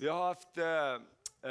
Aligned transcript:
Vi 0.00 0.08
har 0.08 0.26
haft 0.26 0.58
eh, 0.58 0.94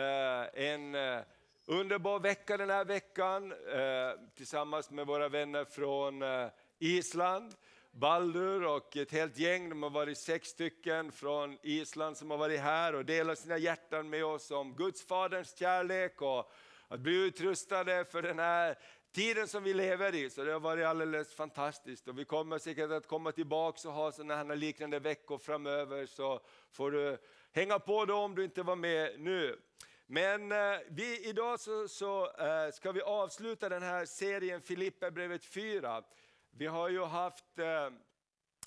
eh, 0.01 0.65
en 0.71 0.95
eh, 0.95 1.19
underbar 1.65 2.19
vecka 2.19 2.57
den 2.57 2.69
här 2.69 2.85
veckan 2.85 3.51
eh, 3.51 4.35
tillsammans 4.35 4.91
med 4.91 5.07
våra 5.07 5.29
vänner 5.29 5.65
från 5.65 6.21
eh, 6.21 6.47
Island. 6.79 7.53
Baldur 7.91 8.65
och 8.65 8.97
ett 8.97 9.11
helt 9.11 9.37
gäng, 9.37 9.69
de 9.69 9.83
har 9.83 9.89
varit 9.89 10.17
sex 10.17 10.47
stycken 10.47 11.11
från 11.11 11.57
Island 11.61 12.17
som 12.17 12.31
har 12.31 12.37
varit 12.37 12.59
här 12.59 12.95
och 12.95 13.05
delat 13.05 13.39
sina 13.39 13.57
hjärtan 13.57 14.09
med 14.09 14.25
oss 14.25 14.51
om 14.51 14.75
Guds 14.75 15.07
faderns 15.07 15.57
kärlek 15.57 16.21
och 16.21 16.51
att 16.87 16.99
bli 16.99 17.27
utrustade 17.27 18.05
för 18.05 18.21
den 18.21 18.39
här 18.39 18.77
tiden 19.11 19.47
som 19.47 19.63
vi 19.63 19.73
lever 19.73 20.15
i. 20.15 20.29
Så 20.29 20.43
det 20.43 20.51
har 20.51 20.59
varit 20.59 20.85
alldeles 20.85 21.33
fantastiskt 21.35 22.07
och 22.07 22.19
vi 22.19 22.25
kommer 22.25 22.57
säkert 22.57 22.91
att 22.91 23.07
komma 23.07 23.31
tillbaka 23.31 23.87
och 23.87 23.93
ha 23.93 24.11
sådana 24.11 24.35
här 24.35 24.55
liknande 24.55 24.99
veckor 24.99 25.37
framöver 25.37 26.05
så 26.05 26.39
får 26.71 26.91
du 26.91 27.17
hänga 27.51 27.79
på 27.79 28.05
då 28.05 28.15
om 28.15 28.35
du 28.35 28.43
inte 28.43 28.63
var 28.63 28.75
med 28.75 29.19
nu. 29.19 29.59
Men 30.07 30.51
eh, 30.51 30.79
vi, 30.89 31.29
idag 31.29 31.59
så, 31.59 31.87
så 31.87 32.31
eh, 32.31 32.71
ska 32.73 32.91
vi 32.91 33.01
avsluta 33.01 33.69
den 33.69 33.83
här 33.83 34.05
serien 34.05 34.61
Filipperbrevet 34.61 35.45
4. 35.45 36.03
Vi 36.51 36.67
har 36.67 36.89
ju 36.89 37.03
haft 37.03 37.59
eh, 37.59 37.89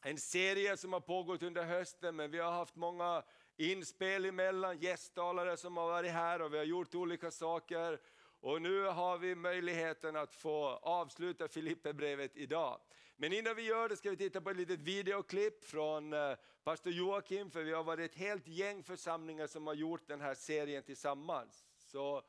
en 0.03 0.19
serie 0.19 0.77
som 0.77 0.93
har 0.93 1.01
pågått 1.01 1.43
under 1.43 1.65
hösten 1.65 2.17
men 2.17 2.31
vi 2.31 2.39
har 2.39 2.53
haft 2.53 2.77
många 2.77 3.23
inspel 3.57 4.25
emellan, 4.25 4.79
gästtalare 4.79 5.57
som 5.57 5.77
har 5.77 5.87
varit 5.89 6.13
här 6.13 6.43
och 6.43 6.55
vi 6.55 6.59
har 6.59 6.65
gjort 6.65 6.95
olika 6.95 7.31
saker. 7.31 8.01
Och 8.41 8.63
nu 8.63 8.85
har 8.85 9.19
vi 9.19 9.35
möjligheten 9.35 10.17
att 10.17 10.35
få 10.35 10.67
avsluta 10.83 11.49
Filipperbrevet 11.49 12.37
idag. 12.37 12.81
Men 13.17 13.33
innan 13.33 13.57
vi 13.57 13.63
gör 13.63 13.89
det 13.89 13.97
ska 13.97 14.11
vi 14.11 14.17
titta 14.17 14.41
på 14.41 14.51
ett 14.51 14.57
litet 14.57 14.81
videoklipp 14.81 15.65
från 15.65 16.13
eh, 16.13 16.33
pastor 16.65 16.93
Joakim, 16.93 17.51
för 17.51 17.63
vi 17.63 17.73
har 17.73 17.85
varit 17.85 18.11
ett 18.11 18.19
helt 18.19 18.49
gäng 18.49 18.83
församlingar 18.83 19.47
som 19.47 19.67
har 19.67 19.75
gjort 19.75 20.09
den 20.09 20.21
här 20.21 20.35
serien 20.35 20.83
tillsammans. 20.83 21.67
Så 21.79 22.23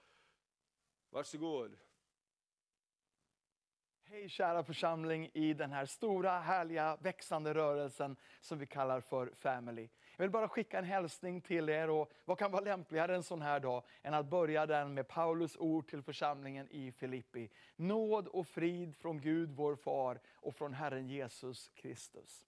varsågod. 1.09 1.77
Hej 4.05 4.30
kära 4.30 4.63
församling 4.63 5.30
i 5.33 5.53
den 5.53 5.71
här 5.71 5.85
stora, 5.85 6.39
härliga, 6.39 6.97
växande 7.02 7.53
rörelsen 7.53 8.16
som 8.41 8.59
vi 8.59 8.66
kallar 8.66 9.02
för 9.02 9.31
Family. 9.35 9.89
Jag 10.16 10.23
vill 10.23 10.31
bara 10.31 10.47
skicka 10.47 10.77
en 10.77 10.83
hälsning 10.83 11.41
till 11.41 11.69
er 11.69 11.89
och 11.89 12.11
vad 12.25 12.39
kan 12.39 12.52
vara 12.52 12.63
lämpligare 12.63 13.15
en 13.15 13.23
sån 13.23 13.41
här 13.41 13.59
dag 13.59 13.83
än 14.02 14.13
att 14.13 14.25
börja 14.25 14.65
den 14.65 14.93
med 14.93 15.08
Paulus 15.08 15.58
ord 15.58 15.88
till 15.88 16.02
församlingen 16.02 16.67
i 16.71 16.91
Filippi. 16.91 17.49
Nåd 17.75 18.27
och 18.27 18.47
frid 18.47 18.95
från 18.95 19.21
Gud 19.21 19.52
vår 19.52 19.75
far 19.75 20.19
och 20.36 20.55
från 20.55 20.73
Herren 20.73 21.08
Jesus 21.08 21.69
Kristus. 21.75 22.45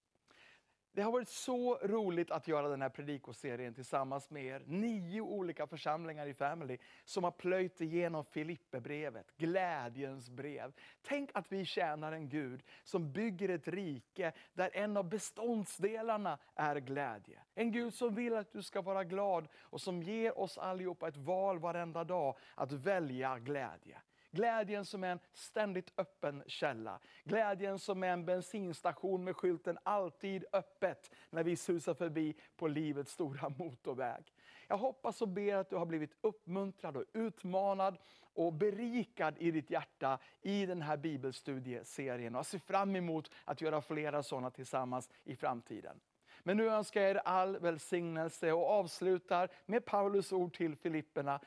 Det 0.95 1.01
har 1.01 1.11
varit 1.11 1.29
så 1.29 1.77
roligt 1.77 2.31
att 2.31 2.47
göra 2.47 2.69
den 2.69 2.81
här 2.81 2.89
predikoserien 2.89 3.73
tillsammans 3.73 4.29
med 4.29 4.45
er. 4.45 4.63
Nio 4.65 5.21
olika 5.21 5.67
församlingar 5.67 6.27
i 6.27 6.33
Family 6.33 6.77
som 7.05 7.23
har 7.23 7.31
plöjt 7.31 7.81
igenom 7.81 8.23
Filipperbrevet, 8.23 9.38
glädjens 9.38 10.29
brev. 10.29 10.73
Tänk 11.01 11.29
att 11.33 11.51
vi 11.51 11.66
tjänar 11.66 12.11
en 12.11 12.29
Gud 12.29 12.63
som 12.83 13.11
bygger 13.11 13.49
ett 13.49 13.67
rike 13.67 14.31
där 14.53 14.69
en 14.73 14.97
av 14.97 15.09
beståndsdelarna 15.09 16.38
är 16.55 16.75
glädje. 16.75 17.39
En 17.55 17.71
Gud 17.71 17.93
som 17.93 18.16
vill 18.16 18.35
att 18.35 18.51
du 18.51 18.63
ska 18.63 18.81
vara 18.81 19.03
glad 19.03 19.47
och 19.61 19.81
som 19.81 20.03
ger 20.03 20.39
oss 20.39 20.57
allihopa 20.57 21.07
ett 21.07 21.17
val 21.17 21.59
varenda 21.59 22.03
dag 22.03 22.38
att 22.55 22.71
välja 22.71 23.39
glädje. 23.39 24.01
Glädjen 24.36 24.86
som 24.86 25.03
är 25.03 25.08
en 25.08 25.19
ständigt 25.33 25.91
öppen 25.97 26.44
källa. 26.47 27.00
Glädjen 27.23 27.80
som 27.80 28.03
är 28.03 28.08
en 28.08 28.25
bensinstation 28.25 29.23
med 29.23 29.36
skylten 29.36 29.78
alltid 29.83 30.45
öppet 30.53 31.11
när 31.30 31.44
vi 31.44 31.55
susar 31.55 31.94
förbi 31.94 32.36
på 32.56 32.67
livets 32.67 33.11
stora 33.11 33.50
motorväg. 33.50 34.33
Jag 34.67 34.78
hoppas 34.78 35.22
och 35.22 35.28
ber 35.28 35.56
att 35.56 35.69
du 35.69 35.75
har 35.75 35.86
blivit 35.86 36.17
uppmuntrad 36.22 36.97
och 36.97 37.03
utmanad 37.13 37.97
och 38.33 38.53
berikad 38.53 39.38
i 39.38 39.52
ditt 39.52 39.69
hjärta 39.69 40.19
i 40.41 40.66
den 40.66 40.81
här 40.81 40.97
bibelstudieserien. 40.97 42.36
Och 42.36 42.39
jag 42.39 42.45
ser 42.45 42.59
fram 42.59 42.95
emot 42.95 43.31
att 43.45 43.62
göra 43.62 43.81
flera 43.81 44.24
sådana 44.24 44.51
tillsammans 44.51 45.09
i 45.24 45.35
framtiden. 45.35 46.00
Men 46.44 46.57
nu 46.57 46.69
önskar 46.69 47.01
jag 47.01 47.09
er 47.09 47.22
all 47.25 47.59
välsignelse 47.59 48.51
och 48.51 48.69
avslutar 48.69 49.50
med 49.66 49.85
Paulus 49.85 50.31
ord 50.31 50.57
till 50.57 50.75
Filipperna. 50.75 51.40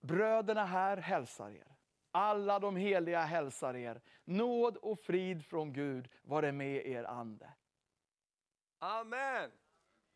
Bröderna 0.00 0.64
här 0.64 0.96
hälsar 0.96 1.50
er. 1.50 1.75
Alla 2.18 2.58
de 2.58 2.76
heliga 2.76 3.20
hälsar 3.20 3.76
er. 3.76 4.00
Nåd 4.24 4.76
och 4.76 4.98
frid 4.98 5.46
från 5.46 5.72
Gud 5.72 6.08
vare 6.22 6.52
med 6.52 6.86
er 6.86 7.04
ande. 7.04 7.52
Amen! 8.78 9.50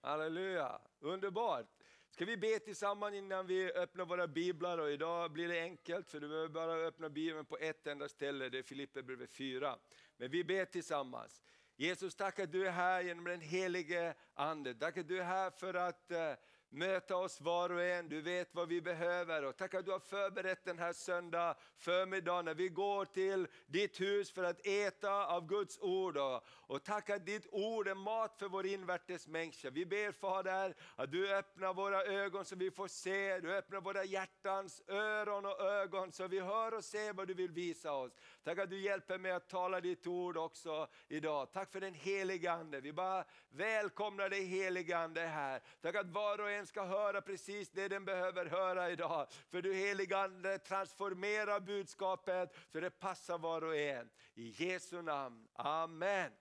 Halleluja, 0.00 0.80
underbart. 1.00 1.66
Ska 2.10 2.24
vi 2.24 2.36
be 2.36 2.58
tillsammans 2.58 3.14
innan 3.14 3.46
vi 3.46 3.72
öppnar 3.72 4.04
våra 4.04 4.26
biblar 4.28 4.78
och 4.78 4.90
idag 4.90 5.32
blir 5.32 5.48
det 5.48 5.60
enkelt 5.60 6.10
för 6.10 6.20
du 6.20 6.28
behöver 6.28 6.48
bara 6.48 6.74
öppna 6.74 7.08
bibeln 7.08 7.44
på 7.44 7.58
ett 7.58 7.86
enda 7.86 8.08
ställe, 8.08 8.48
det 8.48 8.58
är 8.58 8.62
Filipperbrevet 8.62 9.32
4. 9.32 9.76
Men 10.16 10.30
vi 10.30 10.44
ber 10.44 10.64
tillsammans. 10.64 11.42
Jesus, 11.76 12.14
tack 12.14 12.38
att 12.38 12.52
du 12.52 12.66
är 12.66 12.70
här 12.70 13.02
genom 13.02 13.24
den 13.24 13.40
helige 13.40 14.14
Ande. 14.34 14.74
Tack 14.74 14.96
att 14.96 15.08
du 15.08 15.18
är 15.18 15.24
här 15.24 15.50
för 15.50 15.74
att 15.74 16.10
eh, 16.10 16.32
möta 16.70 17.16
oss 17.16 17.40
var 17.40 17.72
och 17.72 17.82
en. 17.82 18.08
Du 18.08 18.20
vet 18.20 18.54
vad 18.54 18.68
vi 18.68 18.80
behöver. 18.80 19.44
Och 19.44 19.56
tack 19.56 19.74
att 19.74 19.84
du 19.84 19.90
har 19.90 19.98
förberett 19.98 20.64
den 20.64 20.78
här 20.78 20.92
söndag 20.92 21.56
förmiddagen 21.76 22.44
när 22.44 22.54
vi 22.54 22.68
går 22.68 23.04
till 23.04 23.46
ditt 23.66 24.00
hus 24.00 24.30
för 24.30 24.44
att 24.44 24.66
äta 24.66 25.26
av 25.26 25.46
Guds 25.46 25.78
ord. 25.80 26.16
Och, 26.16 26.44
och 26.46 26.84
tack 26.84 27.10
att 27.10 27.26
ditt 27.26 27.46
ord 27.50 27.88
är 27.88 27.94
mat 27.94 28.36
för 28.38 28.48
vår 28.48 28.66
invärtes 28.66 29.28
människa. 29.28 29.70
Vi 29.70 29.86
ber 29.86 30.12
Fader 30.12 30.74
att 30.96 31.12
du 31.12 31.34
öppnar 31.36 31.74
våra 31.74 32.04
ögon 32.04 32.44
så 32.44 32.56
vi 32.56 32.70
får 32.70 32.88
se. 32.88 33.38
Du 33.38 33.56
öppnar 33.56 33.80
våra 33.80 34.04
hjärtans 34.04 34.82
öron 34.88 35.46
och 35.46 35.60
ögon 35.60 36.12
så 36.12 36.28
vi 36.28 36.40
hör 36.40 36.74
och 36.74 36.84
ser 36.84 37.12
vad 37.12 37.28
du 37.28 37.34
vill 37.34 37.50
visa 37.50 37.92
oss. 37.92 38.12
Tack 38.44 38.58
att 38.58 38.70
du 38.70 38.80
hjälper 38.80 39.18
mig 39.18 39.32
att 39.32 39.48
tala 39.48 39.80
ditt 39.80 40.06
ord 40.06 40.36
också 40.36 40.88
idag. 41.08 41.52
Tack 41.52 41.72
för 41.72 41.80
den 41.80 41.94
helige 41.94 42.52
Ande. 42.52 42.80
Vi 42.80 42.92
bara 42.92 43.24
välkomnar 43.48 44.28
dig 44.28 44.44
heliga 44.44 44.98
Ande 44.98 45.20
här. 45.20 45.60
Tack 45.80 45.94
att 45.94 46.06
var 46.06 46.40
och 46.40 46.50
en 46.50 46.66
ska 46.66 46.84
höra 46.84 47.20
precis 47.20 47.70
det 47.70 47.88
den 47.88 48.04
behöver 48.04 48.46
höra 48.46 48.90
idag. 48.90 49.26
För 49.50 49.62
du 49.62 49.74
helige 49.74 50.18
Ande 50.18 50.58
transformerar 50.58 51.60
budskapet 51.60 52.56
så 52.72 52.80
det 52.80 52.90
passar 52.90 53.38
var 53.38 53.64
och 53.64 53.76
en. 53.76 54.10
I 54.34 54.54
Jesu 54.64 55.02
namn. 55.02 55.48
Amen. 55.52 56.32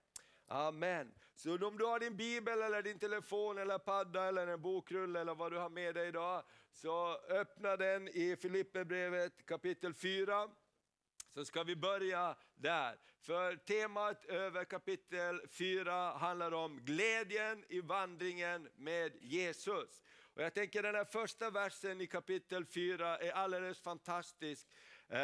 Amen. 0.48 1.12
Så 1.36 1.68
om 1.68 1.78
du 1.78 1.86
har 1.86 2.00
din 2.00 2.18
bibel, 2.18 2.62
eller 2.62 2.82
din 2.82 3.00
telefon, 3.00 3.58
eller 3.58 3.78
padda, 3.78 4.28
eller 4.28 4.48
en 4.48 4.62
bokrulle 4.62 5.20
eller 5.22 5.36
vad 5.36 5.52
du 5.52 5.58
har 5.58 5.70
med 5.70 5.96
dig 5.96 6.08
idag, 6.08 6.44
så 6.72 7.18
öppna 7.30 7.78
den 7.78 8.08
i 8.08 8.36
Filipperbrevet 8.36 9.46
kapitel 9.46 9.94
4 9.94 10.50
så 11.40 11.46
ska 11.46 11.64
vi 11.64 11.76
börja 11.76 12.36
där. 12.56 12.98
För 13.22 13.56
temat 13.56 14.26
över 14.26 14.66
kapitel 14.66 15.42
4 15.52 16.12
handlar 16.12 16.52
om 16.52 16.80
glädjen 16.86 17.66
i 17.70 17.82
vandringen 17.82 18.70
med 18.76 19.12
Jesus. 19.22 20.02
Och 20.34 20.42
jag 20.42 20.54
tänker 20.54 20.84
den 20.84 20.96
här 20.96 21.06
första 21.06 21.50
versen 21.50 22.02
i 22.02 22.08
kapitel 22.08 22.66
4 22.66 23.18
är 23.18 23.32
alldeles 23.32 23.80
fantastisk. 23.80 24.68
Eh, 25.10 25.20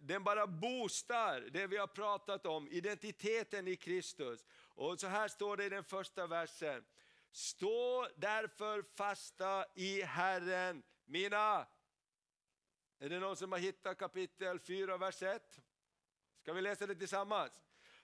den 0.00 0.24
bara 0.24 0.46
boostar 0.46 1.40
det 1.52 1.66
vi 1.66 1.76
har 1.76 1.86
pratat 1.86 2.46
om, 2.46 2.68
identiteten 2.68 3.68
i 3.68 3.76
Kristus. 3.76 4.44
Och 4.62 5.00
så 5.00 5.06
här 5.06 5.28
står 5.28 5.56
det 5.56 5.64
i 5.64 5.68
den 5.68 5.84
första 5.84 6.26
versen. 6.26 6.84
Stå 7.32 8.08
därför 8.16 8.82
fasta 8.96 9.64
i 9.74 10.02
Herren, 10.02 10.82
mina 11.06 11.66
är 13.02 13.08
det 13.08 13.20
någon 13.20 13.36
som 13.36 13.52
har 13.52 13.58
hittat 13.58 13.98
kapitel 13.98 14.58
4, 14.58 14.96
vers 14.96 15.22
1? 15.22 15.60
Ska 16.42 16.52
vi 16.52 16.62
läsa 16.62 16.86
det 16.86 16.94
tillsammans? 16.94 17.52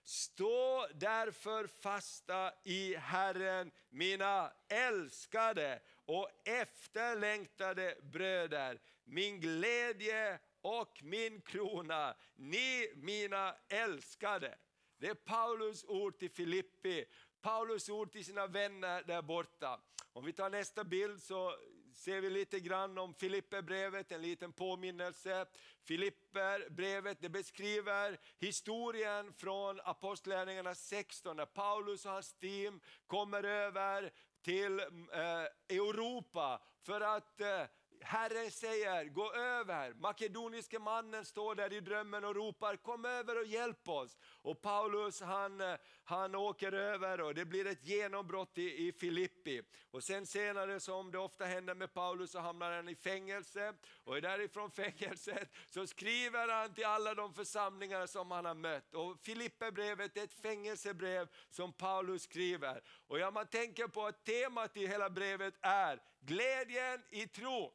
Stå 0.04 0.86
därför 0.94 1.66
fasta 1.66 2.52
i 2.64 2.94
Herren, 2.94 3.70
mina 3.88 4.52
älskade 4.68 5.80
och 6.04 6.30
efterlängtade 6.44 7.98
bröder, 8.02 8.80
min 9.04 9.40
glädje 9.40 10.38
och 10.60 11.00
min 11.02 11.40
krona, 11.40 12.16
ni 12.34 12.92
mina 12.94 13.56
älskade. 13.68 14.58
Det 14.98 15.08
är 15.08 15.14
Paulus 15.14 15.84
ord 15.84 16.18
till 16.18 16.30
Filippi, 16.30 17.04
Paulus 17.40 17.88
ord 17.88 18.12
till 18.12 18.24
sina 18.24 18.46
vänner 18.46 19.02
där 19.02 19.22
borta. 19.22 19.80
Om 20.12 20.24
vi 20.24 20.32
tar 20.32 20.50
nästa 20.50 20.84
bild 20.84 21.22
så 21.22 21.56
ser 21.96 22.20
vi 22.20 22.30
lite 22.30 22.60
grann 22.60 22.98
om 22.98 23.14
Filipperbrevet, 23.14 24.12
en 24.12 24.22
liten 24.22 24.52
påminnelse. 24.52 25.46
Filipperbrevet 25.84 27.20
det 27.20 27.28
beskriver 27.28 28.18
historien 28.38 29.32
från 29.32 29.80
Apostlagärningarna 29.84 30.74
16, 30.74 31.36
när 31.36 31.46
Paulus 31.46 32.06
och 32.06 32.12
hans 32.12 32.32
team 32.32 32.80
kommer 33.06 33.42
över 33.42 34.12
till 34.42 34.80
eh, 34.80 35.76
Europa 35.76 36.62
för 36.82 37.00
att 37.00 37.40
eh, 37.40 37.62
Herren 38.08 38.50
säger, 38.50 39.04
gå 39.04 39.32
över. 39.32 39.94
Makedoniske 39.94 40.78
mannen 40.78 41.24
står 41.24 41.54
där 41.54 41.72
i 41.72 41.80
drömmen 41.80 42.24
och 42.24 42.34
ropar, 42.34 42.76
kom 42.76 43.04
över 43.04 43.38
och 43.38 43.46
hjälp 43.46 43.88
oss. 43.88 44.18
Och 44.42 44.60
Paulus 44.60 45.20
han, 45.20 45.62
han 46.04 46.34
åker 46.34 46.72
över 46.72 47.20
och 47.20 47.34
det 47.34 47.44
blir 47.44 47.66
ett 47.66 47.84
genombrott 47.84 48.58
i, 48.58 48.88
i 48.88 48.92
Filippi. 48.92 49.62
Och 49.90 50.04
sen 50.04 50.26
senare 50.26 50.80
som 50.80 51.10
det 51.10 51.18
ofta 51.18 51.44
händer 51.44 51.74
med 51.74 51.94
Paulus 51.94 52.30
så 52.30 52.38
hamnar 52.38 52.72
han 52.72 52.88
i 52.88 52.94
fängelse. 52.94 53.74
Och 54.04 54.22
därifrån 54.22 54.70
fängelset 54.70 55.50
så 55.66 55.86
skriver 55.86 56.48
han 56.48 56.74
till 56.74 56.86
alla 56.86 57.14
de 57.14 57.34
församlingar 57.34 58.06
som 58.06 58.30
han 58.30 58.44
har 58.44 58.54
mött. 58.54 58.94
Och 58.94 59.18
Filipperbrevet 59.22 60.16
är 60.16 60.24
ett 60.24 60.40
fängelsebrev 60.42 61.28
som 61.50 61.72
Paulus 61.72 62.22
skriver. 62.22 62.82
Och 63.06 63.18
ja, 63.18 63.30
man 63.30 63.46
tänker 63.46 63.88
på 63.88 64.06
att 64.06 64.24
temat 64.24 64.76
i 64.76 64.86
hela 64.86 65.10
brevet 65.10 65.54
är 65.60 66.02
glädjen 66.20 67.02
i 67.10 67.26
tro 67.26 67.72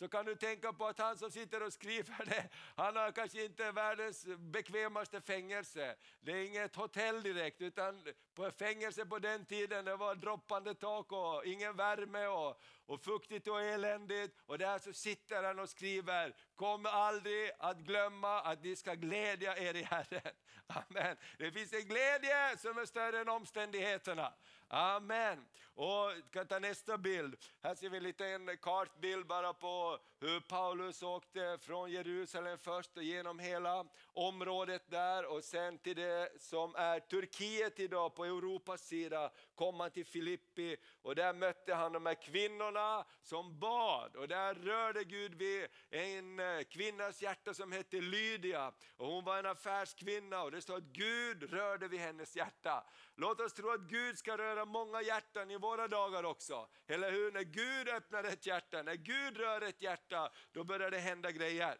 så 0.00 0.08
kan 0.08 0.24
du 0.24 0.34
tänka 0.34 0.72
på 0.72 0.86
att 0.86 0.98
han 0.98 1.18
som 1.18 1.30
sitter 1.30 1.62
och 1.62 1.72
skriver 1.72 2.24
det, 2.24 2.48
han 2.76 2.96
har 2.96 3.12
kanske 3.12 3.44
inte 3.44 3.72
världens 3.72 4.26
bekvämaste 4.38 5.20
fängelse. 5.20 5.96
Det 6.20 6.32
är 6.32 6.46
inget 6.46 6.76
hotell 6.76 7.22
direkt, 7.22 7.60
utan 7.60 8.02
på 8.34 8.50
fängelse 8.50 9.06
på 9.06 9.18
den 9.18 9.44
tiden 9.44 9.84
det 9.84 9.96
var 9.96 10.14
droppande 10.14 10.74
tak 10.74 11.12
och 11.12 11.44
ingen 11.44 11.76
värme 11.76 12.26
och, 12.26 12.60
och 12.90 13.00
fuktigt 13.00 13.48
och 13.48 13.62
eländigt. 13.62 14.34
Och 14.46 14.58
där 14.58 14.78
så 14.78 14.92
sitter 14.92 15.42
han 15.42 15.58
och 15.58 15.68
skriver, 15.68 16.34
kom 16.56 16.86
aldrig 16.86 17.50
att 17.58 17.78
glömma 17.78 18.40
att 18.40 18.62
ni 18.62 18.76
ska 18.76 18.94
glädja 18.94 19.58
er 19.58 19.74
i 19.74 19.82
Herren. 19.82 20.32
Amen. 20.66 21.16
Det 21.38 21.52
finns 21.52 21.72
en 21.72 21.84
glädje 21.84 22.56
som 22.58 22.78
är 22.78 22.86
större 22.86 23.20
än 23.20 23.28
omständigheterna. 23.28 24.32
Amen. 24.68 25.46
Och 25.74 26.12
kan 26.30 26.46
ta 26.46 26.58
nästa 26.58 26.98
bild. 26.98 27.36
Här 27.62 27.74
ser 27.74 27.90
vi 27.90 27.96
en 27.96 28.02
liten 28.02 28.56
kartbild 28.56 29.26
bara 29.26 29.52
på 29.52 29.98
hur 30.20 30.40
Paulus 30.40 31.02
åkte 31.02 31.58
från 31.60 31.90
Jerusalem 31.90 32.58
först 32.58 32.96
och 32.96 33.02
genom 33.02 33.38
hela 33.38 33.86
området 34.06 34.90
där 34.90 35.24
och 35.24 35.44
sen 35.44 35.78
till 35.78 35.96
det 35.96 36.28
som 36.38 36.74
är 36.74 37.00
Turkiet 37.00 37.80
idag 37.80 38.14
på 38.14 38.24
Europas 38.24 38.80
sida 38.80 39.30
kom 39.54 39.80
han 39.80 39.90
till 39.90 40.06
Filippi 40.06 40.76
och 41.02 41.14
där 41.14 41.32
mötte 41.32 41.74
han 41.74 41.92
de 41.92 42.06
här 42.06 42.14
kvinnorna 42.14 43.04
som 43.22 43.58
bad 43.58 44.16
och 44.16 44.28
där 44.28 44.54
rörde 44.54 45.04
Gud 45.04 45.34
vid 45.34 45.66
en 45.90 46.40
eh, 46.40 46.62
kvinnas 46.70 47.22
hjärta 47.22 47.54
som 47.54 47.72
hette 47.72 48.00
Lydia 48.00 48.72
och 48.96 49.06
hon 49.06 49.24
var 49.24 49.38
en 49.38 49.46
affärskvinna 49.46 50.42
och 50.42 50.50
det 50.50 50.60
står 50.60 50.76
att 50.76 50.82
Gud 50.82 51.52
rörde 51.52 51.88
vid 51.88 52.00
hennes 52.00 52.36
hjärta. 52.36 52.84
Låt 53.16 53.40
oss 53.40 53.52
tro 53.52 53.70
att 53.70 53.80
Gud 53.80 54.18
ska 54.18 54.38
röra 54.38 54.64
många 54.64 55.02
hjärtan 55.02 55.50
i 55.50 55.56
våra 55.56 55.88
dagar 55.88 56.24
också. 56.24 56.68
Eller 56.86 57.12
hur? 57.12 57.32
När 57.32 57.42
Gud 57.42 57.88
öppnar 57.88 58.24
ett 58.24 58.46
hjärta, 58.46 58.82
när 58.82 58.94
Gud 58.94 59.36
rör 59.36 59.60
ett 59.60 59.82
hjärta, 59.82 60.09
då 60.52 60.64
börjar 60.64 60.90
det 60.90 60.98
hända 60.98 61.30
grejer. 61.30 61.78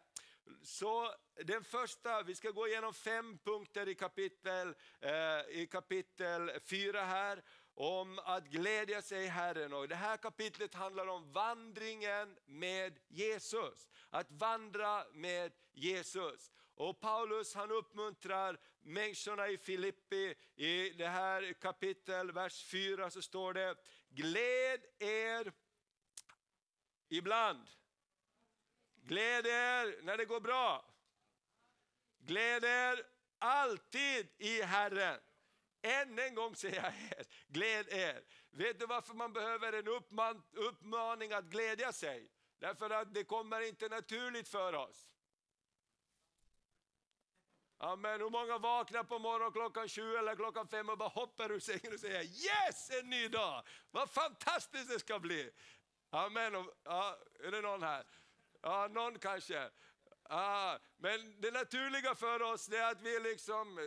Så 0.62 1.14
den 1.44 1.64
första, 1.64 2.22
vi 2.22 2.34
ska 2.34 2.50
gå 2.50 2.68
igenom 2.68 2.94
fem 2.94 3.38
punkter 3.38 3.88
i 3.88 3.94
kapitel, 3.94 4.74
eh, 5.00 5.60
i 5.60 5.68
kapitel 5.70 6.50
4 6.64 7.04
här 7.04 7.42
om 7.74 8.18
att 8.18 8.46
glädja 8.46 9.02
sig 9.02 9.24
i 9.24 9.26
Herren. 9.26 9.72
Och 9.72 9.88
det 9.88 9.94
här 9.94 10.16
kapitlet 10.16 10.74
handlar 10.74 11.06
om 11.06 11.32
vandringen 11.32 12.38
med 12.46 12.98
Jesus. 13.08 13.88
Att 14.10 14.30
vandra 14.30 15.04
med 15.12 15.52
Jesus. 15.72 16.52
Och 16.74 17.00
Paulus 17.00 17.54
han 17.54 17.70
uppmuntrar 17.70 18.58
människorna 18.80 19.48
i 19.48 19.58
Filippi, 19.58 20.34
i 20.56 20.90
det 20.90 21.08
här 21.08 21.52
kapitel, 21.52 22.32
vers 22.32 22.64
4 22.64 23.10
så 23.10 23.22
står 23.22 23.52
det, 23.52 23.76
gläd 24.08 24.80
er 24.98 25.52
ibland. 27.08 27.68
Gläd 29.02 29.46
er 29.46 30.02
när 30.02 30.16
det 30.16 30.24
går 30.24 30.40
bra. 30.40 30.84
Gläd 32.18 32.64
er 32.64 33.06
alltid 33.38 34.28
i 34.38 34.62
Herren. 34.62 35.20
Än 35.82 36.18
en 36.18 36.34
gång 36.34 36.56
säger 36.56 36.82
jag 36.82 37.18
er, 37.18 37.26
gläd 37.46 37.88
er. 37.88 38.24
Vet 38.50 38.80
du 38.80 38.86
varför 38.86 39.14
man 39.14 39.32
behöver 39.32 39.72
en 39.72 39.88
uppman, 39.88 40.42
uppmaning 40.52 41.32
att 41.32 41.44
glädja 41.44 41.92
sig? 41.92 42.30
Därför 42.58 42.90
att 42.90 43.14
det 43.14 43.24
kommer 43.24 43.60
inte 43.60 43.88
naturligt 43.88 44.48
för 44.48 44.74
oss. 44.74 45.10
Amen. 47.78 48.20
Hur 48.20 48.30
många 48.30 48.58
vaknar 48.58 49.04
på 49.04 49.18
morgonen 49.18 49.52
klockan 49.52 49.88
sju 49.88 50.16
eller 50.16 50.36
klockan 50.36 50.68
fem 50.68 50.88
och 50.88 50.98
bara 50.98 51.08
hoppar 51.08 51.52
ur 51.52 51.60
sängen 51.60 51.92
och 51.94 52.00
säger 52.00 52.22
yes, 52.22 52.90
en 52.90 53.10
ny 53.10 53.28
dag! 53.28 53.62
Vad 53.90 54.10
fantastiskt 54.10 54.90
det 54.90 55.00
ska 55.00 55.18
bli! 55.18 55.50
Amen. 56.10 56.70
Ja, 56.84 57.18
är 57.44 57.50
det 57.50 57.60
någon 57.60 57.82
här? 57.82 58.04
Ja, 58.62 58.88
någon 58.90 59.18
kanske. 59.18 59.70
Ja, 60.28 60.78
men 60.96 61.40
det 61.40 61.50
naturliga 61.50 62.14
för 62.14 62.42
oss 62.42 62.68
är 62.68 62.82
att 62.82 63.02
vi 63.02 63.20
liksom 63.20 63.78
eh, 63.78 63.84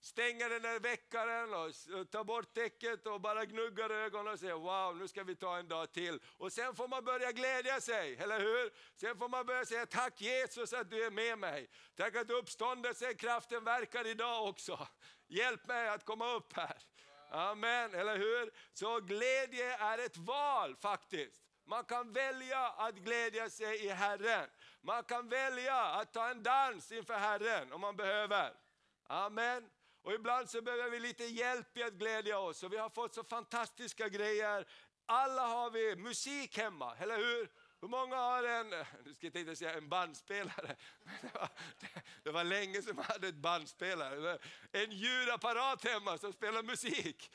stänger 0.00 0.50
den 0.50 0.62
där 0.62 0.80
väckaren 0.80 1.54
och 1.54 1.98
eh, 1.98 2.04
tar 2.04 2.24
bort 2.24 2.54
täcket 2.54 3.06
och 3.06 3.20
bara 3.20 3.44
gnuggar 3.44 3.90
ögonen 3.90 4.32
och 4.32 4.38
säger 4.38 4.54
wow, 4.54 4.96
nu 4.96 5.08
ska 5.08 5.24
vi 5.24 5.36
ta 5.36 5.56
en 5.58 5.68
dag 5.68 5.92
till. 5.92 6.20
Och 6.36 6.52
sen 6.52 6.74
får 6.74 6.88
man 6.88 7.04
börja 7.04 7.32
glädja 7.32 7.80
sig, 7.80 8.16
eller 8.16 8.40
hur? 8.40 8.70
Sen 8.96 9.18
får 9.18 9.28
man 9.28 9.46
börja 9.46 9.64
säga 9.64 9.86
tack 9.86 10.20
Jesus 10.20 10.72
att 10.72 10.90
du 10.90 11.04
är 11.04 11.10
med 11.10 11.38
mig. 11.38 11.70
Tack 11.96 12.16
att 12.16 12.30
uppståndelsekraften 12.30 13.64
verkar 13.64 14.06
idag 14.06 14.48
också. 14.48 14.88
Hjälp 15.28 15.66
mig 15.66 15.88
att 15.88 16.04
komma 16.04 16.34
upp 16.34 16.52
här. 16.52 16.78
Amen, 17.30 17.94
eller 17.94 18.18
hur? 18.18 18.50
Så 18.72 19.00
glädje 19.00 19.76
är 19.76 19.98
ett 19.98 20.16
val 20.16 20.76
faktiskt. 20.76 21.43
Man 21.66 21.84
kan 21.84 22.12
välja 22.12 22.68
att 22.68 22.94
glädja 22.94 23.50
sig 23.50 23.84
i 23.84 23.88
Herren. 23.88 24.48
Man 24.80 25.04
kan 25.04 25.28
välja 25.28 25.84
att 25.84 26.12
ta 26.12 26.30
en 26.30 26.42
dans 26.42 26.92
inför 26.92 27.14
Herren 27.18 27.72
om 27.72 27.80
man 27.80 27.96
behöver. 27.96 28.52
Amen. 29.06 29.70
Och 30.02 30.12
ibland 30.12 30.50
så 30.50 30.62
behöver 30.62 30.90
vi 30.90 31.00
lite 31.00 31.24
hjälp 31.24 31.76
i 31.76 31.82
att 31.82 31.92
glädja 31.92 32.38
oss 32.38 32.62
och 32.62 32.72
vi 32.72 32.76
har 32.76 32.90
fått 32.90 33.14
så 33.14 33.24
fantastiska 33.24 34.08
grejer. 34.08 34.66
Alla 35.06 35.46
har 35.46 35.70
vi 35.70 35.96
musik 35.96 36.58
hemma, 36.58 36.96
eller 36.96 37.16
hur? 37.16 37.50
Hur 37.80 37.88
många 37.88 38.16
har 38.16 38.42
en, 38.42 38.70
nu 39.04 39.14
ska 39.14 39.26
jag 39.26 39.36
inte 39.36 39.56
säga 39.56 39.74
en 39.74 39.88
bandspelare, 39.88 40.76
det 41.22 41.34
var, 41.34 41.48
det 42.22 42.30
var 42.30 42.44
länge 42.44 42.82
som 42.82 42.96
man 42.96 43.04
hade 43.04 43.28
ett 43.28 43.34
bandspelare. 43.34 44.38
En 44.72 44.90
ljudapparat 44.92 45.84
hemma 45.84 46.18
som 46.18 46.32
spelar 46.32 46.62
musik. 46.62 47.30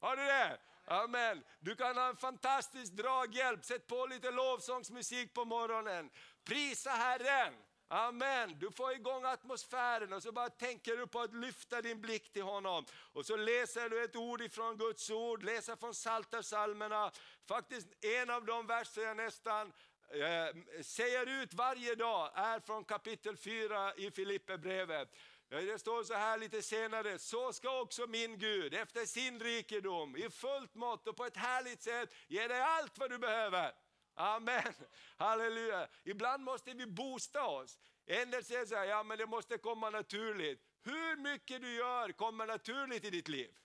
Har 0.00 0.16
du 0.16 0.24
det? 0.24 0.58
Amen. 0.86 1.44
Du 1.60 1.76
kan 1.76 1.96
ha 1.96 2.08
en 2.08 2.16
fantastisk 2.16 2.92
draghjälp, 2.92 3.64
sätt 3.64 3.86
på 3.86 4.06
lite 4.06 4.30
lovsångsmusik 4.30 5.34
på 5.34 5.44
morgonen. 5.44 6.10
Prisa 6.44 6.90
Herren. 6.90 7.54
Amen, 7.88 8.58
du 8.58 8.70
får 8.70 8.92
igång 8.92 9.24
atmosfären 9.24 10.12
och 10.12 10.22
så 10.22 10.32
bara 10.32 10.48
tänker 10.48 10.96
du 10.96 11.06
på 11.06 11.20
att 11.20 11.34
lyfta 11.34 11.82
din 11.82 12.00
blick 12.00 12.32
till 12.32 12.42
honom. 12.42 12.84
Och 13.12 13.26
så 13.26 13.36
läser 13.36 13.88
du 13.88 14.04
ett 14.04 14.16
ord 14.16 14.40
ifrån 14.40 14.76
Guds 14.76 15.10
ord, 15.10 15.42
läser 15.42 15.76
från 15.76 15.92
Psaltarpsalmerna. 15.92 17.10
Faktiskt 17.48 18.04
en 18.04 18.30
av 18.30 18.44
de 18.44 18.66
verser 18.66 19.02
jag 19.02 19.16
nästan 19.16 19.72
eh, 20.10 20.82
säger 20.82 21.42
ut 21.42 21.54
varje 21.54 21.94
dag 21.94 22.30
är 22.34 22.60
från 22.60 22.84
kapitel 22.84 23.36
4 23.36 23.94
i 23.94 24.10
Filipperbrevet. 24.10 25.08
Det 25.48 25.78
står 25.78 26.04
så 26.04 26.14
här 26.14 26.38
lite 26.38 26.62
senare, 26.62 27.18
så 27.18 27.52
ska 27.52 27.80
också 27.80 28.06
min 28.06 28.38
Gud 28.38 28.74
efter 28.74 29.06
sin 29.06 29.40
rikedom 29.40 30.16
i 30.16 30.30
fullt 30.30 30.74
mått 30.74 31.08
och 31.08 31.16
på 31.16 31.24
ett 31.24 31.36
härligt 31.36 31.82
sätt 31.82 32.14
ge 32.28 32.48
dig 32.48 32.60
allt 32.60 32.98
vad 32.98 33.10
du 33.10 33.18
behöver. 33.18 33.72
Amen, 34.14 34.74
halleluja. 35.16 35.88
Ibland 36.04 36.44
måste 36.44 36.72
vi 36.72 36.86
boosta 36.86 37.46
oss. 37.46 37.78
En 38.06 38.30
del 38.30 38.44
säger 38.44 38.66
så 38.66 38.74
här, 38.74 38.84
ja 38.84 39.02
men 39.02 39.18
det 39.18 39.26
måste 39.26 39.58
komma 39.58 39.90
naturligt. 39.90 40.60
Hur 40.82 41.16
mycket 41.16 41.62
du 41.62 41.74
gör 41.74 42.12
kommer 42.12 42.46
naturligt 42.46 43.04
i 43.04 43.10
ditt 43.10 43.28
liv. 43.28 43.56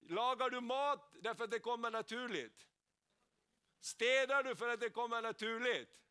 Lagar 0.00 0.50
du 0.50 0.60
mat 0.60 1.14
därför 1.20 1.44
att 1.44 1.50
det 1.50 1.58
kommer 1.58 1.90
naturligt? 1.90 2.66
Städar 3.80 4.42
du 4.42 4.56
för 4.56 4.68
att 4.68 4.80
det 4.80 4.90
kommer 4.90 5.22
naturligt? 5.22 6.05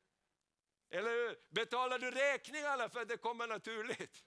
Eller 0.95 1.09
hur? 1.09 1.37
Betalar 1.49 1.99
du 1.99 2.11
räkningarna 2.11 2.89
för 2.89 3.01
att 3.01 3.07
det 3.07 3.17
kommer 3.17 3.47
naturligt? 3.47 4.23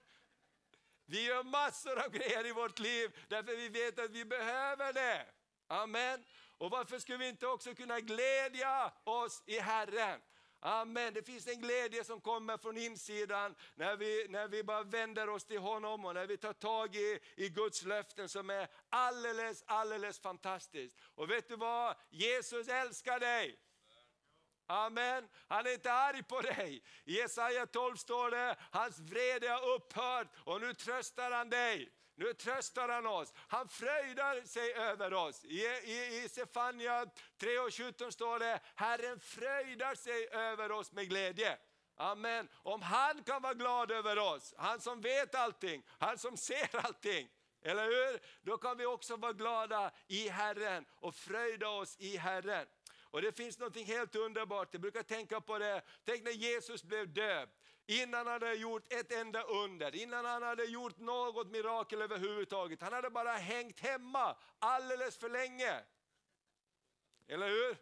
Vi 1.05 1.25
gör 1.25 1.43
massor 1.43 2.05
av 2.05 2.11
grejer 2.11 2.45
i 2.45 2.51
vårt 2.51 2.79
liv 2.79 3.17
därför 3.27 3.55
vi 3.55 3.69
vet 3.69 3.99
att 3.99 4.11
vi 4.11 4.25
behöver 4.25 4.93
det. 4.93 5.25
Amen. 5.67 6.25
Och 6.57 6.71
varför 6.71 6.99
skulle 6.99 7.17
vi 7.17 7.29
inte 7.29 7.47
också 7.47 7.75
kunna 7.75 7.99
glädja 7.99 8.93
oss 9.03 9.43
i 9.45 9.59
Herren? 9.59 10.21
Amen. 10.59 11.13
Det 11.13 11.23
finns 11.23 11.47
en 11.47 11.61
glädje 11.61 12.03
som 12.03 12.21
kommer 12.21 12.57
från 12.57 12.77
insidan 12.77 13.55
när 13.75 13.95
vi, 13.95 14.25
när 14.29 14.47
vi 14.47 14.63
bara 14.63 14.83
vänder 14.83 15.29
oss 15.29 15.45
till 15.45 15.59
honom 15.59 16.05
och 16.05 16.13
när 16.13 16.27
vi 16.27 16.37
tar 16.37 16.53
tag 16.53 16.95
i, 16.95 17.19
i 17.35 17.49
Guds 17.49 17.83
löften 17.83 18.29
som 18.29 18.49
är 18.49 18.67
alldeles, 18.89 19.63
alldeles 19.67 20.19
fantastiskt. 20.19 20.95
Och 21.15 21.29
vet 21.29 21.47
du 21.47 21.55
vad? 21.55 21.95
Jesus 22.09 22.67
älskar 22.67 23.19
dig. 23.19 23.59
Amen. 24.69 25.27
Han 25.47 25.65
är 25.65 25.73
inte 25.73 25.93
arg 25.93 26.23
på 26.23 26.41
dig. 26.41 26.83
I 27.05 27.17
Jesaja 27.17 27.65
12 27.65 27.95
står 27.95 28.31
det, 28.31 28.55
hans 28.71 28.99
vrede 28.99 29.49
har 29.49 29.69
upphört 29.75 30.27
och 30.45 30.61
nu 30.61 30.73
tröstar 30.73 31.31
han 31.31 31.49
dig. 31.49 31.89
Nu 32.15 32.33
tröstar 32.33 32.89
han 32.89 33.07
oss. 33.07 33.33
Han 33.47 33.69
fröjdar 33.69 34.41
sig 34.45 34.73
över 34.73 35.13
oss. 35.13 35.45
I, 35.45 35.61
i, 35.65 36.23
i 36.23 36.29
Sefania 36.29 37.05
3.17 37.05 38.11
står 38.11 38.39
det, 38.39 38.59
Herren 38.75 39.19
fröjdar 39.19 39.95
sig 39.95 40.27
över 40.31 40.71
oss 40.71 40.91
med 40.91 41.09
glädje. 41.09 41.57
Amen. 41.95 42.47
Om 42.53 42.81
han 42.81 43.23
kan 43.23 43.41
vara 43.41 43.53
glad 43.53 43.91
över 43.91 44.17
oss, 44.17 44.53
han 44.57 44.81
som 44.81 45.01
vet 45.01 45.35
allting, 45.35 45.83
han 45.99 46.17
som 46.17 46.37
ser 46.37 46.75
allting, 46.85 47.29
eller 47.61 47.83
hur? 47.83 48.19
Då 48.41 48.57
kan 48.57 48.77
vi 48.77 48.85
också 48.85 49.15
vara 49.15 49.33
glada 49.33 49.91
i 50.07 50.29
Herren 50.29 50.85
och 50.95 51.15
fröjda 51.15 51.69
oss 51.69 51.97
i 51.99 52.17
Herren. 52.17 52.65
Och 53.11 53.21
det 53.21 53.31
finns 53.31 53.59
något 53.59 53.77
helt 53.77 54.15
underbart, 54.15 54.69
jag 54.71 54.81
brukar 54.81 55.03
tänka 55.03 55.41
på 55.41 55.59
det, 55.59 55.81
tänk 56.05 56.23
när 56.23 56.31
Jesus 56.31 56.83
blev 56.83 57.13
döpt. 57.13 57.55
Innan 57.85 58.27
han 58.27 58.27
hade 58.27 58.53
gjort 58.53 58.93
ett 58.93 59.11
enda 59.11 59.43
under, 59.43 59.95
innan 59.95 60.25
han 60.25 60.43
hade 60.43 60.65
gjort 60.65 60.97
något 60.97 61.51
mirakel 61.51 62.01
överhuvudtaget. 62.01 62.81
Han 62.81 62.93
hade 62.93 63.09
bara 63.09 63.31
hängt 63.31 63.79
hemma 63.79 64.37
alldeles 64.59 65.17
för 65.17 65.29
länge. 65.29 65.81
Eller 67.27 67.49
hur? 67.49 67.77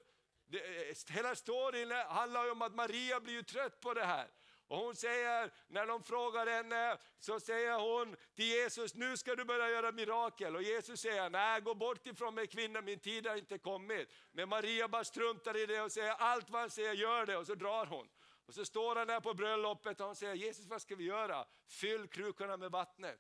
Det, 0.46 0.90
eh, 0.90 0.96
hela 1.10 1.36
storyn 1.36 1.92
handlar 1.92 2.46
ju 2.46 2.52
om 2.52 2.62
att 2.62 2.76
Maria 2.76 3.20
blir 3.20 3.34
ju 3.34 3.44
trött 3.44 3.80
på 3.80 3.94
det 3.94 4.06
här. 4.06 4.28
Och 4.68 4.78
hon 4.78 4.96
säger, 4.96 5.52
när 5.68 5.86
de 5.86 6.04
frågar 6.04 6.48
henne, 6.48 6.98
så 7.20 7.40
säger 7.40 7.80
hon 7.80 8.16
till 8.36 8.46
Jesus, 8.46 8.96
nu 8.96 9.18
ska 9.18 9.36
du 9.36 9.46
börja 9.46 9.70
göra 9.70 9.92
mirakel. 9.92 10.56
Och 10.56 10.64
Jesus 10.64 11.02
säger, 11.02 11.30
nej 11.30 11.62
gå 11.62 11.74
bort 11.74 12.08
ifrån 12.08 12.36
mig 12.36 12.48
kvinna, 12.48 12.82
min 12.82 13.00
tid 13.00 13.28
har 13.28 13.36
inte 13.36 13.58
kommit. 13.58 14.10
Men 14.32 14.50
Maria 14.50 14.88
bara 14.88 15.04
struntar 15.04 15.58
i 15.58 15.66
det 15.66 15.82
och 15.82 15.92
säger, 15.92 16.12
allt 16.12 16.50
vad 16.50 16.62
han 16.62 16.70
säger, 16.70 16.94
gör 16.94 17.26
det. 17.26 17.38
Och 17.38 17.48
så 17.48 17.56
drar 17.56 17.86
hon. 17.86 18.10
Och 18.46 18.54
så 18.54 18.66
står 18.66 18.96
han 18.96 19.08
där 19.08 19.20
på 19.20 19.34
bröllopet 19.34 20.00
och 20.00 20.06
hon 20.06 20.16
säger, 20.16 20.34
Jesus 20.34 20.66
vad 20.66 20.82
ska 20.82 20.96
vi 20.96 21.04
göra? 21.04 21.46
Fyll 21.68 22.08
krukorna 22.08 22.58
med 22.58 22.72
vattnet. 22.72 23.20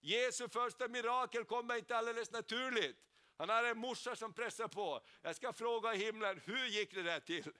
Jesu 0.00 0.48
första 0.48 0.88
mirakel 0.88 1.44
kommer 1.44 1.76
inte 1.76 1.96
alldeles 1.96 2.30
naturligt. 2.30 2.96
Han 3.36 3.48
har 3.48 3.64
en 3.64 3.78
morsa 3.78 4.16
som 4.16 4.32
pressar 4.32 4.68
på. 4.68 5.00
Jag 5.22 5.36
ska 5.36 5.52
fråga 5.52 5.94
i 5.94 5.98
himlen, 5.98 6.40
hur 6.44 6.66
gick 6.66 6.94
det 6.94 7.02
där 7.02 7.20
till? 7.20 7.52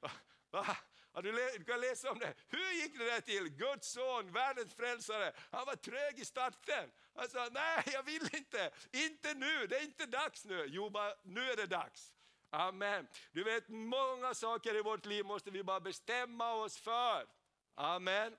Va? 0.50 0.76
Du 1.14 1.64
kan 1.64 1.80
läsa 1.80 2.10
om 2.10 2.18
det. 2.18 2.34
Hur 2.48 2.72
gick 2.82 2.98
det 2.98 3.04
där 3.04 3.20
till? 3.20 3.48
Guds 3.48 3.88
son, 3.88 4.32
världens 4.32 4.74
frälsare. 4.74 5.32
Han 5.50 5.66
var 5.66 5.76
trög 5.76 6.18
i 6.18 6.24
starten. 6.24 6.90
Han 7.14 7.28
sa, 7.28 7.48
nej 7.52 7.82
jag 7.86 8.02
vill 8.02 8.34
inte, 8.34 8.70
inte 8.92 9.34
nu, 9.34 9.66
det 9.66 9.76
är 9.76 9.82
inte 9.82 10.06
dags 10.06 10.44
nu. 10.44 10.66
Jo, 10.68 10.90
bara, 10.90 11.14
nu 11.22 11.50
är 11.50 11.56
det 11.56 11.66
dags. 11.66 12.12
Amen. 12.50 13.08
Du 13.32 13.44
vet, 13.44 13.68
många 13.68 14.34
saker 14.34 14.76
i 14.76 14.82
vårt 14.82 15.06
liv 15.06 15.24
måste 15.24 15.50
vi 15.50 15.62
bara 15.62 15.80
bestämma 15.80 16.52
oss 16.52 16.78
för. 16.78 17.26
Amen. 17.74 18.36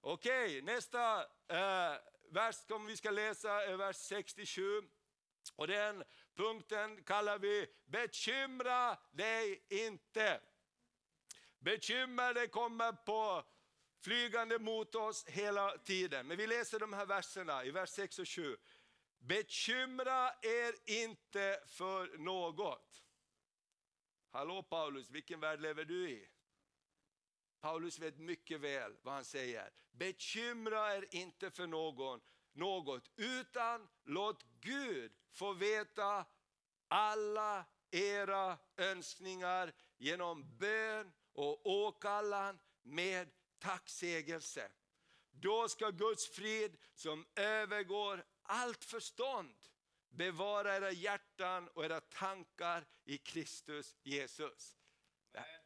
Okej, 0.00 0.46
okay, 0.46 0.62
nästa 0.62 1.20
eh, 1.48 1.94
vers 2.30 2.56
som 2.56 2.86
vi 2.86 2.96
ska 2.96 3.10
läsa 3.10 3.64
är 3.64 3.76
vers 3.76 3.96
67. 3.96 4.82
Och 5.56 5.66
den 5.66 6.04
punkten 6.36 7.02
kallar 7.02 7.38
vi 7.38 7.66
bekymra 7.86 8.98
dig 9.10 9.64
inte. 9.68 10.40
Bekymmer 11.60 12.34
det 12.34 12.48
kommer 12.48 12.92
på 12.92 13.44
flygande 14.00 14.58
mot 14.58 14.94
oss 14.94 15.24
hela 15.26 15.78
tiden. 15.78 16.26
Men 16.26 16.36
vi 16.36 16.46
läser 16.46 16.78
de 16.78 16.92
här 16.92 17.06
verserna 17.06 17.64
i 17.64 17.70
vers 17.70 17.90
6 17.90 18.18
och 18.18 18.28
7. 18.28 18.56
Bekymra 19.18 20.32
er 20.42 20.74
inte 21.02 21.60
för 21.66 22.18
något. 22.18 23.02
Hallå 24.30 24.62
Paulus, 24.62 25.10
vilken 25.10 25.40
värld 25.40 25.60
lever 25.60 25.84
du 25.84 26.10
i? 26.10 26.28
Paulus 27.60 27.98
vet 27.98 28.18
mycket 28.18 28.60
väl 28.60 28.96
vad 29.02 29.14
han 29.14 29.24
säger. 29.24 29.70
Bekymra 29.90 30.96
er 30.96 31.08
inte 31.10 31.50
för 31.50 31.66
någon, 31.66 32.20
något, 32.52 33.10
utan 33.16 33.88
låt 34.04 34.44
Gud 34.60 35.12
få 35.32 35.52
veta 35.52 36.26
alla 36.88 37.64
era 37.90 38.58
önskningar 38.76 39.72
genom 39.98 40.56
bön 40.58 41.12
och 41.32 41.66
åkallan 41.66 42.58
med 42.82 43.30
tacksägelse. 43.58 44.70
Då 45.30 45.68
ska 45.68 45.90
Guds 45.90 46.28
frid 46.28 46.76
som 46.94 47.26
övergår 47.34 48.24
allt 48.42 48.84
förstånd 48.84 49.54
bevara 50.08 50.76
era 50.76 50.90
hjärtan 50.90 51.68
och 51.68 51.84
era 51.84 52.00
tankar 52.00 52.86
i 53.04 53.18
Kristus 53.18 53.96
Jesus. 54.02 54.76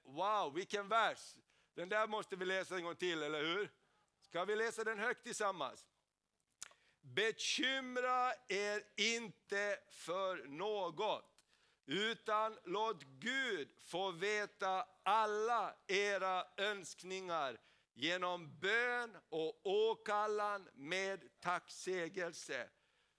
Wow, 0.03 0.55
vilken 0.55 0.89
vers! 0.89 1.37
Den 1.75 1.89
där 1.89 2.07
måste 2.07 2.37
vi 2.37 2.45
läsa 2.45 2.77
en 2.77 2.85
gång 2.85 2.97
till, 2.97 3.23
eller 3.23 3.45
hur? 3.45 3.71
Ska 4.21 4.45
vi 4.45 4.57
läsa 4.57 4.85
den 4.85 4.99
högt 4.99 5.23
tillsammans? 5.23 5.87
Bekymra 7.01 8.33
er 8.49 8.83
inte 8.97 9.79
för 9.91 10.45
något 10.45 11.34
utan 11.87 12.59
låt 12.65 13.03
Gud 13.03 13.69
få 13.85 14.11
veta 14.11 14.87
alla 15.03 15.75
era 15.87 16.45
önskningar 16.57 17.59
genom 17.95 18.59
bön 18.59 19.17
och 19.29 19.61
åkallan 19.65 20.69
med 20.75 21.41
tacksägelse. 21.41 22.69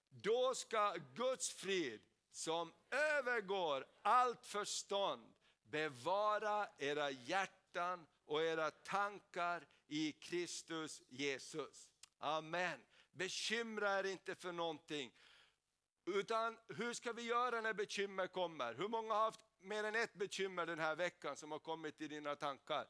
Då 0.08 0.54
ska 0.54 0.94
Guds 1.14 1.50
frid 1.50 2.00
som 2.30 2.72
övergår 2.90 3.86
allt 4.02 4.44
förstånd 4.44 5.34
bevara 5.62 6.68
era 6.78 7.10
hjärtan 7.10 8.06
och 8.24 8.42
era 8.42 8.70
tankar 8.70 9.66
i 9.88 10.12
Kristus 10.12 11.02
Jesus. 11.08 11.88
Amen. 12.18 12.80
Bekymra 13.12 13.98
er 13.98 14.04
inte 14.04 14.34
för 14.34 14.52
någonting. 14.52 15.12
Utan 16.06 16.58
hur 16.68 16.92
ska 16.92 17.12
vi 17.12 17.22
göra 17.22 17.60
när 17.60 17.74
bekymmer 17.74 18.26
kommer? 18.26 18.74
Hur 18.74 18.88
många 18.88 19.14
har 19.14 19.24
haft 19.24 19.40
mer 19.60 19.84
än 19.84 19.94
ett 19.94 20.14
bekymmer 20.14 20.66
den 20.66 20.78
här 20.78 20.96
veckan 20.96 21.36
som 21.36 21.52
har 21.52 21.58
kommit 21.58 22.00
i 22.00 22.08
dina 22.08 22.36
tankar? 22.36 22.86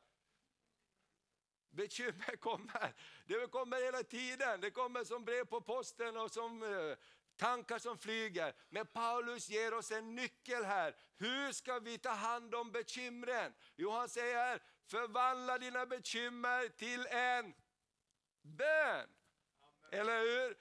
Bekymmer 1.70 2.36
kommer, 2.36 2.94
det 3.26 3.50
kommer 3.50 3.84
hela 3.84 4.02
tiden. 4.02 4.60
Det 4.60 4.70
kommer 4.70 5.04
som 5.04 5.24
brev 5.24 5.44
på 5.44 5.60
posten 5.60 6.16
och 6.16 6.30
som 6.30 6.62
eh, 6.62 6.96
tankar 7.36 7.78
som 7.78 7.98
flyger. 7.98 8.52
Men 8.68 8.86
Paulus 8.86 9.48
ger 9.48 9.74
oss 9.74 9.90
en 9.90 10.14
nyckel 10.14 10.64
här. 10.64 10.96
Hur 11.16 11.52
ska 11.52 11.78
vi 11.78 11.98
ta 11.98 12.10
hand 12.10 12.54
om 12.54 12.72
bekymren? 12.72 13.54
Jo, 13.76 13.90
han 13.90 14.08
säger 14.08 14.62
förvandla 14.86 15.58
dina 15.58 15.86
bekymmer 15.86 16.68
till 16.68 17.06
en 17.06 17.54
bön. 18.42 19.08
Eller 19.90 20.20
hur? 20.20 20.56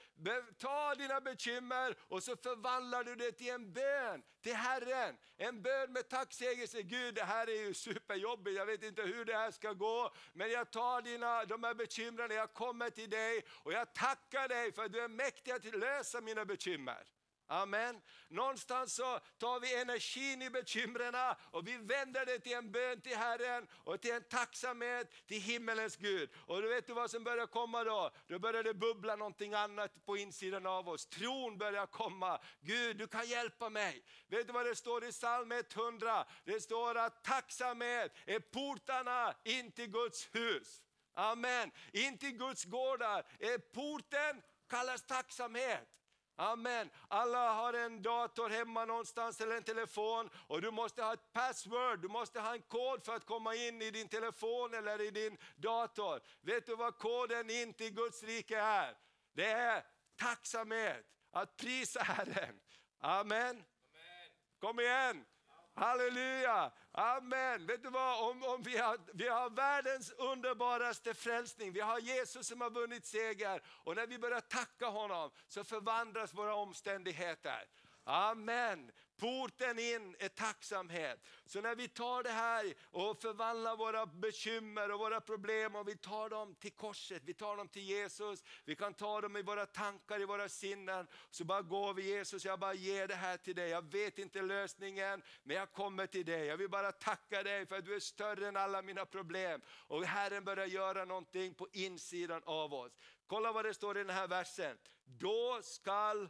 Ta 0.58 0.96
dina 0.96 1.22
bekymmer 1.22 1.96
och 2.08 2.24
så 2.24 2.36
förvandlar 2.36 3.04
du 3.04 3.16
det 3.16 3.32
till 3.32 3.50
en 3.50 3.74
bön 3.74 4.24
till 4.42 4.56
Herren. 4.56 5.18
En 5.38 5.62
bön 5.62 5.92
med 5.92 6.10
tacksägelse. 6.10 6.82
Gud, 6.82 7.16
det 7.16 7.24
här 7.24 7.50
är 7.50 7.62
ju 7.68 7.74
superjobbigt, 7.74 8.58
jag 8.58 8.66
vet 8.66 8.84
inte 8.84 9.02
hur 9.02 9.26
det 9.26 9.34
här 9.34 9.52
ska 9.52 9.74
gå. 9.74 10.14
Men 10.34 10.52
jag 10.52 10.72
tar 10.72 11.02
dina, 11.02 11.46
de 11.46 11.64
här 11.64 11.74
bekymren, 11.74 12.32
jag 12.32 12.54
kommer 12.54 12.90
till 12.90 13.10
dig 13.10 13.46
och 13.50 13.74
jag 13.74 13.94
tackar 13.94 14.48
dig 14.48 14.72
för 14.72 14.86
att 14.86 14.92
du 14.94 15.00
är 15.00 15.08
mäktig 15.08 15.52
att 15.52 15.66
lösa 15.66 16.22
mina 16.22 16.46
bekymmer. 16.46 17.15
Amen. 17.48 18.02
Någonstans 18.30 18.96
så 18.96 19.20
tar 19.38 19.60
vi 19.60 19.82
energin 19.82 20.42
i 20.42 20.50
bekymren 20.50 21.16
och 21.52 21.68
vi 21.68 21.78
vänder 21.78 22.26
det 22.26 22.40
till 22.40 22.54
en 22.54 22.72
bön 22.72 23.02
till 23.02 23.18
Herren 23.18 23.68
och 23.74 24.02
till 24.02 24.12
en 24.12 24.24
tacksamhet 24.24 25.28
till 25.28 25.42
himmelens 25.42 25.96
Gud. 25.96 26.30
Och 26.36 26.62
du 26.62 26.68
vet 26.68 26.88
du 26.88 26.94
vad 26.94 27.12
som 27.12 27.24
börjar 27.24 27.48
komma 27.48 27.84
då? 27.84 28.12
Då 28.28 28.40
börjar 28.40 28.64
det 28.64 28.74
bubbla 28.74 29.16
någonting 29.16 29.54
annat 29.54 30.06
på 30.06 30.18
insidan 30.18 30.66
av 30.66 30.90
oss. 30.90 31.06
Tron 31.06 31.58
börjar 31.58 31.86
komma. 31.86 32.42
Gud, 32.62 32.98
du 32.98 33.08
kan 33.08 33.28
hjälpa 33.28 33.70
mig. 33.70 34.04
Vet 34.28 34.48
du 34.48 34.54
vad 34.54 34.66
det 34.66 34.76
står 34.76 35.06
i 35.06 35.12
psalm 35.12 35.52
100? 35.52 36.26
Det 36.44 36.62
står 36.62 36.98
att 36.98 37.24
tacksamhet 37.24 38.12
är 38.26 38.40
portarna 38.40 39.34
in 39.44 39.72
till 39.72 39.92
Guds 39.92 40.30
hus. 40.32 40.82
Amen. 41.14 41.72
In 41.92 42.18
till 42.18 42.38
Guds 42.38 42.66
gårdar 42.66 43.26
är 43.40 43.58
porten 43.58 44.42
kallas 44.70 45.06
tacksamhet. 45.06 45.95
Amen. 46.38 46.90
Alla 47.08 47.54
har 47.54 47.74
en 47.74 48.02
dator 48.02 48.50
hemma 48.50 48.86
någonstans 48.86 49.42
eller 49.42 49.58
en 49.58 49.64
telefon 49.64 50.30
och 50.48 50.62
du 50.62 50.72
måste 50.72 51.04
ha 51.04 51.14
ett 51.14 51.34
password, 51.34 52.02
du 52.02 52.08
måste 52.08 52.40
ha 52.40 52.54
en 52.54 52.62
kod 52.62 53.06
för 53.06 53.16
att 53.16 53.26
komma 53.26 53.56
in 53.56 53.82
i 53.82 53.92
din 53.92 54.08
telefon 54.08 54.74
eller 54.74 55.02
i 55.02 55.12
din 55.12 55.38
dator. 55.56 56.22
Vet 56.42 56.66
du 56.66 56.76
vad 56.76 56.98
koden 56.98 57.50
in 57.50 57.74
till 57.74 57.94
Guds 57.94 58.24
rike 58.24 58.60
är? 58.60 58.98
Det 59.34 59.52
är 59.52 59.84
tacksamhet, 60.16 61.06
att 61.32 61.58
prisa 61.58 62.04
Herren. 62.04 62.60
Amen. 63.00 63.40
Amen. 63.40 63.64
Kom 64.60 64.80
igen. 64.80 65.26
Halleluja! 65.78 66.72
Amen! 66.92 67.68
Vet 67.68 67.84
du 67.84 67.90
vad, 67.90 68.30
om, 68.30 68.44
om 68.44 68.64
vi, 68.64 68.78
har, 68.78 68.98
vi 69.14 69.28
har 69.28 69.50
världens 69.50 70.12
underbaraste 70.12 71.14
frälsning, 71.14 71.72
vi 71.72 71.80
har 71.80 72.00
Jesus 72.00 72.48
som 72.48 72.62
har 72.62 72.70
vunnit 72.70 73.06
seger 73.06 73.62
och 73.68 73.96
när 73.96 74.08
vi 74.08 74.20
börjar 74.20 74.42
tacka 74.42 74.86
honom 74.86 75.32
så 75.48 75.64
förvandlas 75.64 76.34
våra 76.34 76.56
omständigheter. 76.56 77.68
Amen! 78.04 78.92
Porten 79.18 79.80
in 79.80 80.16
är 80.20 80.30
tacksamhet. 80.30 81.20
Så 81.46 81.62
när 81.62 81.76
vi 81.76 81.88
tar 81.88 82.24
det 82.24 82.30
här 82.30 82.74
och 82.92 83.22
förvandlar 83.22 83.78
våra 83.78 84.06
bekymmer 84.06 84.92
och 84.92 85.00
våra 85.00 85.22
problem 85.22 85.76
och 85.76 85.88
vi 85.88 85.96
tar 85.96 86.30
dem 86.30 86.56
till 86.56 86.72
korset, 86.72 87.22
vi 87.26 87.34
tar 87.34 87.58
dem 87.58 87.68
till 87.68 87.82
Jesus, 87.82 88.44
vi 88.66 88.76
kan 88.76 88.94
ta 88.94 89.22
dem 89.22 89.38
i 89.38 89.42
våra 89.42 89.66
tankar, 89.66 90.22
i 90.22 90.26
våra 90.26 90.50
sinnen. 90.50 91.08
Så 91.30 91.44
bara 91.44 91.62
går 91.62 91.94
vi 91.94 92.04
Jesus, 92.04 92.46
jag 92.46 92.60
bara 92.60 92.74
ger 92.74 93.08
det 93.08 93.16
här 93.16 93.38
till 93.38 93.56
dig. 93.56 93.70
Jag 93.70 93.92
vet 93.92 94.18
inte 94.18 94.42
lösningen, 94.42 95.22
men 95.44 95.58
jag 95.58 95.72
kommer 95.72 96.08
till 96.08 96.26
dig. 96.26 96.46
Jag 96.46 96.58
vill 96.58 96.70
bara 96.70 96.92
tacka 96.92 97.44
dig 97.44 97.66
för 97.66 97.78
att 97.78 97.86
du 97.86 97.96
är 97.96 98.00
större 98.00 98.48
än 98.48 98.58
alla 98.58 98.82
mina 98.82 99.06
problem. 99.06 99.62
Och 99.70 100.06
Herren 100.06 100.44
börjar 100.44 100.66
göra 100.66 101.06
någonting 101.06 101.54
på 101.54 101.68
insidan 101.74 102.42
av 102.46 102.74
oss. 102.74 102.92
Kolla 103.28 103.52
vad 103.52 103.66
det 103.66 103.74
står 103.74 103.98
i 103.98 104.04
den 104.04 104.16
här 104.16 104.28
versen. 104.28 104.78
Då 105.04 105.60
skall 105.64 106.30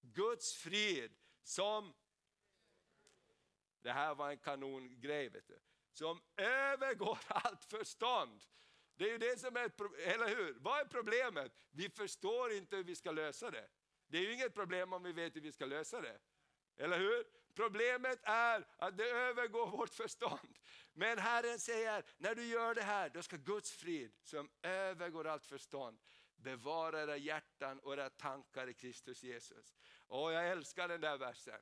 Guds 0.00 0.54
frid 0.54 1.10
som, 1.48 1.94
det 3.80 3.92
här 3.92 4.14
var 4.14 4.30
en 4.30 4.38
kanongrej, 4.38 5.28
vet 5.28 5.48
du, 5.48 5.58
som 5.92 6.20
övergår 6.36 7.18
allt 7.28 7.64
förstånd. 7.64 8.44
Det 8.96 9.04
är 9.04 9.12
ju 9.12 9.18
det 9.18 9.40
som 9.40 9.56
är, 9.56 9.70
eller 9.98 10.28
hur? 10.28 10.56
Vad 10.60 10.80
är 10.80 10.84
problemet? 10.84 11.52
Vi 11.70 11.90
förstår 11.90 12.52
inte 12.52 12.76
hur 12.76 12.84
vi 12.84 12.96
ska 12.96 13.10
lösa 13.10 13.50
det. 13.50 13.68
Det 14.06 14.18
är 14.18 14.22
ju 14.22 14.32
inget 14.32 14.54
problem 14.54 14.92
om 14.92 15.02
vi 15.02 15.12
vet 15.12 15.36
hur 15.36 15.40
vi 15.40 15.52
ska 15.52 15.66
lösa 15.66 16.00
det. 16.00 16.18
Eller 16.76 16.98
hur? 16.98 17.24
Problemet 17.54 18.18
är 18.22 18.66
att 18.78 18.96
det 18.98 19.10
övergår 19.10 19.66
vårt 19.76 19.94
förstånd. 19.94 20.58
Men 20.92 21.18
Herren 21.18 21.58
säger, 21.58 22.04
när 22.18 22.34
du 22.34 22.44
gör 22.44 22.74
det 22.74 22.82
här, 22.82 23.08
då 23.08 23.22
ska 23.22 23.36
Guds 23.36 23.72
frid 23.72 24.12
som 24.22 24.50
övergår 24.62 25.26
allt 25.26 25.46
förstånd 25.46 25.98
bevara 26.36 27.02
era 27.02 27.16
hjärtan 27.16 27.80
och 27.80 27.92
era 27.92 28.10
tankar 28.10 28.66
i 28.66 28.74
Kristus 28.74 29.22
Jesus. 29.22 29.76
Åh, 30.08 30.32
jag 30.32 30.48
älskar 30.48 30.88
den 30.88 31.00
där 31.00 31.18
versen. 31.18 31.60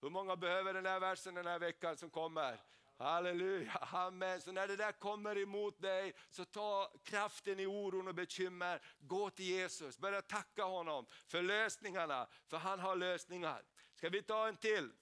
Hur 0.00 0.10
många 0.10 0.36
behöver 0.36 0.74
den 0.74 0.84
där 0.84 1.00
versen 1.00 1.34
den 1.34 1.46
här 1.46 1.58
veckan 1.58 1.96
som 1.96 2.10
kommer? 2.10 2.60
Halleluja, 2.98 3.72
amen. 3.72 4.40
Så 4.40 4.52
när 4.52 4.68
det 4.68 4.76
där 4.76 4.92
kommer 4.92 5.38
emot 5.38 5.80
dig, 5.80 6.14
så 6.30 6.44
ta 6.44 6.92
kraften 7.04 7.60
i 7.60 7.66
oron 7.66 8.08
och 8.08 8.14
bekymmer, 8.14 8.82
gå 8.98 9.30
till 9.30 9.44
Jesus, 9.44 9.98
börja 9.98 10.22
tacka 10.22 10.64
honom 10.64 11.06
för 11.26 11.42
lösningarna, 11.42 12.28
för 12.46 12.56
han 12.56 12.80
har 12.80 12.96
lösningar. 12.96 13.62
Ska 13.94 14.08
vi 14.08 14.22
ta 14.22 14.48
en 14.48 14.56
till? 14.56 14.92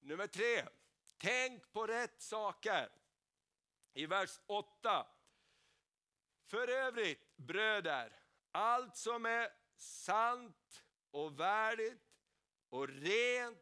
Nummer 0.00 0.26
tre, 0.26 0.68
tänk 1.18 1.72
på 1.72 1.86
rätt 1.86 2.20
saker. 2.20 2.88
I 3.94 4.06
vers 4.06 4.40
8. 4.46 5.06
För 6.46 6.68
övrigt, 6.68 7.36
bröder, 7.36 8.12
allt 8.52 8.96
som 8.96 9.26
är 9.26 9.48
sant 9.76 10.84
och 11.10 11.40
värdigt 11.40 12.02
och 12.68 12.88
rent, 12.88 13.58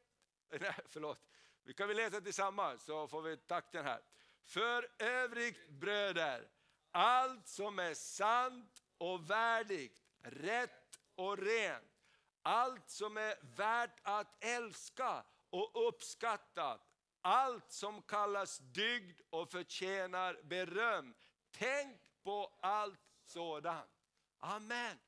nej 0.60 0.74
förlåt, 0.88 1.20
vi 1.62 1.74
kan 1.74 1.88
vi 1.88 1.94
läsa 1.94 2.20
tillsammans 2.20 2.84
så 2.84 3.08
får 3.08 3.22
vi 3.22 3.36
takten 3.36 3.84
här. 3.84 4.02
För 4.44 4.88
övrigt 4.98 5.68
bröder, 5.68 6.48
allt 6.90 7.48
som 7.48 7.78
är 7.78 7.94
sant 7.94 8.82
och 8.98 9.30
värdigt, 9.30 10.02
rätt 10.22 11.00
och 11.14 11.38
rent, 11.38 11.94
allt 12.42 12.90
som 12.90 13.16
är 13.16 13.56
värt 13.56 14.00
att 14.02 14.44
älska 14.44 15.24
och 15.50 15.88
uppskatta, 15.88 16.80
allt 17.20 17.72
som 17.72 18.02
kallas 18.02 18.58
dygd 18.58 19.20
och 19.30 19.50
förtjänar 19.50 20.40
beröm. 20.42 21.14
Tänk 21.50 22.00
på 22.22 22.58
allt 22.60 23.00
sådant. 23.24 23.90
Amen. 24.38 24.98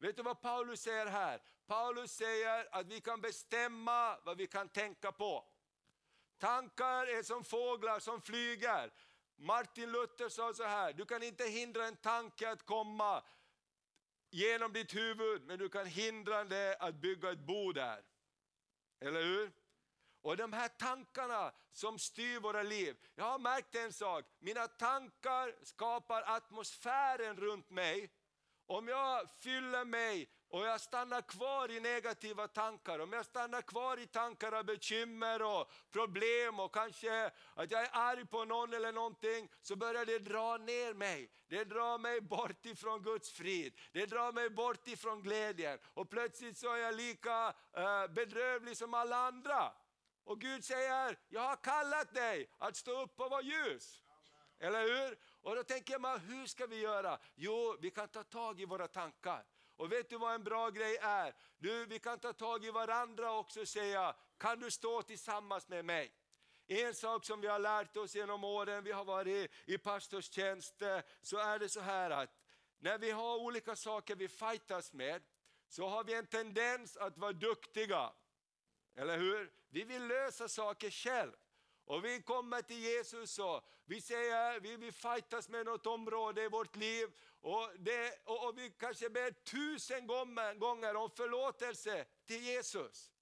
Vet 0.00 0.16
du 0.16 0.22
vad 0.22 0.40
Paulus 0.40 0.80
säger 0.80 1.06
här? 1.06 1.42
Paulus 1.66 2.12
säger 2.12 2.68
att 2.72 2.86
vi 2.86 3.00
kan 3.00 3.20
bestämma 3.20 4.18
vad 4.24 4.36
vi 4.36 4.46
kan 4.46 4.68
tänka 4.68 5.12
på. 5.12 5.44
Tankar 6.38 7.06
är 7.06 7.22
som 7.22 7.44
fåglar 7.44 7.98
som 7.98 8.20
flyger. 8.22 8.92
Martin 9.36 9.92
Luther 9.92 10.28
sa 10.28 10.54
så 10.54 10.64
här, 10.64 10.92
du 10.92 11.04
kan 11.04 11.22
inte 11.22 11.44
hindra 11.44 11.86
en 11.86 11.96
tanke 11.96 12.50
att 12.50 12.66
komma 12.66 13.22
genom 14.30 14.72
ditt 14.72 14.94
huvud, 14.94 15.42
men 15.42 15.58
du 15.58 15.68
kan 15.68 15.86
hindra 15.86 16.44
det 16.44 16.76
att 16.80 16.94
bygga 16.94 17.30
ett 17.30 17.38
bo 17.38 17.72
där. 17.72 18.02
Eller 19.00 19.22
hur? 19.22 19.52
Och 20.22 20.36
de 20.36 20.52
här 20.52 20.68
tankarna 20.68 21.52
som 21.72 21.98
styr 21.98 22.40
våra 22.40 22.62
liv. 22.62 22.96
Jag 23.14 23.24
har 23.24 23.38
märkt 23.38 23.74
en 23.74 23.92
sak, 23.92 24.24
mina 24.38 24.68
tankar 24.68 25.54
skapar 25.62 26.22
atmosfären 26.26 27.36
runt 27.36 27.70
mig. 27.70 28.10
Om 28.70 28.88
jag 28.88 29.30
fyller 29.40 29.84
mig 29.84 30.30
och 30.48 30.66
jag 30.66 30.80
stannar 30.80 31.22
kvar 31.22 31.70
i 31.70 31.80
negativa 31.80 32.48
tankar, 32.48 32.98
om 32.98 33.12
jag 33.12 33.26
stannar 33.26 33.62
kvar 33.62 33.96
i 34.00 34.06
tankar 34.06 34.52
av 34.52 34.64
bekymmer 34.64 35.42
och 35.42 35.70
problem 35.90 36.60
och 36.60 36.74
kanske 36.74 37.30
att 37.54 37.70
jag 37.70 37.82
är 37.82 37.90
arg 37.92 38.26
på 38.26 38.44
någon 38.44 38.72
eller 38.72 38.92
någonting, 38.92 39.48
så 39.62 39.76
börjar 39.76 40.06
det 40.06 40.18
dra 40.18 40.56
ner 40.56 40.94
mig. 40.94 41.30
Det 41.48 41.64
drar 41.64 41.98
mig 41.98 42.20
bort 42.20 42.66
ifrån 42.66 43.02
Guds 43.02 43.32
frid, 43.32 43.78
det 43.92 44.06
drar 44.06 44.32
mig 44.32 44.50
bort 44.50 44.88
ifrån 44.88 45.22
glädjen 45.22 45.78
och 45.94 46.10
plötsligt 46.10 46.58
så 46.58 46.72
är 46.72 46.78
jag 46.78 46.94
lika 46.94 47.54
eh, 47.76 48.06
bedrövlig 48.06 48.76
som 48.76 48.94
alla 48.94 49.16
andra. 49.16 49.72
Och 50.24 50.40
Gud 50.40 50.64
säger, 50.64 51.18
jag 51.28 51.40
har 51.40 51.56
kallat 51.56 52.14
dig 52.14 52.50
att 52.58 52.76
stå 52.76 53.02
upp 53.02 53.20
och 53.20 53.30
vara 53.30 53.42
ljus. 53.42 54.02
Eller 54.60 54.82
hur? 54.82 55.18
Och 55.42 55.56
då 55.56 55.64
tänker 55.64 55.98
man, 55.98 56.20
hur 56.20 56.46
ska 56.46 56.66
vi 56.66 56.80
göra? 56.80 57.18
Jo, 57.34 57.76
vi 57.80 57.90
kan 57.90 58.08
ta 58.08 58.24
tag 58.24 58.60
i 58.60 58.64
våra 58.64 58.88
tankar. 58.88 59.44
Och 59.76 59.92
vet 59.92 60.10
du 60.10 60.18
vad 60.18 60.34
en 60.34 60.44
bra 60.44 60.70
grej 60.70 60.96
är? 60.96 61.34
Du, 61.58 61.86
vi 61.86 61.98
kan 61.98 62.18
ta 62.18 62.32
tag 62.32 62.64
i 62.64 62.70
varandra 62.70 63.32
också 63.32 63.60
och 63.60 63.68
säga, 63.68 64.16
kan 64.38 64.60
du 64.60 64.70
stå 64.70 65.02
tillsammans 65.02 65.68
med 65.68 65.84
mig? 65.84 66.12
En 66.66 66.94
sak 66.94 67.24
som 67.24 67.40
vi 67.40 67.46
har 67.46 67.58
lärt 67.58 67.96
oss 67.96 68.14
genom 68.14 68.44
åren, 68.44 68.84
vi 68.84 68.92
har 68.92 69.04
varit 69.04 69.50
i 69.64 69.78
pastorstjänst, 69.78 70.82
eh, 70.82 71.00
så 71.22 71.38
är 71.38 71.58
det 71.58 71.68
så 71.68 71.80
här 71.80 72.10
att 72.10 72.30
när 72.78 72.98
vi 72.98 73.10
har 73.10 73.36
olika 73.36 73.76
saker 73.76 74.16
vi 74.16 74.28
fightas 74.28 74.92
med, 74.92 75.22
så 75.68 75.88
har 75.88 76.04
vi 76.04 76.14
en 76.14 76.26
tendens 76.26 76.96
att 76.96 77.18
vara 77.18 77.32
duktiga. 77.32 78.12
Eller 78.94 79.18
hur? 79.18 79.52
Vi 79.68 79.84
vill 79.84 80.06
lösa 80.06 80.48
saker 80.48 80.90
själv. 80.90 81.32
Och 81.90 82.04
vi 82.04 82.22
kommer 82.22 82.62
till 82.62 82.78
Jesus 82.78 83.38
och 83.38 83.64
vi 83.84 84.00
säger, 84.00 84.60
vi 84.60 84.76
vill 84.76 84.92
fightas 84.92 85.48
med 85.48 85.66
något 85.66 85.86
område 85.86 86.44
i 86.44 86.48
vårt 86.48 86.76
liv 86.76 87.08
och, 87.40 87.68
det, 87.78 88.20
och, 88.24 88.48
och 88.48 88.58
vi 88.58 88.70
kanske 88.70 89.10
ber 89.10 89.30
tusen 89.30 90.06
gånger, 90.06 90.54
gånger 90.54 90.96
om 90.96 91.10
förlåtelse 91.10 92.06
till 92.26 92.42
Jesus. 92.42 93.12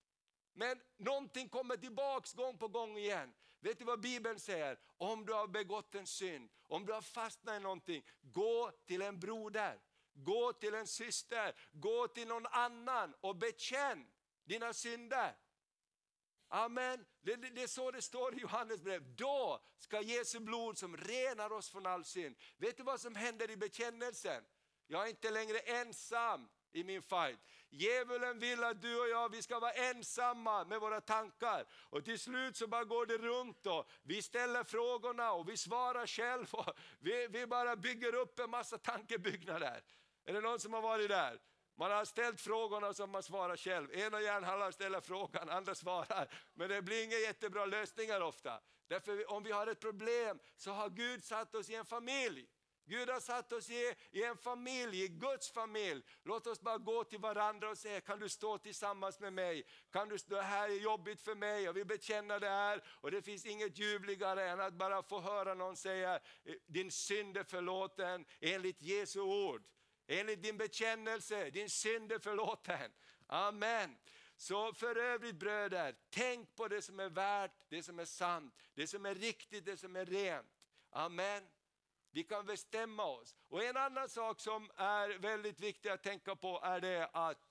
Men 0.52 0.80
någonting 0.96 1.48
kommer 1.48 1.76
tillbaks 1.76 2.32
gång 2.32 2.58
på 2.58 2.68
gång 2.68 2.98
igen. 2.98 3.34
Vet 3.60 3.78
du 3.78 3.84
vad 3.84 4.00
Bibeln 4.00 4.40
säger? 4.40 4.78
Om 4.96 5.26
du 5.26 5.32
har 5.32 5.46
begått 5.46 5.94
en 5.94 6.06
synd, 6.06 6.50
om 6.66 6.86
du 6.86 6.92
har 6.92 7.02
fastnat 7.02 7.56
i 7.56 7.60
någonting, 7.60 8.04
gå 8.20 8.70
till 8.86 9.02
en 9.02 9.20
broder, 9.20 9.80
gå 10.12 10.52
till 10.52 10.74
en 10.74 10.86
syster, 10.86 11.54
gå 11.72 12.08
till 12.08 12.28
någon 12.28 12.46
annan 12.46 13.14
och 13.20 13.36
bekänn 13.36 14.06
dina 14.44 14.72
synder. 14.72 15.36
Amen. 16.48 17.04
Det, 17.22 17.36
det, 17.36 17.48
det, 17.48 17.62
är 17.62 17.66
så 17.66 17.90
det 17.90 18.02
står 18.02 18.34
i 18.34 18.38
Johannes 18.38 18.82
brev. 18.82 19.16
Då 19.16 19.60
ska 19.78 20.00
Jesu 20.00 20.40
blod 20.40 20.78
som 20.78 20.96
renar 20.96 21.52
oss 21.52 21.70
från 21.70 21.86
all 21.86 22.04
synd. 22.04 22.36
Vet 22.56 22.76
du 22.76 22.82
vad 22.82 23.00
som 23.00 23.14
händer 23.14 23.50
i 23.50 23.56
bekännelsen? 23.56 24.44
Jag 24.86 25.04
är 25.04 25.10
inte 25.10 25.30
längre 25.30 25.58
ensam 25.58 26.48
i 26.72 26.84
min 26.84 27.02
fight. 27.02 27.38
Djävulen 27.70 28.38
vill 28.38 28.64
att 28.64 28.82
du 28.82 29.00
och 29.00 29.08
jag 29.08 29.28
vi 29.28 29.42
ska 29.42 29.60
vara 29.60 29.72
ensamma 29.72 30.64
med 30.64 30.80
våra 30.80 31.00
tankar. 31.00 31.64
Och 31.70 32.04
till 32.04 32.18
slut 32.18 32.56
så 32.56 32.66
bara 32.66 32.84
går 32.84 33.06
det 33.06 33.18
runt 33.18 33.66
och 33.66 33.90
vi 34.02 34.22
ställer 34.22 34.64
frågorna 34.64 35.32
och 35.32 35.48
vi 35.48 35.56
svarar 35.56 36.06
själv. 36.06 36.46
vi, 37.00 37.26
vi 37.30 37.46
bara 37.46 37.76
bygger 37.76 38.14
upp 38.14 38.38
en 38.38 38.50
massa 38.50 38.78
tankebyggnader. 38.78 39.82
Är 40.24 40.32
det 40.32 40.40
någon 40.40 40.60
som 40.60 40.72
har 40.72 40.82
varit 40.82 41.08
där? 41.08 41.38
Man 41.78 41.90
har 41.90 42.04
ställt 42.04 42.40
frågorna 42.40 42.94
som 42.94 43.10
man 43.10 43.22
svarar 43.22 43.56
själv. 43.56 43.94
Ena 43.94 44.20
hjärnhalvan 44.20 44.72
ställer 44.72 45.00
frågan, 45.00 45.48
andra 45.50 45.74
svarar. 45.74 46.28
Men 46.54 46.68
det 46.68 46.82
blir 46.82 47.04
inga 47.04 47.16
jättebra 47.16 47.66
lösningar 47.66 48.20
ofta. 48.20 48.60
Därför 48.88 49.30
om 49.30 49.42
vi 49.42 49.52
har 49.52 49.66
ett 49.66 49.80
problem 49.80 50.38
så 50.56 50.70
har 50.70 50.90
Gud 50.90 51.24
satt 51.24 51.54
oss 51.54 51.70
i 51.70 51.74
en 51.74 51.84
familj. 51.84 52.46
Gud 52.86 53.08
har 53.08 53.20
satt 53.20 53.52
oss 53.52 53.70
i, 53.70 53.94
i 54.10 54.24
en 54.24 54.36
familj, 54.36 55.02
i 55.02 55.08
Guds 55.08 55.50
familj. 55.50 56.02
Låt 56.24 56.46
oss 56.46 56.60
bara 56.60 56.78
gå 56.78 57.04
till 57.04 57.18
varandra 57.18 57.70
och 57.70 57.78
säga, 57.78 58.00
kan 58.00 58.18
du 58.18 58.28
stå 58.28 58.58
tillsammans 58.58 59.20
med 59.20 59.32
mig? 59.32 59.64
Kan 59.92 60.08
du, 60.08 60.16
det 60.26 60.42
här 60.42 60.68
är 60.68 60.74
jobbigt 60.74 61.20
för 61.20 61.34
mig, 61.34 61.62
jag 61.62 61.72
vill 61.72 61.86
bekänna 61.86 62.38
det 62.38 62.48
här. 62.48 62.82
Och 62.86 63.10
det 63.10 63.22
finns 63.22 63.46
inget 63.46 63.78
ljuvligare 63.78 64.48
än 64.48 64.60
att 64.60 64.74
bara 64.74 65.02
få 65.02 65.20
höra 65.20 65.54
någon 65.54 65.76
säga, 65.76 66.14
eh, 66.14 66.54
din 66.66 66.90
synd 66.90 67.36
är 67.36 67.44
förlåten 67.44 68.24
enligt 68.40 68.82
Jesu 68.82 69.20
ord. 69.20 69.62
Enligt 70.10 70.42
din 70.42 70.56
bekännelse, 70.56 71.50
din 71.50 71.70
synd 71.70 72.12
är 72.12 72.18
förlåten. 72.18 72.92
Amen. 73.26 73.96
Så 74.36 74.72
för 74.72 74.96
övrigt 74.96 75.36
bröder, 75.36 75.96
tänk 76.10 76.56
på 76.56 76.68
det 76.68 76.82
som 76.82 77.00
är 77.00 77.08
värt, 77.08 77.52
det 77.68 77.82
som 77.82 77.98
är 77.98 78.04
sant, 78.04 78.54
det 78.74 78.86
som 78.86 79.06
är 79.06 79.14
riktigt, 79.14 79.64
det 79.64 79.76
som 79.76 79.96
är 79.96 80.04
rent. 80.04 80.46
Amen. 80.90 81.48
Vi 82.10 82.24
kan 82.24 82.46
bestämma 82.46 83.04
oss. 83.04 83.36
Och 83.48 83.64
en 83.64 83.76
annan 83.76 84.08
sak 84.08 84.40
som 84.40 84.70
är 84.76 85.18
väldigt 85.18 85.60
viktig 85.60 85.88
att 85.88 86.02
tänka 86.02 86.36
på 86.36 86.60
är 86.62 86.80
det 86.80 87.10
att 87.12 87.48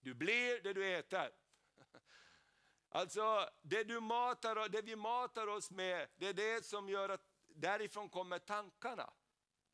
Du 0.00 0.14
blir 0.14 0.60
det 0.62 0.72
du 0.72 0.94
äter. 0.94 1.30
Alltså 2.90 3.50
det, 3.62 3.84
du 3.84 4.00
matar, 4.00 4.68
det 4.68 4.82
vi 4.82 4.96
matar 4.96 5.46
oss 5.46 5.70
med, 5.70 6.08
det 6.16 6.26
är 6.26 6.32
det 6.32 6.64
som 6.64 6.88
gör 6.88 7.08
att 7.08 7.24
därifrån 7.46 8.08
kommer 8.08 8.38
tankarna. 8.38 9.12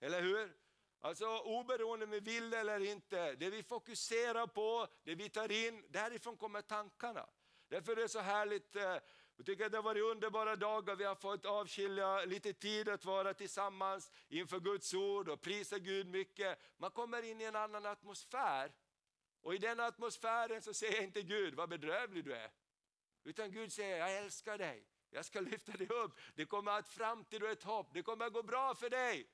Eller 0.00 0.22
hur? 0.22 0.63
Alltså 1.04 1.38
oberoende 1.38 2.04
om 2.04 2.10
vi 2.10 2.20
vill 2.20 2.54
eller 2.54 2.80
inte, 2.80 3.34
det 3.34 3.50
vi 3.50 3.62
fokuserar 3.62 4.46
på, 4.46 4.86
det 5.04 5.14
vi 5.14 5.28
tar 5.28 5.52
in, 5.52 5.84
därifrån 5.88 6.36
kommer 6.36 6.62
tankarna. 6.62 7.26
Därför 7.68 7.92
är 7.92 7.96
det 7.96 8.08
så 8.08 8.20
härligt, 8.20 8.76
eh, 8.76 8.98
jag 9.36 9.46
tycker 9.46 9.66
att 9.66 9.72
det 9.72 9.78
har 9.78 9.82
varit 9.82 10.02
underbara 10.02 10.56
dagar, 10.56 10.96
vi 10.96 11.04
har 11.04 11.14
fått 11.14 11.44
avskilja 11.44 12.24
lite 12.24 12.52
tid 12.52 12.88
att 12.88 13.04
vara 13.04 13.34
tillsammans 13.34 14.12
inför 14.28 14.60
Guds 14.60 14.94
ord 14.94 15.28
och 15.28 15.40
prisa 15.40 15.78
Gud 15.78 16.06
mycket. 16.06 16.58
Man 16.76 16.90
kommer 16.90 17.22
in 17.22 17.40
i 17.40 17.44
en 17.44 17.56
annan 17.56 17.86
atmosfär. 17.86 18.72
Och 19.40 19.54
i 19.54 19.58
den 19.58 19.80
atmosfären 19.80 20.62
så 20.62 20.74
säger 20.74 21.02
inte 21.02 21.22
Gud, 21.22 21.54
vad 21.54 21.68
bedrövlig 21.68 22.24
du 22.24 22.34
är. 22.34 22.50
Utan 23.24 23.52
Gud 23.52 23.72
säger, 23.72 23.98
jag 23.98 24.16
älskar 24.16 24.58
dig, 24.58 24.86
jag 25.10 25.24
ska 25.24 25.40
lyfta 25.40 25.72
dig 25.72 25.88
upp. 25.88 26.18
Det 26.34 26.44
kommer 26.44 26.72
att 26.72 26.88
framtid 26.88 27.42
och 27.42 27.48
ett 27.48 27.62
hopp, 27.62 27.94
det 27.94 28.02
kommer 28.02 28.26
att 28.26 28.32
gå 28.32 28.42
bra 28.42 28.74
för 28.74 28.90
dig. 28.90 29.30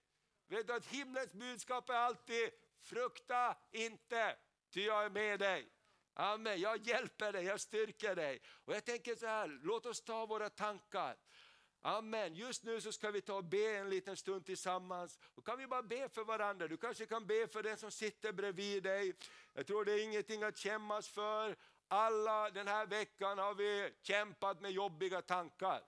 Vet 0.50 0.66
du 0.66 0.72
att 0.72 0.86
himlens 0.86 1.32
budskap 1.32 1.90
är 1.90 1.94
alltid, 1.94 2.50
frukta 2.82 3.56
inte, 3.72 4.36
ty 4.70 4.84
jag 4.84 5.04
är 5.04 5.10
med 5.10 5.40
dig. 5.40 5.68
Amen, 6.14 6.60
jag 6.60 6.86
hjälper 6.86 7.32
dig, 7.32 7.44
jag 7.44 7.60
styrker 7.60 8.14
dig. 8.14 8.40
Och 8.64 8.74
jag 8.74 8.84
tänker 8.84 9.14
så 9.14 9.26
här, 9.26 9.60
låt 9.62 9.86
oss 9.86 10.00
ta 10.00 10.26
våra 10.26 10.50
tankar. 10.50 11.16
Amen. 11.82 12.34
Just 12.34 12.64
nu 12.64 12.80
så 12.80 12.92
ska 12.92 13.10
vi 13.10 13.20
ta 13.20 13.34
och 13.34 13.44
be 13.44 13.76
en 13.76 13.90
liten 13.90 14.16
stund 14.16 14.46
tillsammans. 14.46 15.18
Då 15.34 15.42
kan 15.42 15.58
vi 15.58 15.66
bara 15.66 15.82
be 15.82 16.08
för 16.08 16.24
varandra. 16.24 16.68
Du 16.68 16.76
kanske 16.76 17.06
kan 17.06 17.26
be 17.26 17.46
för 17.46 17.62
den 17.62 17.76
som 17.76 17.90
sitter 17.90 18.32
bredvid 18.32 18.82
dig. 18.82 19.14
Jag 19.54 19.66
tror 19.66 19.84
det 19.84 19.92
är 19.92 20.04
ingenting 20.04 20.42
att 20.42 20.56
kämmas 20.56 21.08
för. 21.08 21.56
Alla 21.88 22.50
den 22.50 22.68
här 22.68 22.86
veckan 22.86 23.38
har 23.38 23.54
vi 23.54 23.92
kämpat 24.02 24.60
med 24.60 24.70
jobbiga 24.70 25.22
tankar. 25.22 25.82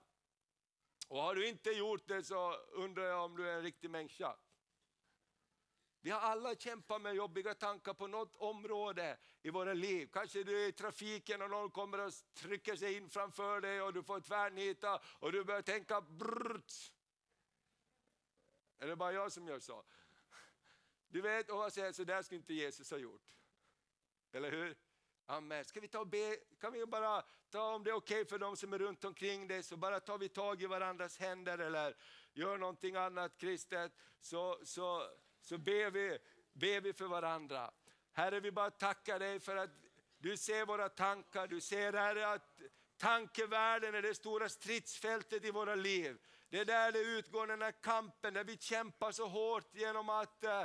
Och 1.07 1.21
har 1.21 1.35
du 1.35 1.47
inte 1.47 1.69
gjort 1.69 2.07
det 2.07 2.23
så 2.23 2.53
undrar 2.55 3.03
jag 3.03 3.25
om 3.25 3.37
du 3.37 3.49
är 3.49 3.55
en 3.55 3.63
riktig 3.63 3.89
människa. 3.89 4.35
Vi 6.05 6.11
har 6.11 6.19
alla 6.19 6.55
kämpat 6.55 7.01
med 7.01 7.15
jobbiga 7.15 7.53
tankar 7.53 7.93
på 7.93 8.07
något 8.07 8.35
område 8.35 9.17
i 9.41 9.49
våra 9.49 9.73
liv. 9.73 10.09
Kanske 10.13 10.43
du 10.43 10.63
är 10.63 10.67
i 10.67 10.71
trafiken 10.71 11.41
och 11.41 11.49
någon 11.49 11.71
kommer 11.71 12.05
och 12.05 12.13
trycker 12.33 12.75
sig 12.75 12.97
in 12.97 13.09
framför 13.09 13.61
dig 13.61 13.81
och 13.81 13.93
du 13.93 14.03
får 14.03 14.19
tvärnita 14.19 15.01
och 15.19 15.31
du 15.31 15.43
börjar 15.43 15.61
tänka 15.61 16.01
brrrt. 16.01 16.73
Är 18.79 18.87
det 18.87 18.95
bara 18.95 19.13
jag 19.13 19.31
som 19.31 19.47
gör 19.47 19.59
så? 19.59 19.83
Du 21.07 21.21
vet, 21.21 21.49
och 21.49 21.57
jag 21.57 21.71
säger, 21.71 21.91
så 21.91 22.03
där 22.03 22.21
skulle 22.21 22.39
inte 22.39 22.53
Jesus 22.53 22.91
ha 22.91 22.97
gjort. 22.97 23.33
Eller 24.31 24.51
hur? 24.51 24.77
Amen. 25.25 25.65
Ska 25.65 25.79
vi 25.79 25.87
ta 25.87 25.99
och 25.99 26.07
be, 26.07 26.37
kan 26.59 26.73
vi 26.73 26.85
bara 26.85 27.23
ta 27.49 27.73
om 27.75 27.83
det 27.83 27.89
är 27.89 27.95
okej 27.95 28.21
okay 28.21 28.29
för 28.29 28.39
de 28.39 28.57
som 28.57 28.73
är 28.73 28.77
runt 28.77 29.05
omkring 29.05 29.47
dig, 29.47 29.63
så 29.63 29.77
bara 29.77 29.99
tar 29.99 30.17
vi 30.17 30.29
tag 30.29 30.61
i 30.61 30.65
varandras 30.65 31.17
händer 31.19 31.57
eller 31.57 31.95
gör 32.33 32.57
någonting 32.57 32.95
annat 32.95 33.37
kristet. 33.37 33.91
Så, 34.19 34.59
så 34.63 35.07
så 35.43 35.57
ber 35.57 35.91
vi, 35.91 36.17
ber 36.53 36.81
vi 36.81 36.93
för 36.93 37.07
varandra. 37.07 37.71
Herre, 38.11 38.39
vi 38.39 38.51
bara 38.51 38.71
tackar 38.71 39.19
dig 39.19 39.39
för 39.39 39.55
att 39.55 39.69
du 40.17 40.37
ser 40.37 40.65
våra 40.65 40.89
tankar, 40.89 41.47
du 41.47 41.61
ser 41.61 41.93
Herre 41.93 42.27
att 42.27 42.61
tankevärlden 42.97 43.95
är 43.95 44.01
det 44.01 44.15
stora 44.15 44.49
stridsfältet 44.49 45.45
i 45.45 45.51
våra 45.51 45.75
liv. 45.75 46.17
Det 46.49 46.59
är 46.59 46.65
där 46.65 46.91
det 46.91 46.99
utgår 46.99 47.47
den 47.47 47.61
här 47.61 47.71
kampen, 47.71 48.33
där 48.33 48.43
vi 48.43 48.57
kämpar 48.57 49.11
så 49.11 49.27
hårt 49.27 49.75
genom 49.75 50.09
att 50.09 50.43
eh, 50.43 50.63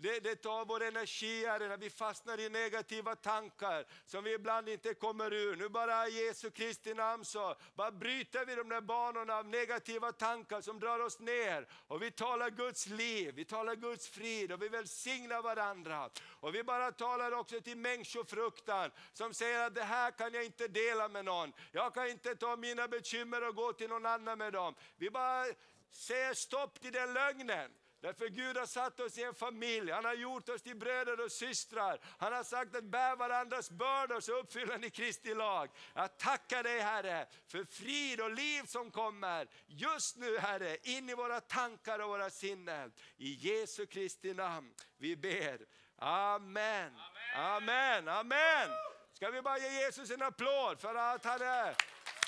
det, 0.00 0.20
det 0.20 0.36
tar 0.36 0.64
vår 0.64 0.82
energi 0.82 1.46
Herre, 1.46 1.68
när 1.68 1.76
vi 1.76 1.90
fastnar 1.90 2.40
i 2.40 2.48
negativa 2.48 3.16
tankar 3.16 3.86
som 4.06 4.24
vi 4.24 4.34
ibland 4.34 4.68
inte 4.68 4.94
kommer 4.94 5.32
ur. 5.32 5.56
Nu 5.56 5.68
bara 5.68 6.08
i 6.08 6.26
Jesu 6.26 6.50
Kristi 6.50 6.94
namn 6.94 7.24
så 7.24 7.56
bara 7.74 7.90
bryter 7.90 8.46
vi 8.46 8.54
de 8.54 8.68
där 8.68 8.80
banorna 8.80 9.36
av 9.36 9.46
negativa 9.46 10.12
tankar 10.12 10.60
som 10.60 10.80
drar 10.80 10.98
oss 10.98 11.18
ner. 11.18 11.68
Och 11.86 12.02
vi 12.02 12.10
talar 12.10 12.50
Guds 12.50 12.86
liv, 12.86 13.34
vi 13.34 13.44
talar 13.44 13.74
Guds 13.74 14.08
frid 14.08 14.52
och 14.52 14.62
vi 14.62 14.68
välsignar 14.68 15.42
varandra. 15.42 16.10
Och 16.40 16.54
vi 16.54 16.64
bara 16.64 16.92
talar 16.92 17.32
också 17.32 17.60
till 17.60 17.76
människofruktan 17.76 18.90
som 19.12 19.34
säger 19.34 19.66
att 19.66 19.74
det 19.74 19.84
här 19.84 20.10
kan 20.10 20.34
jag 20.34 20.44
inte 20.44 20.68
dela 20.68 21.08
med 21.08 21.24
någon. 21.24 21.52
Jag 21.72 21.94
kan 21.94 22.08
inte 22.08 22.36
ta 22.36 22.56
mina 22.56 22.88
bekymmer 22.88 23.48
och 23.48 23.54
gå 23.54 23.72
till 23.72 23.88
någon 23.88 24.06
annan 24.06 24.38
med 24.38 24.52
dem. 24.52 24.74
Vi 24.96 25.10
bara 25.10 25.46
säger 25.90 26.34
stopp 26.34 26.80
till 26.80 26.92
den 26.92 27.12
lögnen. 27.12 27.70
Därför 28.00 28.28
Gud 28.28 28.56
har 28.56 28.66
satt 28.66 29.00
oss 29.00 29.18
i 29.18 29.24
en 29.24 29.34
familj, 29.34 29.90
han 29.90 30.04
har 30.04 30.14
gjort 30.14 30.48
oss 30.48 30.62
till 30.62 30.76
bröder 30.76 31.24
och 31.24 31.32
systrar. 31.32 32.00
Han 32.18 32.32
har 32.32 32.44
sagt 32.44 32.76
att 32.76 32.84
bär 32.84 33.16
varandras 33.16 33.70
bördor 33.70 34.20
så 34.20 34.32
uppfyller 34.32 34.78
ni 34.78 34.90
Kristi 34.90 35.34
lag. 35.34 35.70
Jag 35.94 36.18
tackar 36.18 36.62
dig 36.62 36.80
Herre 36.80 37.26
för 37.46 37.64
frid 37.64 38.20
och 38.20 38.30
liv 38.30 38.62
som 38.66 38.90
kommer 38.90 39.46
just 39.66 40.16
nu 40.16 40.38
Herre, 40.38 40.76
in 40.82 41.10
i 41.10 41.14
våra 41.14 41.40
tankar 41.40 41.98
och 41.98 42.08
våra 42.08 42.30
sinnen. 42.30 42.92
I 43.16 43.32
Jesu 43.32 43.86
Kristi 43.86 44.34
namn 44.34 44.74
vi 44.98 45.16
ber. 45.16 45.58
Amen. 45.98 46.92
Amen. 47.36 48.08
Amen. 48.08 48.70
Ska 49.12 49.30
vi 49.30 49.42
bara 49.42 49.58
ge 49.58 49.68
Jesus 49.68 50.10
en 50.10 50.22
applåd 50.22 50.80
för 50.80 50.94
att 50.94 51.24
han 51.24 51.42
är 51.42 51.74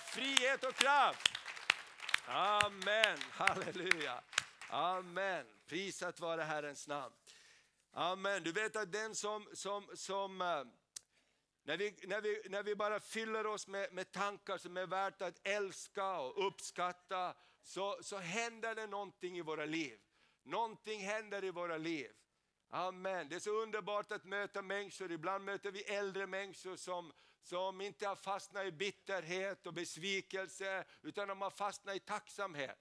frihet 0.06 0.64
och 0.64 0.74
kraft. 0.74 1.28
Amen, 2.26 3.18
halleluja. 3.30 4.20
Amen. 4.70 5.59
Prisat 5.70 6.20
vare 6.20 6.42
Herrens 6.42 6.88
namn. 6.88 7.14
Amen. 7.92 8.42
Du 8.42 8.52
vet 8.52 8.76
att 8.76 8.92
den 8.92 9.14
som, 9.14 9.48
som, 9.52 9.90
som 9.94 10.40
eh, 10.40 10.64
när 11.62 11.76
vi, 11.76 11.94
när, 12.06 12.20
vi, 12.20 12.42
när 12.48 12.62
vi 12.62 12.76
bara 12.76 13.00
fyller 13.00 13.46
oss 13.46 13.68
med, 13.68 13.92
med 13.92 14.12
tankar 14.12 14.58
som 14.58 14.76
är 14.76 14.86
värt 14.86 15.22
att 15.22 15.46
älska 15.46 16.20
och 16.20 16.46
uppskatta, 16.46 17.34
så, 17.62 17.98
så 18.02 18.18
händer 18.18 18.74
det 18.74 18.86
någonting 18.86 19.38
i 19.38 19.40
våra 19.40 19.64
liv. 19.64 19.98
Någonting 20.42 21.00
händer 21.00 21.44
i 21.44 21.50
våra 21.50 21.76
liv. 21.76 22.10
Amen. 22.70 23.28
Det 23.28 23.36
är 23.36 23.40
så 23.40 23.62
underbart 23.62 24.12
att 24.12 24.24
möta 24.24 24.62
människor, 24.62 25.12
ibland 25.12 25.44
möter 25.44 25.70
vi 25.70 25.82
äldre 25.82 26.26
människor 26.26 26.76
som, 26.76 27.12
som 27.42 27.80
inte 27.80 28.08
har 28.08 28.16
fastnat 28.16 28.66
i 28.66 28.72
bitterhet 28.72 29.66
och 29.66 29.74
besvikelse, 29.74 30.84
utan 31.02 31.28
de 31.28 31.42
har 31.42 31.50
fastnat 31.50 31.96
i 31.96 32.00
tacksamhet. 32.00 32.78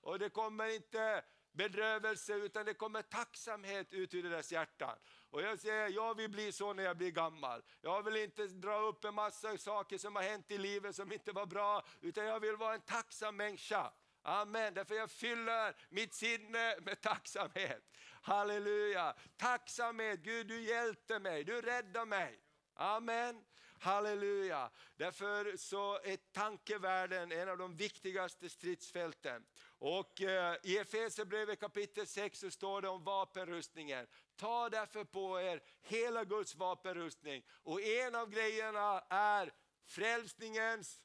Och 0.00 0.18
det 0.18 0.30
kommer 0.30 0.68
inte 0.68 1.24
bedrövelse 1.52 2.34
utan 2.34 2.66
det 2.66 2.74
kommer 2.74 3.02
tacksamhet 3.02 3.92
ut 3.92 4.14
ur 4.14 4.22
deras 4.22 4.52
hjärtan. 4.52 4.98
Och 5.30 5.42
jag 5.42 5.58
säger, 5.58 5.88
jag 5.88 6.16
vill 6.16 6.30
bli 6.30 6.52
så 6.52 6.72
när 6.72 6.82
jag 6.82 6.96
blir 6.96 7.10
gammal. 7.10 7.62
Jag 7.80 8.02
vill 8.02 8.16
inte 8.16 8.46
dra 8.46 8.78
upp 8.78 9.04
en 9.04 9.14
massa 9.14 9.58
saker 9.58 9.98
som 9.98 10.16
har 10.16 10.22
hänt 10.22 10.50
i 10.50 10.58
livet 10.58 10.96
som 10.96 11.12
inte 11.12 11.32
var 11.32 11.46
bra, 11.46 11.86
utan 12.00 12.24
jag 12.24 12.40
vill 12.40 12.56
vara 12.56 12.74
en 12.74 12.80
tacksam 12.80 13.36
människa. 13.36 13.92
Amen, 14.22 14.74
därför 14.74 14.94
jag 14.94 15.10
fyller 15.10 15.76
mitt 15.88 16.14
sinne 16.14 16.76
med 16.80 17.00
tacksamhet. 17.00 17.82
Halleluja, 18.22 19.14
tacksamhet, 19.36 20.20
Gud 20.20 20.46
du 20.46 20.60
hjälpte 20.60 21.18
mig, 21.18 21.44
du 21.44 21.60
räddade 21.60 22.06
mig. 22.06 22.38
Amen. 22.74 23.44
Halleluja! 23.82 24.70
Därför 24.96 25.56
så 25.56 25.94
är 25.94 26.16
tankevärlden 26.32 27.32
en 27.32 27.48
av 27.48 27.58
de 27.58 27.76
viktigaste 27.76 28.48
stridsfälten. 28.48 29.44
Och 29.84 30.22
eh, 30.22 30.56
i 30.62 30.78
Efesierbrevet 30.78 31.60
kapitel 31.60 32.06
6 32.06 32.38
så 32.38 32.50
står 32.50 32.82
det 32.82 32.88
om 32.88 33.04
vapenrustningen. 33.04 34.06
Ta 34.36 34.68
därför 34.68 35.04
på 35.04 35.40
er 35.40 35.62
hela 35.82 36.24
Guds 36.24 36.54
vapenrustning. 36.54 37.42
Och 37.62 37.82
en 37.82 38.14
av 38.14 38.30
grejerna 38.30 39.04
är 39.08 39.52
frälsningens 39.84 41.02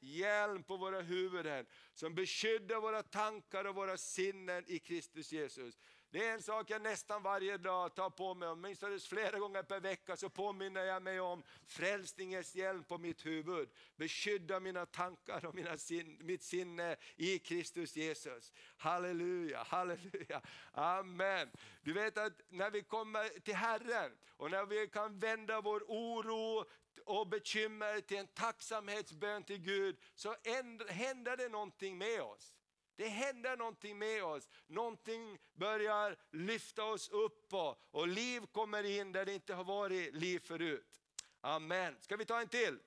hjälm 0.00 0.62
på 0.62 0.76
våra 0.76 1.00
huvuden 1.00 1.66
som 1.94 2.14
beskyddar 2.14 2.80
våra 2.80 3.02
tankar 3.02 3.64
och 3.64 3.74
våra 3.74 3.96
sinnen 3.96 4.64
i 4.66 4.78
Kristus 4.78 5.32
Jesus. 5.32 5.78
Det 6.10 6.26
är 6.26 6.32
en 6.32 6.42
sak 6.42 6.70
jag 6.70 6.82
nästan 6.82 7.22
varje 7.22 7.56
dag 7.56 7.94
tar 7.94 8.10
på 8.10 8.34
mig, 8.34 8.48
åtminstone 8.48 8.98
flera 8.98 9.38
gånger 9.38 9.62
per 9.62 9.80
vecka 9.80 10.16
så 10.16 10.28
påminner 10.28 10.84
jag 10.84 11.02
mig 11.02 11.20
om 11.20 11.42
frälsningens 11.66 12.54
hjälm 12.54 12.84
på 12.84 12.98
mitt 12.98 13.26
huvud. 13.26 13.68
Beskydda 13.96 14.60
mina 14.60 14.86
tankar 14.86 15.44
och 15.44 15.54
mina 15.54 15.78
sin, 15.78 16.18
mitt 16.20 16.42
sinne 16.42 16.96
i 17.16 17.38
Kristus 17.38 17.96
Jesus. 17.96 18.52
Halleluja, 18.76 19.62
halleluja, 19.62 20.42
amen. 20.72 21.50
Du 21.82 21.92
vet 21.92 22.18
att 22.18 22.40
när 22.48 22.70
vi 22.70 22.82
kommer 22.82 23.40
till 23.40 23.54
Herren 23.54 24.18
och 24.36 24.50
när 24.50 24.66
vi 24.66 24.88
kan 24.88 25.18
vända 25.18 25.60
vår 25.60 25.84
oro 25.88 26.64
och 27.04 27.26
bekymmer 27.26 28.00
till 28.00 28.16
en 28.16 28.26
tacksamhetsbön 28.26 29.44
till 29.44 29.58
Gud 29.58 29.96
så 30.14 30.36
händer 30.88 31.36
det 31.36 31.48
någonting 31.48 31.98
med 31.98 32.22
oss. 32.22 32.57
Det 32.98 33.08
händer 33.08 33.56
någonting 33.56 33.98
med 33.98 34.24
oss, 34.24 34.48
någonting 34.66 35.38
börjar 35.54 36.16
lyfta 36.30 36.84
oss 36.84 37.08
upp 37.08 37.54
och, 37.54 37.80
och 37.90 38.08
liv 38.08 38.46
kommer 38.52 38.84
in 38.84 39.12
där 39.12 39.24
det 39.24 39.34
inte 39.34 39.54
har 39.54 39.64
varit 39.64 40.14
liv 40.14 40.38
förut. 40.38 41.00
Amen. 41.40 41.96
Ska 42.00 42.16
vi 42.16 42.24
ta 42.24 42.40
en 42.40 42.48
till? 42.48 42.78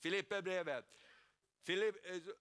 Filipperbrevet. 0.00 0.84
Filipp, 1.62 1.96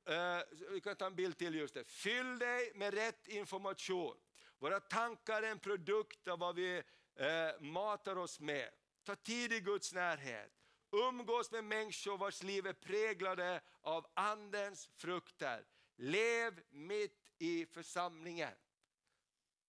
eh, 0.05 0.15
eh, 0.15 0.43
vi 0.69 0.81
kan 0.81 0.95
ta 0.95 1.05
en 1.05 1.15
bild 1.15 1.37
till 1.37 1.55
just 1.55 1.73
det. 1.73 1.83
Fyll 1.83 2.39
dig 2.39 2.71
med 2.75 2.93
rätt 2.93 3.27
information. 3.27 4.17
Våra 4.59 4.79
tankar 4.79 5.43
är 5.43 5.51
en 5.51 5.59
produkt 5.59 6.27
av 6.27 6.39
vad 6.39 6.55
vi 6.55 6.83
eh, 7.15 7.61
matar 7.61 8.15
oss 8.15 8.39
med. 8.39 8.69
Ta 9.03 9.15
tid 9.15 9.53
i 9.53 9.59
Guds 9.59 9.93
närhet. 9.93 10.51
Umgås 10.91 11.51
med 11.51 11.63
människor 11.63 12.17
vars 12.17 12.43
liv 12.43 12.67
är 12.67 12.73
präglade 12.73 13.61
av 13.81 14.07
andens 14.13 14.89
frukter. 14.97 15.65
Lev 15.95 16.61
mitt 16.69 17.31
i 17.37 17.65
församlingen. 17.65 18.53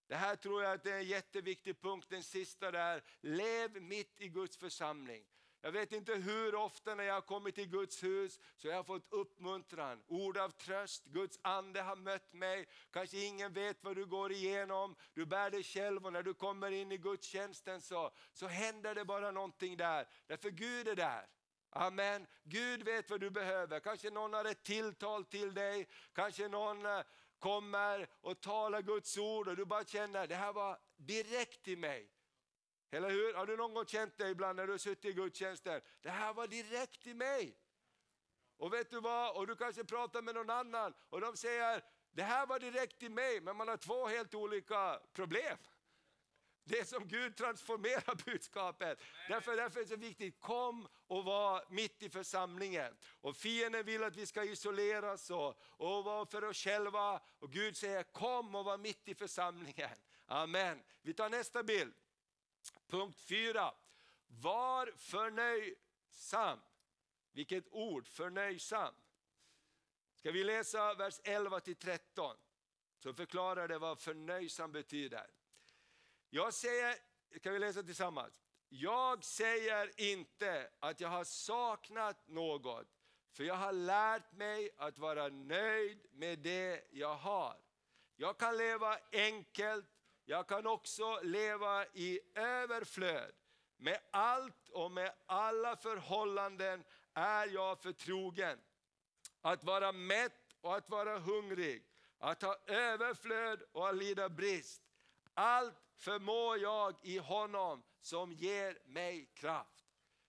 Det 0.06 0.16
här 0.16 0.37
tror 0.37 0.62
jag 0.62 0.72
att 0.72 0.82
är 0.87 0.98
en 0.98 1.06
jätteviktig 1.06 1.80
punkt, 1.80 2.06
den 2.11 2.22
sista 2.22 2.70
där. 2.70 3.02
Lev 3.20 3.82
mitt 3.82 4.20
i 4.20 4.28
Guds 4.28 4.56
församling. 4.56 5.24
Jag 5.64 5.72
vet 5.72 5.92
inte 5.92 6.14
hur 6.14 6.54
ofta 6.54 6.94
när 6.94 7.04
jag 7.04 7.14
har 7.14 7.20
kommit 7.20 7.54
till 7.54 7.68
Guds 7.68 8.02
hus 8.02 8.40
så 8.56 8.68
jag 8.68 8.76
har 8.76 8.85
fått 8.85 9.06
uppmuntran, 9.11 10.02
ord 10.06 10.38
av 10.38 10.50
tröst, 10.50 11.04
Guds 11.04 11.38
ande 11.42 11.82
har 11.82 11.96
mött 11.96 12.32
mig. 12.32 12.68
Kanske 12.90 13.18
ingen 13.18 13.52
vet 13.52 13.85
vad 13.85 13.96
du 13.96 14.06
går 14.06 14.32
igenom, 14.32 14.96
du 15.14 15.26
bär 15.26 15.50
dig 15.50 15.62
själv 15.62 16.06
och 16.06 16.12
när 16.12 16.22
du 16.22 16.35
kommer 16.35 16.70
in 16.70 16.92
i 16.92 16.98
gudstjänsten 16.98 17.80
så, 17.80 18.11
så 18.32 18.46
händer 18.46 18.94
det 18.94 19.04
bara 19.04 19.30
någonting 19.30 19.76
där. 19.76 20.08
Därför 20.26 20.50
Gud 20.50 20.88
är 20.88 20.96
där. 20.96 21.26
Amen. 21.74 22.26
Gud 22.44 22.82
vet 22.82 23.11
vad 23.11 23.20
du 23.20 23.30
behöver. 23.30 23.80
Kanske 23.80 24.11
någon 24.11 24.32
har 24.32 24.44
ett 24.44 24.62
tilltal 24.62 25.24
till 25.24 25.54
dig, 25.54 25.88
kanske 26.12 26.48
någon 26.48 26.87
eh, 26.87 27.02
kommer 27.38 28.08
och 28.20 28.40
talar 28.40 28.82
Guds 28.82 29.18
ord 29.18 29.48
och 29.48 29.56
du 29.56 29.64
bara 29.64 29.85
känner 29.85 30.26
det 30.26 30.35
här 30.35 30.52
var 30.52 30.78
direkt 30.96 31.62
till 31.64 31.78
mig. 31.78 32.11
Eller 32.90 33.11
hur? 33.11 33.35
Har 33.35 33.46
du 33.46 33.56
någon 33.56 33.74
gång 33.74 33.87
känt 33.87 34.18
det 34.18 34.28
ibland 34.28 34.56
när 34.56 34.66
du 34.66 34.72
har 34.72 34.78
suttit 34.78 35.04
i 35.04 35.12
gudstjänsten? 35.12 35.80
Det 36.00 36.11
här 36.11 36.35
var 36.35 36.46
direkt 36.46 37.02
till 37.02 37.16
mig. 37.16 37.58
Och 38.56 38.72
vet 38.72 38.90
du 38.90 39.00
vad? 39.00 39.37
Och 39.37 39.46
du 39.46 39.56
kanske 39.56 39.85
pratar 39.85 40.22
med 40.22 40.35
någon 40.35 40.50
annan 40.50 40.94
och 41.11 41.20
de 41.20 41.37
säger, 41.37 41.82
det 42.11 42.22
här 42.22 42.46
var 42.46 42.58
direkt 42.58 42.98
till 42.98 43.11
mig, 43.11 43.40
men 43.40 43.56
man 43.56 43.68
har 43.68 43.76
två 43.76 44.06
helt 44.06 44.35
olika 44.35 45.00
problem. 45.12 45.58
Det 46.64 46.79
är 46.79 46.85
som 46.85 47.09
Gud 47.09 47.37
transformerar 47.37 48.25
budskapet. 48.25 49.03
Därför, 49.29 49.57
därför 49.57 49.81
är 49.81 49.85
det 49.85 49.90
så 49.90 49.96
viktigt, 49.96 50.40
kom 50.40 50.88
och 51.07 51.25
var 51.25 51.64
mitt 51.68 52.03
i 52.03 52.11
församlingen. 52.11 52.96
Och 53.20 53.37
fienden 53.37 53.85
vill 53.85 54.05
att 54.05 54.16
vi 54.16 54.27
ska 54.27 54.44
isoleras 54.44 55.31
och, 55.31 55.61
och 55.62 56.05
vara 56.05 56.27
för 56.27 56.44
oss 56.44 56.57
själva. 56.57 57.20
Och 57.38 57.53
Gud 57.53 57.77
säger, 57.77 58.03
kom 58.03 58.55
och 58.55 58.64
var 58.64 58.79
mitt 58.79 59.09
i 59.09 59.14
församlingen. 59.14 59.96
Amen. 60.27 60.83
Vi 61.03 61.14
tar 61.14 61.29
nästa 61.29 61.62
bild. 61.62 61.94
Punkt 62.87 63.20
4. 63.20 63.75
Var 64.27 64.92
förnöjsam. 64.96 66.59
Vilket 67.33 67.68
ord, 67.68 68.09
förnöjsam. 68.09 68.94
Ska 70.14 70.31
vi 70.31 70.44
läsa 70.44 70.94
vers 70.94 71.20
11 71.25 71.61
till 71.61 71.77
13 71.77 72.37
så 72.98 73.14
förklarar 73.14 73.68
det 73.68 73.79
vad 73.79 73.98
förnöjsam 73.98 74.72
betyder. 74.72 75.27
Jag 76.35 76.55
säger, 76.55 76.97
kan 77.42 77.53
vi 77.53 77.59
läsa 77.59 77.83
tillsammans? 77.83 78.40
Jag 78.68 79.25
säger 79.25 80.01
inte 80.01 80.71
att 80.79 81.01
jag 81.01 81.09
har 81.09 81.25
saknat 81.25 82.29
något, 82.29 82.87
för 83.33 83.45
jag 83.45 83.55
har 83.55 83.73
lärt 83.73 84.33
mig 84.33 84.71
att 84.77 84.99
vara 84.99 85.29
nöjd 85.29 86.07
med 86.12 86.38
det 86.38 86.85
jag 86.90 87.14
har. 87.14 87.57
Jag 88.16 88.38
kan 88.38 88.57
leva 88.57 88.99
enkelt 89.12 89.87
jag 90.25 90.47
kan 90.47 90.66
också 90.66 91.21
leva 91.23 91.87
i 91.87 92.21
överflöd. 92.35 93.33
Med 93.77 94.01
allt 94.11 94.68
och 94.68 94.90
med 94.90 95.14
alla 95.27 95.77
förhållanden 95.77 96.85
är 97.14 97.47
jag 97.47 97.83
förtrogen. 97.83 98.59
Att 99.40 99.64
vara 99.64 99.92
mätt 99.92 100.57
och 100.61 100.77
att 100.77 100.90
vara 100.90 101.18
hungrig, 101.18 101.85
att 102.18 102.42
ha 102.42 102.57
överflöd 102.66 103.62
och 103.73 103.88
att 103.88 103.97
lida 103.97 104.29
brist. 104.29 104.83
Allt 105.35 105.82
förmår 105.96 106.59
jag 106.59 106.94
i 107.02 107.18
honom 107.18 107.83
som 108.00 108.33
ger 108.33 108.78
mig 108.85 109.31
kraft. 109.35 109.85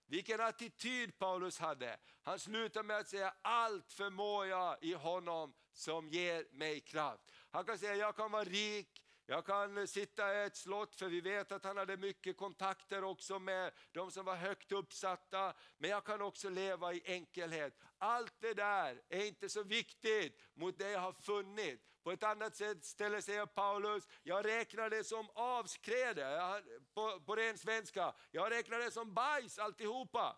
Vilken 0.05 0.41
attityd 0.41 1.17
Paulus 1.17 1.59
hade. 1.59 1.99
Han 2.21 2.39
slutar 2.39 2.83
med 2.83 2.97
att 2.97 3.07
säga 3.07 3.33
allt 3.41 3.93
förmår 3.93 4.45
jag 4.45 4.83
i 4.83 4.93
honom 4.93 5.53
som 5.73 6.09
ger 6.09 6.45
mig 6.51 6.79
kraft. 6.79 7.23
Han 7.51 7.65
kan 7.65 7.77
säga 7.77 7.95
jag 7.95 8.15
kan 8.15 8.31
vara 8.31 8.43
rik, 8.43 9.03
jag 9.25 9.45
kan 9.45 9.87
sitta 9.87 10.35
i 10.35 10.45
ett 10.45 10.55
slott 10.55 10.95
för 10.95 11.09
vi 11.09 11.21
vet 11.21 11.51
att 11.51 11.63
han 11.63 11.77
hade 11.77 11.97
mycket 11.97 12.37
kontakter 12.37 13.03
också 13.03 13.39
med 13.39 13.71
de 13.91 14.11
som 14.11 14.25
var 14.25 14.35
högt 14.35 14.71
uppsatta. 14.71 15.53
Men 15.77 15.89
jag 15.89 16.05
kan 16.05 16.21
också 16.21 16.49
leva 16.49 16.93
i 16.93 17.01
enkelhet. 17.05 17.77
Allt 17.97 18.33
det 18.39 18.53
där 18.53 19.01
är 19.09 19.25
inte 19.25 19.49
så 19.49 19.63
viktigt 19.63 20.39
mot 20.53 20.77
det 20.77 20.91
jag 20.91 20.99
har 20.99 21.13
funnit. 21.13 21.92
På 22.03 22.11
ett 22.11 22.23
annat 22.23 22.55
sätt 22.55 22.85
ställer 22.85 23.21
sig 23.21 23.47
Paulus, 23.47 24.07
jag 24.23 24.45
räknar 24.45 24.89
det 24.89 25.03
som 25.03 25.29
avskräde, 25.33 26.61
på, 26.93 27.19
på 27.19 27.35
ren 27.35 27.57
svenska. 27.57 28.13
Jag 28.31 28.51
räknar 28.51 28.79
det 28.79 28.91
som 28.91 29.13
bajs 29.13 29.59
alltihopa. 29.59 30.37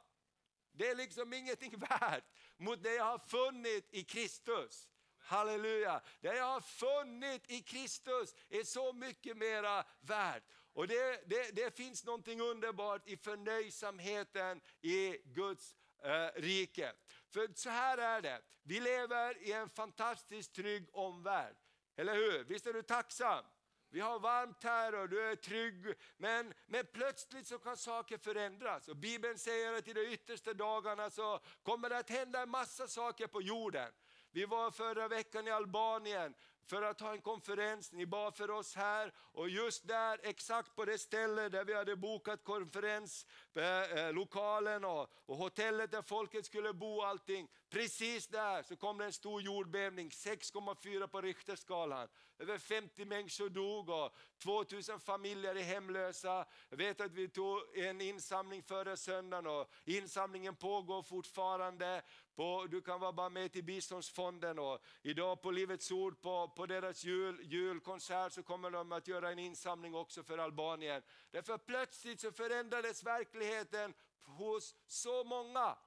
Det 0.71 0.88
är 0.89 0.95
liksom 0.95 1.34
ingenting 1.34 1.78
värt 1.89 2.23
mot 2.58 2.84
det 2.84 2.95
jag 2.95 3.06
har 3.06 3.19
funnit 3.19 3.88
i 3.91 4.04
Kristus. 4.04 4.89
Halleluja! 5.17 6.01
Det 6.19 6.36
jag 6.36 6.45
har 6.45 6.62
funnit 6.62 7.51
i 7.51 7.62
Kristus 7.62 8.36
är 8.49 8.63
så 8.63 8.93
mycket 8.93 9.38
mera 9.38 9.84
värt. 10.01 10.43
Och 10.73 10.88
det, 10.88 11.30
det, 11.30 11.56
det 11.56 11.78
finns 11.78 12.06
någonting 12.06 12.41
underbart 12.41 13.08
i 13.08 13.17
förnöjsamheten 13.17 14.62
i 14.82 15.17
Guds 15.25 15.75
eh, 16.04 16.41
rike. 16.41 16.93
För 17.29 17.47
så 17.55 17.69
här 17.69 17.97
är 17.97 18.21
det, 18.21 18.41
vi 18.63 18.79
lever 18.79 19.38
i 19.47 19.51
en 19.51 19.69
fantastiskt 19.69 20.53
trygg 20.53 20.89
omvärld. 20.91 21.55
Eller 21.95 22.15
hur? 22.15 22.43
Visst 22.43 22.67
är 22.67 22.73
du 22.73 22.81
tacksam? 22.81 23.45
Vi 23.89 24.01
har 24.01 24.19
varmt 24.19 24.63
här 24.63 24.95
och 24.95 25.09
du 25.09 25.21
är 25.21 25.35
trygg. 25.35 25.93
Men, 26.17 26.53
men 26.65 26.85
plötsligt 26.93 27.47
så 27.47 27.59
kan 27.59 27.77
saker 27.77 28.17
förändras. 28.17 28.88
Och 28.88 28.97
Bibeln 28.97 29.38
säger 29.38 29.73
att 29.73 29.88
i 29.88 29.93
de 29.93 30.01
yttersta 30.01 30.53
dagarna 30.53 31.09
så 31.09 31.39
kommer 31.63 31.89
det 31.89 31.97
att 31.97 32.09
hända 32.09 32.41
en 32.41 32.49
massa 32.49 32.88
saker 32.88 33.27
på 33.27 33.41
jorden. 33.41 33.91
Vi 34.31 34.45
var 34.45 34.71
förra 34.71 35.07
veckan 35.07 35.47
i 35.47 35.51
Albanien 35.51 36.33
för 36.65 36.82
att 36.82 37.01
ha 37.01 37.12
en 37.12 37.21
konferens, 37.21 37.91
ni 37.91 38.06
bad 38.06 38.36
för 38.36 38.51
oss 38.51 38.75
här 38.75 39.13
och 39.17 39.49
just 39.49 39.88
där, 39.88 40.19
exakt 40.23 40.75
på 40.75 40.86
det 40.86 40.97
ställe 40.97 41.49
där 41.49 41.65
vi 41.65 41.73
hade 41.73 41.95
bokat 41.95 42.43
konferenslokalen 42.43 44.84
eh, 44.84 44.89
eh, 44.89 44.95
och, 44.95 45.10
och 45.25 45.38
hotellet 45.38 45.91
där 45.91 46.01
folket 46.01 46.45
skulle 46.45 46.73
bo 46.73 46.97
och 46.97 47.08
allting. 47.08 47.47
Precis 47.69 48.28
där 48.28 48.63
så 48.63 48.75
kom 48.75 48.97
det 48.97 49.06
en 49.06 49.13
stor 49.13 49.41
jordbävning, 49.41 50.10
6,4 50.10 51.08
på 51.08 51.21
Richterskalan. 51.21 52.08
Över 52.39 52.58
50 52.58 53.06
människor 53.06 53.49
dog 53.49 53.89
och 53.89 54.15
2000 54.43 54.99
familjer 54.99 55.56
är 55.56 55.63
hemlösa. 55.63 56.45
Jag 56.69 56.78
vet 56.78 57.01
att 57.01 57.12
vi 57.12 57.30
tog 57.30 57.78
en 57.78 58.01
insamling 58.01 58.63
förra 58.63 58.97
söndagen 58.97 59.47
och 59.47 59.71
insamlingen 59.86 60.56
pågår 60.56 61.04
fortfarande. 61.04 62.01
På, 62.35 62.67
du 62.69 62.81
kan 62.81 62.99
vara 62.99 63.11
bara 63.11 63.29
med 63.29 63.51
till 63.51 63.63
biståndsfonden 63.63 64.59
och 64.59 64.81
idag 65.01 65.41
på 65.41 65.51
Livets 65.51 65.91
Ord 65.91 66.21
på, 66.21 66.47
på 66.47 66.65
deras 66.65 67.03
jul, 67.03 67.39
julkonsert 67.43 68.33
så 68.33 68.43
kommer 68.43 68.71
de 68.71 68.91
att 68.91 69.07
göra 69.07 69.31
en 69.31 69.39
insamling 69.39 69.95
också 69.95 70.23
för 70.23 70.37
Albanien. 70.37 71.01
Därför 71.31 71.57
plötsligt 71.57 72.19
så 72.19 72.31
förändrades 72.31 73.03
verkligheten 73.03 73.93
hos 74.21 74.75
så 74.87 75.23
många. 75.23 75.77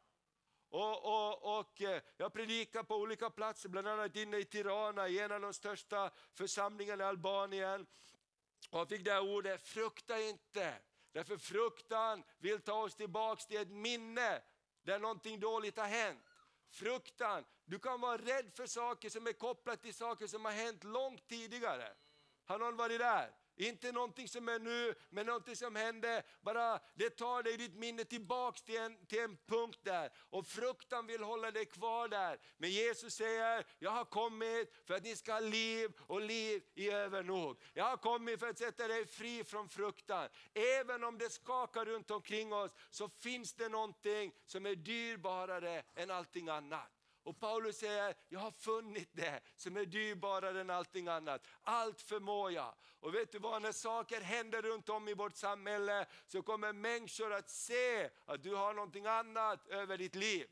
Och, 0.70 1.04
och, 1.04 1.58
och 1.58 1.82
eh, 1.82 2.02
jag 2.16 2.32
predikar 2.32 2.82
på 2.82 2.96
olika 2.96 3.30
platser, 3.30 3.68
bland 3.68 3.88
annat 3.88 4.16
inne 4.16 4.36
i 4.36 4.44
Tirana, 4.44 5.08
i 5.08 5.18
en 5.18 5.32
av 5.32 5.40
de 5.40 5.52
största 5.52 6.10
församlingarna 6.34 7.04
i 7.04 7.06
Albanien. 7.06 7.86
Och 8.70 8.78
jag 8.78 8.88
fick 8.88 9.04
det 9.04 9.12
här 9.12 9.34
ordet, 9.34 9.66
frukta 9.66 10.20
inte. 10.20 10.74
Därför 11.12 11.36
fruktan 11.36 12.24
vill 12.38 12.60
ta 12.60 12.82
oss 12.82 12.94
tillbaka 12.94 13.42
till 13.42 13.60
ett 13.60 13.70
minne 13.70 14.42
där 14.82 14.98
någonting 14.98 15.40
dåligt 15.40 15.76
har 15.76 15.86
hänt. 15.86 16.20
Fruktan, 16.70 17.44
du 17.64 17.78
kan 17.78 18.00
vara 18.00 18.16
rädd 18.16 18.52
för 18.54 18.66
saker 18.66 19.10
som 19.10 19.26
är 19.26 19.32
kopplat 19.32 19.82
till 19.82 19.94
saker 19.94 20.26
som 20.26 20.44
har 20.44 20.52
hänt 20.52 20.84
långt 20.84 21.28
tidigare. 21.28 21.92
Har 22.44 22.58
någon 22.58 22.76
varit 22.76 22.98
där? 22.98 23.30
Inte 23.58 23.92
någonting 23.92 24.28
som 24.28 24.48
är 24.48 24.58
nu, 24.58 24.94
men 25.10 25.26
någonting 25.26 25.56
som 25.56 25.76
hände. 25.76 26.22
Bara 26.40 26.80
det 26.94 27.10
tar 27.10 27.42
dig 27.42 27.56
ditt 27.56 27.74
minne 27.74 28.04
tillbaks 28.04 28.62
till 28.62 28.76
en, 28.76 29.06
till 29.06 29.20
en 29.20 29.36
punkt 29.46 29.78
där. 29.82 30.10
Och 30.30 30.46
fruktan 30.46 31.06
vill 31.06 31.22
hålla 31.22 31.50
dig 31.50 31.66
kvar 31.66 32.08
där. 32.08 32.38
Men 32.56 32.70
Jesus 32.70 33.14
säger, 33.14 33.66
jag 33.78 33.90
har 33.90 34.04
kommit 34.04 34.74
för 34.86 34.94
att 34.94 35.02
ni 35.02 35.16
ska 35.16 35.32
ha 35.32 35.40
liv 35.40 35.92
och 36.06 36.20
liv 36.20 36.62
i 36.74 36.90
övernog. 36.90 37.60
Jag 37.74 37.84
har 37.84 37.96
kommit 37.96 38.40
för 38.40 38.48
att 38.48 38.58
sätta 38.58 38.88
dig 38.88 39.06
fri 39.06 39.44
från 39.44 39.68
fruktan. 39.68 40.28
Även 40.54 41.04
om 41.04 41.18
det 41.18 41.30
skakar 41.30 41.84
runt 41.84 42.10
omkring 42.10 42.52
oss 42.52 42.74
så 42.90 43.08
finns 43.08 43.54
det 43.54 43.68
någonting 43.68 44.32
som 44.46 44.66
är 44.66 44.74
dyrbarare 44.74 45.82
än 45.94 46.10
allting 46.10 46.48
annat. 46.48 46.97
Och 47.28 47.40
Paulus 47.40 47.78
säger, 47.78 48.14
jag 48.28 48.40
har 48.40 48.50
funnit 48.50 49.08
det 49.12 49.40
som 49.56 49.76
är 49.76 49.84
dyrbarare 49.84 50.60
än 50.60 50.70
allting 50.70 51.08
annat. 51.08 51.46
Allt 51.62 52.02
förmår 52.02 52.52
jag. 52.52 52.74
Och 53.00 53.14
vet 53.14 53.32
du 53.32 53.38
vad, 53.38 53.62
när 53.62 53.72
saker 53.72 54.20
händer 54.20 54.62
runt 54.62 54.88
om 54.88 55.08
i 55.08 55.14
vårt 55.14 55.36
samhälle 55.36 56.06
så 56.26 56.42
kommer 56.42 56.72
människor 56.72 57.32
att 57.32 57.50
se 57.50 58.10
att 58.24 58.42
du 58.42 58.54
har 58.54 58.74
någonting 58.74 59.06
annat 59.06 59.66
över 59.68 59.98
ditt 59.98 60.14
liv. 60.14 60.46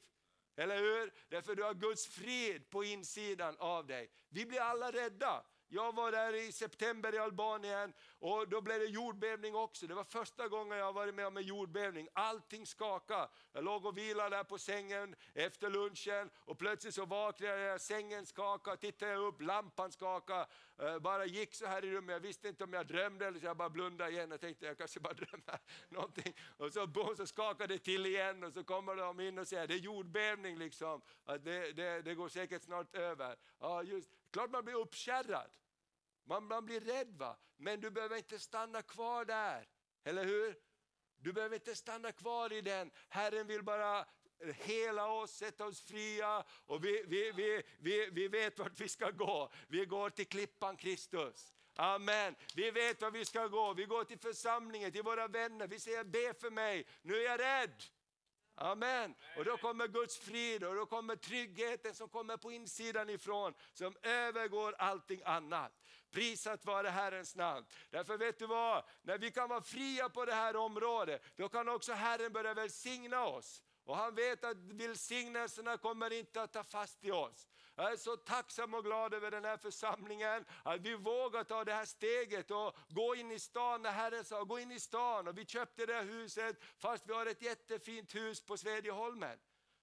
Eller 0.56 0.76
hur? 0.76 1.12
Därför 1.28 1.54
du 1.54 1.62
har 1.62 1.74
Guds 1.74 2.06
frid 2.06 2.70
på 2.70 2.84
insidan 2.84 3.56
av 3.58 3.86
dig. 3.86 4.10
Vi 4.28 4.46
blir 4.46 4.60
alla 4.60 4.92
rädda. 4.92 5.44
Jag 5.68 5.94
var 5.94 6.12
där 6.12 6.34
i 6.34 6.52
september 6.52 7.14
i 7.14 7.18
Albanien 7.18 7.92
och 8.18 8.48
då 8.48 8.60
blev 8.60 8.78
det 8.78 8.86
jordbävning 8.86 9.54
också. 9.54 9.86
Det 9.86 9.94
var 9.94 10.04
första 10.04 10.48
gången 10.48 10.78
jag 10.78 10.92
varit 10.92 11.14
med 11.14 11.26
om 11.26 11.36
en 11.36 11.42
jordbävning. 11.42 12.08
Allting 12.12 12.66
skakade. 12.66 13.28
Jag 13.52 13.64
låg 13.64 13.86
och 13.86 13.98
vilade 13.98 14.36
där 14.36 14.44
på 14.44 14.58
sängen 14.58 15.14
efter 15.34 15.70
lunchen 15.70 16.30
och 16.36 16.58
plötsligt 16.58 16.94
så 16.94 17.04
vaknade 17.04 17.60
jag, 17.60 17.80
sängen 17.80 18.26
skakade, 18.26 18.76
tittade 18.76 19.12
jag 19.12 19.20
upp, 19.20 19.40
lampan 19.40 19.92
skakade. 19.92 20.46
Eh, 20.78 20.98
bara 20.98 21.24
gick 21.24 21.54
så 21.54 21.66
här 21.66 21.84
i 21.84 21.90
rummet, 21.90 22.12
jag 22.12 22.20
visste 22.20 22.48
inte 22.48 22.64
om 22.64 22.72
jag 22.72 22.86
drömde 22.86 23.26
eller 23.26 23.40
så 23.40 23.46
jag 23.46 23.56
bara 23.56 23.70
blundade 23.70 24.10
igen 24.10 24.32
och 24.32 24.40
tänkte 24.40 24.66
jag 24.66 24.78
kanske 24.78 25.00
bara 25.00 25.14
drömmer 25.14 25.58
någonting. 25.88 26.34
Och 26.56 26.72
så, 26.72 26.86
boom, 26.86 27.16
så 27.16 27.26
skakade 27.26 27.74
det 27.74 27.78
till 27.78 28.06
igen 28.06 28.44
och 28.44 28.52
så 28.52 28.64
kommer 28.64 28.96
de 28.96 29.20
in 29.20 29.38
och 29.38 29.48
säger 29.48 29.66
det 29.66 29.74
är 29.74 29.78
jordbävning 29.78 30.58
liksom. 30.58 31.02
Att 31.24 31.44
det, 31.44 31.72
det, 31.72 32.02
det 32.02 32.14
går 32.14 32.28
säkert 32.28 32.62
snart 32.62 32.96
över. 32.96 33.36
Ja, 33.60 33.82
just, 33.82 34.10
klart 34.36 34.50
man 34.50 34.64
blir 34.64 34.74
uppkärrad. 34.74 35.50
Man, 36.24 36.44
man 36.44 36.64
blir 36.64 36.80
rädd 36.80 37.16
va, 37.18 37.36
men 37.56 37.80
du 37.80 37.90
behöver 37.90 38.16
inte 38.16 38.38
stanna 38.38 38.82
kvar 38.82 39.24
där. 39.24 39.68
Eller 40.04 40.24
hur? 40.24 40.56
Du 41.16 41.32
behöver 41.32 41.54
inte 41.54 41.74
stanna 41.74 42.12
kvar 42.12 42.52
i 42.52 42.60
den. 42.60 42.90
Herren 43.08 43.46
vill 43.46 43.62
bara 43.62 44.06
hela 44.54 45.12
oss, 45.12 45.30
sätta 45.30 45.66
oss 45.66 45.82
fria 45.82 46.44
och 46.66 46.84
vi, 46.84 47.04
vi, 47.06 47.32
vi, 47.32 47.62
vi, 47.78 48.10
vi 48.12 48.28
vet 48.28 48.58
vart 48.58 48.80
vi 48.80 48.88
ska 48.88 49.10
gå. 49.10 49.52
Vi 49.68 49.84
går 49.84 50.10
till 50.10 50.26
klippan 50.26 50.76
Kristus. 50.76 51.52
Amen. 51.76 52.34
Vi 52.54 52.70
vet 52.70 53.02
var 53.02 53.10
vi 53.10 53.24
ska 53.24 53.46
gå. 53.46 53.74
Vi 53.74 53.84
går 53.84 54.04
till 54.04 54.18
församlingen, 54.18 54.92
till 54.92 55.02
våra 55.02 55.28
vänner. 55.28 55.66
Vi 55.66 55.80
säger 55.80 56.04
be 56.04 56.34
för 56.34 56.50
mig, 56.50 56.86
nu 57.02 57.16
är 57.16 57.24
jag 57.24 57.40
rädd. 57.40 57.82
Amen. 58.58 59.14
Och 59.36 59.44
då 59.44 59.56
kommer 59.56 59.88
Guds 59.88 60.18
frid 60.18 60.64
och 60.64 60.74
då 60.74 60.86
kommer 60.86 61.16
tryggheten 61.16 61.94
som 61.94 62.08
kommer 62.08 62.36
på 62.36 62.52
insidan 62.52 63.10
ifrån, 63.10 63.54
som 63.72 63.96
övergår 64.02 64.74
allting 64.78 65.22
annat. 65.24 65.72
Prisat 66.10 66.64
vare 66.64 66.88
Herrens 66.88 67.36
namn. 67.36 67.66
Därför 67.90 68.18
vet 68.18 68.38
du 68.38 68.46
vad, 68.46 68.84
när 69.02 69.18
vi 69.18 69.30
kan 69.30 69.48
vara 69.48 69.62
fria 69.62 70.08
på 70.08 70.24
det 70.24 70.34
här 70.34 70.56
området, 70.56 71.22
då 71.36 71.48
kan 71.48 71.68
också 71.68 71.92
Herren 71.92 72.32
börja 72.32 72.54
välsigna 72.54 73.26
oss. 73.26 73.62
Och 73.84 73.96
han 73.96 74.14
vet 74.14 74.44
att 74.44 74.56
välsignelserna 74.56 75.76
kommer 75.76 76.12
inte 76.12 76.42
att 76.42 76.52
ta 76.52 76.64
fast 76.64 77.04
i 77.04 77.10
oss. 77.10 77.48
Jag 77.78 77.92
är 77.92 77.96
så 77.96 78.16
tacksam 78.16 78.74
och 78.74 78.84
glad 78.84 79.14
över 79.14 79.30
den 79.30 79.44
här 79.44 79.56
församlingen, 79.56 80.44
att 80.62 80.80
vi 80.80 80.94
vågar 80.94 81.44
ta 81.44 81.64
det 81.64 81.72
här 81.72 81.84
steget 81.84 82.50
och 82.50 82.76
gå 82.88 83.14
in 83.14 83.32
i 83.32 83.38
stan 83.38 83.82
när 83.82 83.92
Herren 83.92 84.24
sa 84.24 84.44
gå 84.44 84.58
in 84.58 84.72
i 84.72 84.80
stan. 84.80 85.28
Och 85.28 85.38
vi 85.38 85.46
köpte 85.46 85.86
det 85.86 85.94
här 85.94 86.04
huset 86.04 86.56
fast 86.78 87.08
vi 87.08 87.12
har 87.12 87.26
ett 87.26 87.42
jättefint 87.42 88.14
hus 88.14 88.40
på 88.40 88.56
Svedjeholmen. 88.56 89.38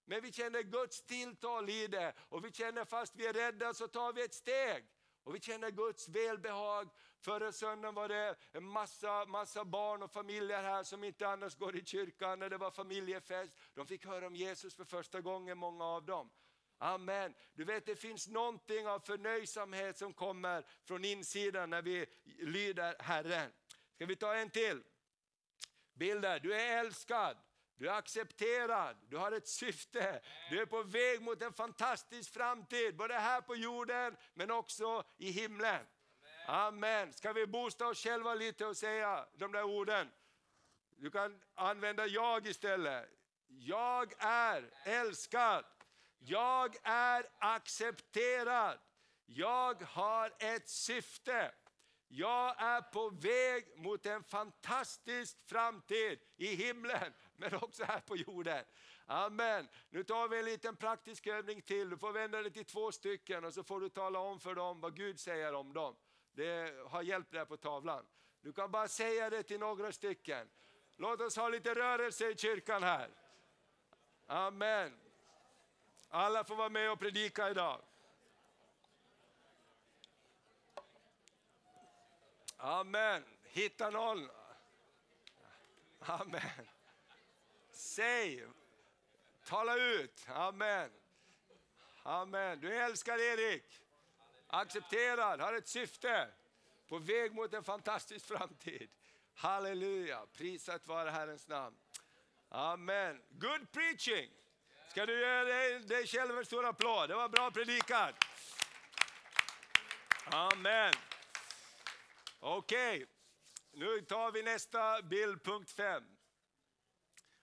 Men 0.06 0.22
vi 0.22 0.32
känner 0.32 0.62
Guds 0.62 1.02
tilltal 1.02 1.70
i 1.70 1.88
det 1.88 2.14
och 2.30 2.46
vi 2.46 2.52
känner 2.52 2.86
fast 2.86 3.16
vi 3.16 3.28
är 3.28 3.34
rädda 3.34 3.74
så 3.74 3.88
tar 3.88 4.14
vi 4.14 4.24
ett 4.24 4.34
steg. 4.34 4.86
Och 5.24 5.36
vi 5.36 5.40
känner 5.40 5.72
Guds 5.72 6.10
välbehag. 6.10 6.90
Förra 7.20 7.52
söndagen 7.52 7.96
var 7.96 8.08
det 8.08 8.36
en 8.52 8.64
massa, 8.64 9.26
massa 9.26 9.66
barn 9.66 10.04
och 10.04 10.12
familjer 10.12 10.64
här 10.64 10.84
som 10.84 11.04
inte 11.04 11.28
annars 11.28 11.56
går 11.56 11.76
i 11.76 11.86
kyrkan 11.86 12.40
när 12.40 12.50
det 12.50 12.58
var 12.58 12.72
familjefest. 12.72 13.54
De 13.74 13.88
fick 13.88 14.06
höra 14.06 14.28
om 14.28 14.36
Jesus 14.36 14.76
för 14.76 14.86
första 14.86 15.22
gången, 15.22 15.58
många 15.58 15.86
av 15.86 16.06
dem. 16.06 16.30
Amen. 16.78 17.34
Du 17.54 17.64
vet 17.64 17.86
det 17.86 17.96
finns 17.96 18.28
någonting 18.28 18.88
av 18.88 19.00
förnöjsamhet 19.00 19.98
som 19.98 20.14
kommer 20.14 20.66
från 20.84 21.06
insidan 21.06 21.70
när 21.70 21.82
vi 21.82 22.06
lyder 22.40 22.96
Herren. 23.00 23.52
Ska 23.96 24.06
vi 24.06 24.16
ta 24.16 24.36
en 24.36 24.50
till? 24.50 24.84
Bilder, 25.94 26.40
du 26.40 26.54
är 26.54 26.80
älskad. 26.80 27.38
Du 27.76 27.90
är 27.90 27.94
accepterad, 27.94 28.98
du 29.10 29.18
har 29.18 29.32
ett 29.32 29.48
syfte, 29.48 30.22
du 30.50 30.62
är 30.62 30.66
på 30.66 30.84
väg 30.84 31.22
mot 31.22 31.42
en 31.42 31.54
fantastisk 31.54 32.34
framtid, 32.34 32.96
både 32.96 33.14
här 33.14 33.42
på 33.42 33.56
jorden 33.56 34.18
men 34.34 34.52
också 34.52 35.04
i 35.18 35.32
himlen. 35.32 35.86
Amen. 36.48 37.14
Ska 37.14 37.34
vi 37.34 37.48
boosta 37.48 37.88
oss 37.88 38.04
själva 38.04 38.34
lite 38.34 38.66
och 38.66 38.78
säga 38.78 39.26
de 39.34 39.52
där 39.52 39.64
orden? 39.64 40.12
Du 40.98 41.12
kan 41.12 41.42
använda 41.56 42.06
jag 42.06 42.48
istället. 42.48 43.10
Jag 43.48 44.14
är 44.18 44.72
älskad. 44.86 45.66
Jag 46.26 46.76
är 46.84 47.26
accepterad. 47.40 48.80
Jag 49.26 49.82
har 49.82 50.34
ett 50.40 50.70
syfte. 50.70 51.52
Jag 52.08 52.62
är 52.62 52.82
på 52.82 53.10
väg 53.10 53.78
mot 53.78 54.06
en 54.06 54.24
fantastisk 54.24 55.38
framtid 55.46 56.20
i 56.38 56.48
himlen, 56.48 57.14
men 57.38 57.56
också 57.56 57.84
här 57.84 58.00
på 58.00 58.18
jorden. 58.18 58.66
Amen. 59.06 59.68
Nu 59.90 60.04
tar 60.04 60.28
vi 60.28 60.40
en 60.40 60.46
liten 60.46 60.76
praktisk 60.76 61.28
övning 61.28 61.62
till. 61.62 61.90
Du 61.90 61.98
får 61.98 62.12
vända 62.12 62.42
dig 62.42 62.52
till 62.52 62.66
två 62.66 62.92
stycken 62.92 63.46
och 63.46 63.54
så 63.54 63.64
får 63.64 63.80
du 63.80 63.90
tala 63.90 64.20
om 64.20 64.40
för 64.40 64.56
dem 64.56 64.82
vad 64.82 64.96
Gud 64.96 65.20
säger 65.20 65.54
om 65.54 65.74
dem. 65.74 65.96
Det 66.32 66.76
har 66.88 67.02
hjälpt 67.02 67.32
där 67.32 67.46
på 67.46 67.58
tavlan. 67.58 68.06
Du 68.42 68.54
kan 68.54 68.72
bara 68.72 68.88
säga 68.88 69.30
det 69.30 69.44
till 69.44 69.60
några 69.60 69.92
stycken. 69.92 70.50
Låt 70.98 71.22
oss 71.22 71.36
ha 71.36 71.50
lite 71.50 71.76
rörelse 71.76 72.30
i 72.30 72.38
kyrkan 72.38 72.84
här. 72.84 73.10
Amen. 74.28 75.03
Alla 76.15 76.43
får 76.43 76.56
vara 76.56 76.69
med 76.69 76.91
och 76.91 76.99
predika 76.99 77.49
idag. 77.49 77.82
Amen. 82.58 83.23
Hitta 83.43 83.89
någon. 83.89 84.30
Amen. 85.99 86.69
Säg, 87.71 88.47
tala 89.45 89.78
ut. 89.78 90.26
Amen. 90.30 90.91
Amen. 92.04 92.60
Du 92.60 92.76
älskar 92.76 93.19
Erik. 93.19 93.82
Accepterad, 94.47 95.41
har 95.41 95.54
ett 95.54 95.67
syfte. 95.67 96.28
På 96.88 96.97
väg 96.97 97.34
mot 97.34 97.54
en 97.54 97.63
fantastisk 97.63 98.26
framtid. 98.26 98.89
Halleluja, 99.36 100.26
prisat 100.34 100.88
vare 100.88 101.10
Herrens 101.10 101.47
namn. 101.47 101.78
Amen. 102.49 103.21
Good 103.30 103.71
preaching. 103.71 104.43
Ska 104.94 105.06
du 105.06 105.20
ge 105.20 105.44
dig, 105.44 105.80
dig 105.80 106.08
själv 106.08 106.38
en 106.38 106.46
stor 106.46 106.66
applåd? 106.66 107.10
Det 107.10 107.16
var 107.16 107.30
bra 107.30 107.52
predikat. 107.52 108.16
Amen. 110.26 110.94
Okej, 112.40 112.96
okay. 112.96 113.08
nu 113.72 114.02
tar 114.02 114.32
vi 114.32 114.44
nästa 114.44 115.02
bild, 115.02 115.44
punkt 115.44 115.72
5. 115.72 116.04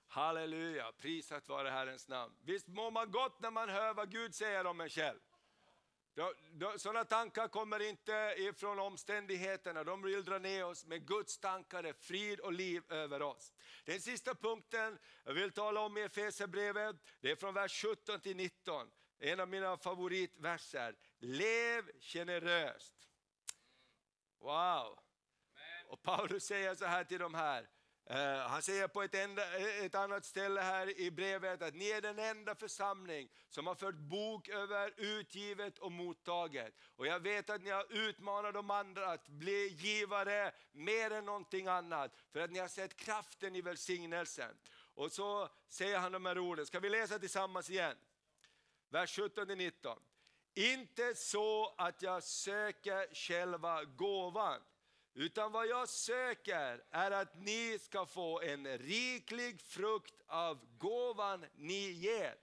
Halleluja, 0.08 0.92
prisat 0.92 1.48
vare 1.48 1.68
Herrens 1.68 2.08
namn. 2.08 2.34
Visst 2.44 2.68
mår 2.68 2.90
man 2.90 3.10
gott 3.10 3.40
när 3.40 3.50
man 3.50 3.68
hör 3.68 3.94
vad 3.94 4.10
Gud 4.10 4.34
säger 4.34 4.66
om 4.66 4.80
en 4.80 4.90
själv? 4.90 5.20
Sådana 6.76 7.04
tankar 7.04 7.48
kommer 7.48 7.82
inte 7.82 8.34
ifrån 8.36 8.78
omständigheterna, 8.78 9.84
de 9.84 10.02
vill 10.02 10.24
dra 10.24 10.38
ner 10.38 10.64
oss, 10.64 10.86
men 10.86 11.06
Guds 11.06 11.38
tankar 11.38 11.84
är 11.84 11.92
frid 11.92 12.40
och 12.40 12.52
liv 12.52 12.82
över 12.88 13.22
oss. 13.22 13.52
Den 13.84 14.00
sista 14.00 14.34
punkten 14.34 14.98
jag 15.24 15.32
vill 15.32 15.52
tala 15.52 15.80
om 15.80 15.96
i 15.96 16.02
Efesierbrevet, 16.02 16.96
det 17.20 17.30
är 17.30 17.36
från 17.36 17.54
vers 17.54 17.82
17 17.82 18.20
till 18.20 18.36
19. 18.36 18.90
En 19.18 19.40
av 19.40 19.48
mina 19.48 19.76
favoritverser. 19.76 20.96
Lev 21.18 21.90
generöst. 22.00 22.94
Wow! 24.38 24.98
Och 25.86 26.02
Paulus 26.02 26.44
säger 26.44 26.74
så 26.74 26.84
här 26.84 27.04
till 27.04 27.18
de 27.18 27.34
här, 27.34 27.68
Eh, 28.10 28.38
han 28.38 28.62
säger 28.62 28.88
på 28.88 29.02
ett, 29.02 29.14
enda, 29.14 29.58
eh, 29.58 29.84
ett, 29.84 29.94
annat 29.94 30.24
ställe 30.24 30.60
här 30.60 31.00
i 31.00 31.10
brevet 31.10 31.62
att 31.62 31.74
ni 31.74 31.90
är 31.90 32.00
den 32.00 32.18
enda 32.18 32.54
församling 32.54 33.28
som 33.48 33.66
har 33.66 33.74
fört 33.74 33.94
bok 33.94 34.48
över 34.48 34.94
utgivet 34.96 35.78
och 35.78 35.92
mottaget. 35.92 36.74
Och 36.96 37.06
jag 37.06 37.20
vet 37.20 37.50
att 37.50 37.62
ni 37.62 37.70
har 37.70 37.86
utmanat 37.90 38.54
de 38.54 38.70
andra 38.70 39.06
att 39.06 39.28
bli 39.28 39.68
givare 39.68 40.52
mer 40.72 41.10
än 41.10 41.24
någonting 41.24 41.66
annat, 41.66 42.12
för 42.32 42.40
att 42.40 42.50
ni 42.50 42.58
har 42.58 42.68
sett 42.68 42.96
kraften 42.96 43.56
i 43.56 43.60
välsignelsen. 43.60 44.56
Och 44.94 45.12
så 45.12 45.48
säger 45.68 45.98
han 45.98 46.12
de 46.12 46.26
här 46.26 46.38
orden, 46.38 46.66
ska 46.66 46.80
vi 46.80 46.90
läsa 46.90 47.18
tillsammans 47.18 47.70
igen? 47.70 47.96
Vers 48.88 49.18
17-19. 49.18 49.98
Inte 50.54 51.14
så 51.14 51.74
att 51.78 52.02
jag 52.02 52.22
söker 52.22 53.14
själva 53.14 53.84
gåvan, 53.84 54.60
utan 55.14 55.52
vad 55.52 55.66
jag 55.66 55.88
söker 55.88 56.84
är 56.90 57.10
att 57.10 57.34
ni 57.34 57.78
ska 57.78 58.06
få 58.06 58.40
en 58.40 58.78
riklig 58.78 59.60
frukt 59.60 60.22
av 60.26 60.58
gåvan 60.78 61.46
ni 61.54 61.90
ger. 61.90 62.34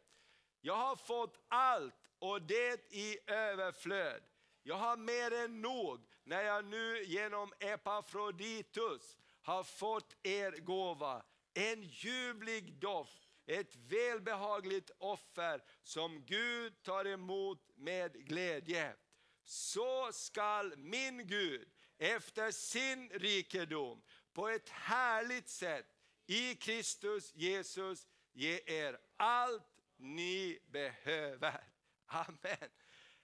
Jag 0.62 0.76
har 0.76 0.96
fått 0.96 1.46
allt 1.48 1.96
och 2.20 2.42
det 2.42 2.94
i 2.94 3.18
överflöd. 3.28 4.24
Jag 4.64 4.76
har 4.76 4.98
mer 4.98 5.34
än 5.34 5.62
nog 5.62 6.08
när 6.24 6.42
jag 6.42 6.66
nu 6.66 7.04
genom 7.04 7.54
Epafroditus 7.60 9.18
har 9.42 9.64
fått 9.64 10.16
er 10.24 10.52
gåva. 10.52 11.24
En 11.54 11.84
ljuvlig 11.84 12.74
doft, 12.74 13.34
ett 13.46 13.76
välbehagligt 13.76 14.92
offer 14.98 15.64
som 15.84 16.26
Gud 16.26 16.84
tar 16.84 17.06
emot 17.06 17.70
med 17.76 18.28
glädje. 18.28 18.96
Så 19.44 20.10
skall 20.12 20.74
min 20.78 21.28
Gud 21.28 21.68
efter 21.98 22.52
sin 22.52 23.10
rikedom 23.10 24.02
på 24.34 24.48
ett 24.48 24.70
härligt 24.70 25.50
sätt 25.50 25.86
i 26.26 26.56
Kristus 26.56 27.36
Jesus 27.36 28.08
ge 28.34 28.60
er 28.66 28.98
allt 29.18 29.82
ni 29.98 30.60
behöver. 30.72 31.64
Amen. 32.06 32.70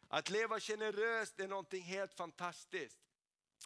Att 0.07 0.29
leva 0.29 0.59
generöst 0.59 1.39
är 1.39 1.47
någonting 1.47 1.81
helt 1.81 2.13
fantastiskt. 2.13 2.99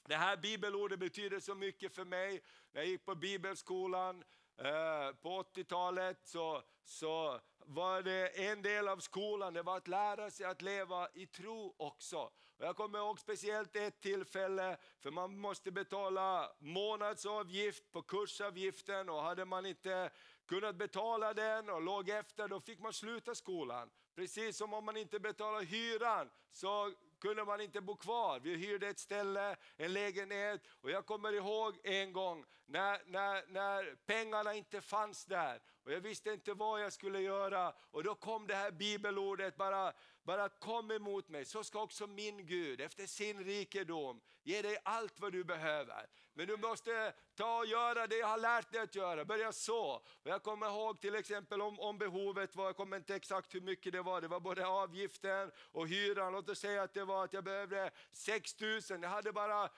Det 0.05 0.15
här 0.15 0.37
bibelordet 0.37 0.99
betyder 0.99 1.39
så 1.39 1.55
mycket 1.55 1.95
för 1.95 2.05
mig. 2.05 2.41
När 2.71 2.81
jag 2.81 2.89
gick 2.89 3.05
på 3.05 3.15
bibelskolan 3.15 4.23
eh, 4.57 5.11
på 5.21 5.43
80-talet 5.43 6.19
så, 6.23 6.63
så 6.83 7.41
var 7.57 8.01
det 8.01 8.27
en 8.27 8.61
del 8.61 8.87
av 8.87 8.99
skolan, 8.99 9.53
det 9.53 9.61
var 9.61 9.77
att 9.77 9.87
lära 9.87 10.31
sig 10.31 10.45
att 10.45 10.61
leva 10.61 11.09
i 11.13 11.25
tro 11.25 11.75
också. 11.77 12.31
Och 12.57 12.65
jag 12.65 12.75
kommer 12.75 12.99
ihåg 12.99 13.19
speciellt 13.19 13.75
ett 13.75 14.01
tillfälle, 14.01 14.77
för 14.99 15.11
man 15.11 15.37
måste 15.37 15.71
betala 15.71 16.51
månadsavgift 16.59 17.91
på 17.91 18.01
kursavgiften 18.01 19.09
och 19.09 19.21
hade 19.21 19.45
man 19.45 19.65
inte 19.65 20.09
kunnat 20.47 20.75
betala 20.75 21.33
den 21.33 21.69
och 21.69 21.81
låg 21.81 22.09
efter, 22.09 22.47
då 22.47 22.59
fick 22.59 22.79
man 22.79 22.93
sluta 22.93 23.35
skolan. 23.35 23.89
Precis 24.15 24.57
som 24.57 24.73
om 24.73 24.85
man 24.85 24.97
inte 24.97 25.19
betalade 25.19 25.65
hyran 25.65 26.29
så 26.51 26.93
kunde 27.19 27.45
man 27.45 27.61
inte 27.61 27.81
bo 27.81 27.95
kvar. 27.95 28.39
Vi 28.39 28.55
hyrde 28.55 28.87
ett 28.87 28.99
ställe, 28.99 29.55
en 29.77 29.93
lägenhet 29.93 30.61
och 30.81 30.91
jag 30.91 31.05
kommer 31.05 31.33
ihåg 31.33 31.79
en 31.83 32.13
gång 32.13 32.45
när, 32.65 33.01
när, 33.05 33.47
när 33.47 33.95
pengarna 34.05 34.53
inte 34.53 34.81
fanns 34.81 35.25
där 35.25 35.61
och 35.87 35.93
jag 35.93 36.01
visste 36.01 36.29
inte 36.33 36.53
vad 36.53 36.81
jag 36.81 36.93
skulle 36.93 37.19
göra 37.19 37.73
och 37.91 38.03
då 38.03 38.15
kom 38.15 38.47
det 38.47 38.55
här 38.55 38.71
bibelordet 38.71 39.57
bara 39.57 39.93
bara 40.23 40.49
kom 40.49 40.91
emot 40.91 41.29
mig, 41.29 41.45
så 41.45 41.63
ska 41.63 41.81
också 41.81 42.07
min 42.07 42.45
Gud 42.45 42.81
efter 42.81 43.05
sin 43.05 43.43
rikedom 43.43 44.21
ge 44.43 44.61
dig 44.61 44.77
allt 44.83 45.19
vad 45.19 45.31
du 45.31 45.43
behöver. 45.43 46.05
Men 46.33 46.47
du 46.47 46.57
måste 46.57 47.13
ta 47.35 47.57
och 47.57 47.65
göra 47.65 48.07
det 48.07 48.17
jag 48.17 48.27
har 48.27 48.37
lärt 48.37 48.71
dig 48.71 48.81
att 48.81 48.95
göra, 48.95 49.25
börja 49.25 49.51
så. 49.51 49.93
Och 49.95 50.29
jag 50.29 50.43
kommer 50.43 50.67
ihåg 50.67 51.01
till 51.01 51.15
exempel 51.15 51.61
om, 51.61 51.79
om 51.79 51.97
behovet 51.97 52.55
var, 52.55 52.65
jag 52.65 52.75
kommer 52.75 52.97
inte 52.97 53.15
exakt 53.15 53.55
hur 53.55 53.61
mycket 53.61 53.93
det 53.93 54.01
var, 54.01 54.21
det 54.21 54.27
var 54.27 54.39
både 54.39 54.67
avgiften 54.67 55.51
och 55.71 55.87
hyran. 55.87 56.33
Låt 56.33 56.49
oss 56.49 56.59
säga 56.59 56.83
att 56.83 56.93
det 56.93 57.05
var 57.05 57.23
att 57.23 57.33
jag 57.33 57.43
behövde 57.43 57.91
6 58.11 58.59
000, 58.59 58.81
jag 58.89 59.09
hade 59.09 59.31
bara 59.31 59.69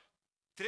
3 0.57 0.65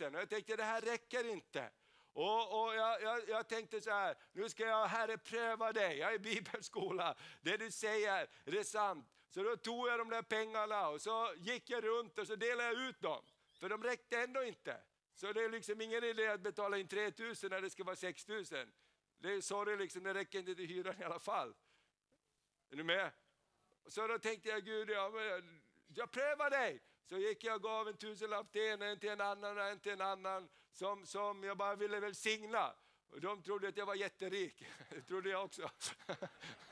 000 0.00 0.14
och 0.14 0.20
jag 0.20 0.28
tänkte 0.28 0.56
det 0.56 0.64
här 0.64 0.80
räcker 0.80 1.30
inte. 1.30 1.70
Och, 2.12 2.62
och 2.62 2.74
jag, 2.74 3.02
jag, 3.02 3.28
jag, 3.28 3.48
tänkte 3.48 3.80
så 3.80 3.90
här, 3.90 4.16
nu 4.32 4.48
ska 4.48 4.66
jag 4.66 4.86
Herre 4.86 5.18
pröva 5.18 5.72
dig, 5.72 5.98
jag 5.98 6.10
är 6.10 6.14
i 6.14 6.18
bibelskola, 6.18 7.14
det 7.40 7.56
du 7.56 7.70
säger, 7.70 8.28
det 8.44 8.58
är 8.58 8.64
sant. 8.64 9.06
Så 9.30 9.42
då 9.42 9.56
tog 9.56 9.88
jag 9.88 9.98
de 9.98 10.10
där 10.10 10.22
pengarna 10.22 10.88
och 10.88 11.00
så 11.00 11.34
gick 11.36 11.70
jag 11.70 11.84
runt 11.84 12.18
och 12.18 12.26
så 12.26 12.36
delade 12.36 12.68
jag 12.68 12.82
ut 12.88 13.00
dem. 13.00 13.24
För 13.60 13.68
de 13.68 13.82
räckte 13.82 14.18
ändå 14.18 14.44
inte. 14.44 14.80
Så 15.14 15.32
det 15.32 15.44
är 15.44 15.48
liksom 15.48 15.80
ingen 15.80 16.04
idé 16.04 16.28
att 16.28 16.40
betala 16.40 16.78
in 16.78 16.88
3000 16.88 17.50
när 17.50 17.60
det 17.62 17.70
ska 17.70 17.84
vara 17.84 17.96
6000. 17.96 18.72
Det 19.18 19.32
är 19.32 19.40
sorry, 19.40 19.76
liksom, 19.76 20.02
det 20.02 20.14
räcker 20.14 20.38
inte 20.38 20.54
till 20.54 20.66
hyran 20.66 21.00
i 21.00 21.04
alla 21.04 21.18
fall. 21.18 21.54
Är 22.70 22.76
ni 22.76 22.82
med? 22.82 23.10
Så 23.86 24.06
då 24.06 24.18
tänkte 24.18 24.48
jag, 24.48 24.64
Gud, 24.64 24.90
jag, 24.90 25.12
jag 25.88 26.10
prövar 26.10 26.50
dig. 26.50 26.82
Så 27.04 27.18
gick 27.18 27.44
jag 27.44 27.56
och 27.56 27.62
gav 27.62 27.88
en 27.88 27.96
tusenlapp 27.96 28.52
till 28.52 28.66
en, 28.66 28.82
en 28.82 28.98
till 28.98 29.10
en 29.10 29.20
annan 29.20 29.58
och 29.58 29.64
en 29.64 29.80
till 29.80 29.92
en 29.92 30.00
annan 30.00 30.48
som, 30.78 31.06
som 31.06 31.44
jag 31.44 31.56
bara 31.56 31.76
ville 31.76 32.00
välsigna. 32.00 32.72
Och 33.10 33.20
de 33.20 33.42
trodde 33.42 33.68
att 33.68 33.76
jag 33.76 33.86
var 33.86 33.94
jätterik, 33.94 34.64
det 34.90 35.02
trodde 35.02 35.30
jag 35.30 35.44
också. 35.44 35.70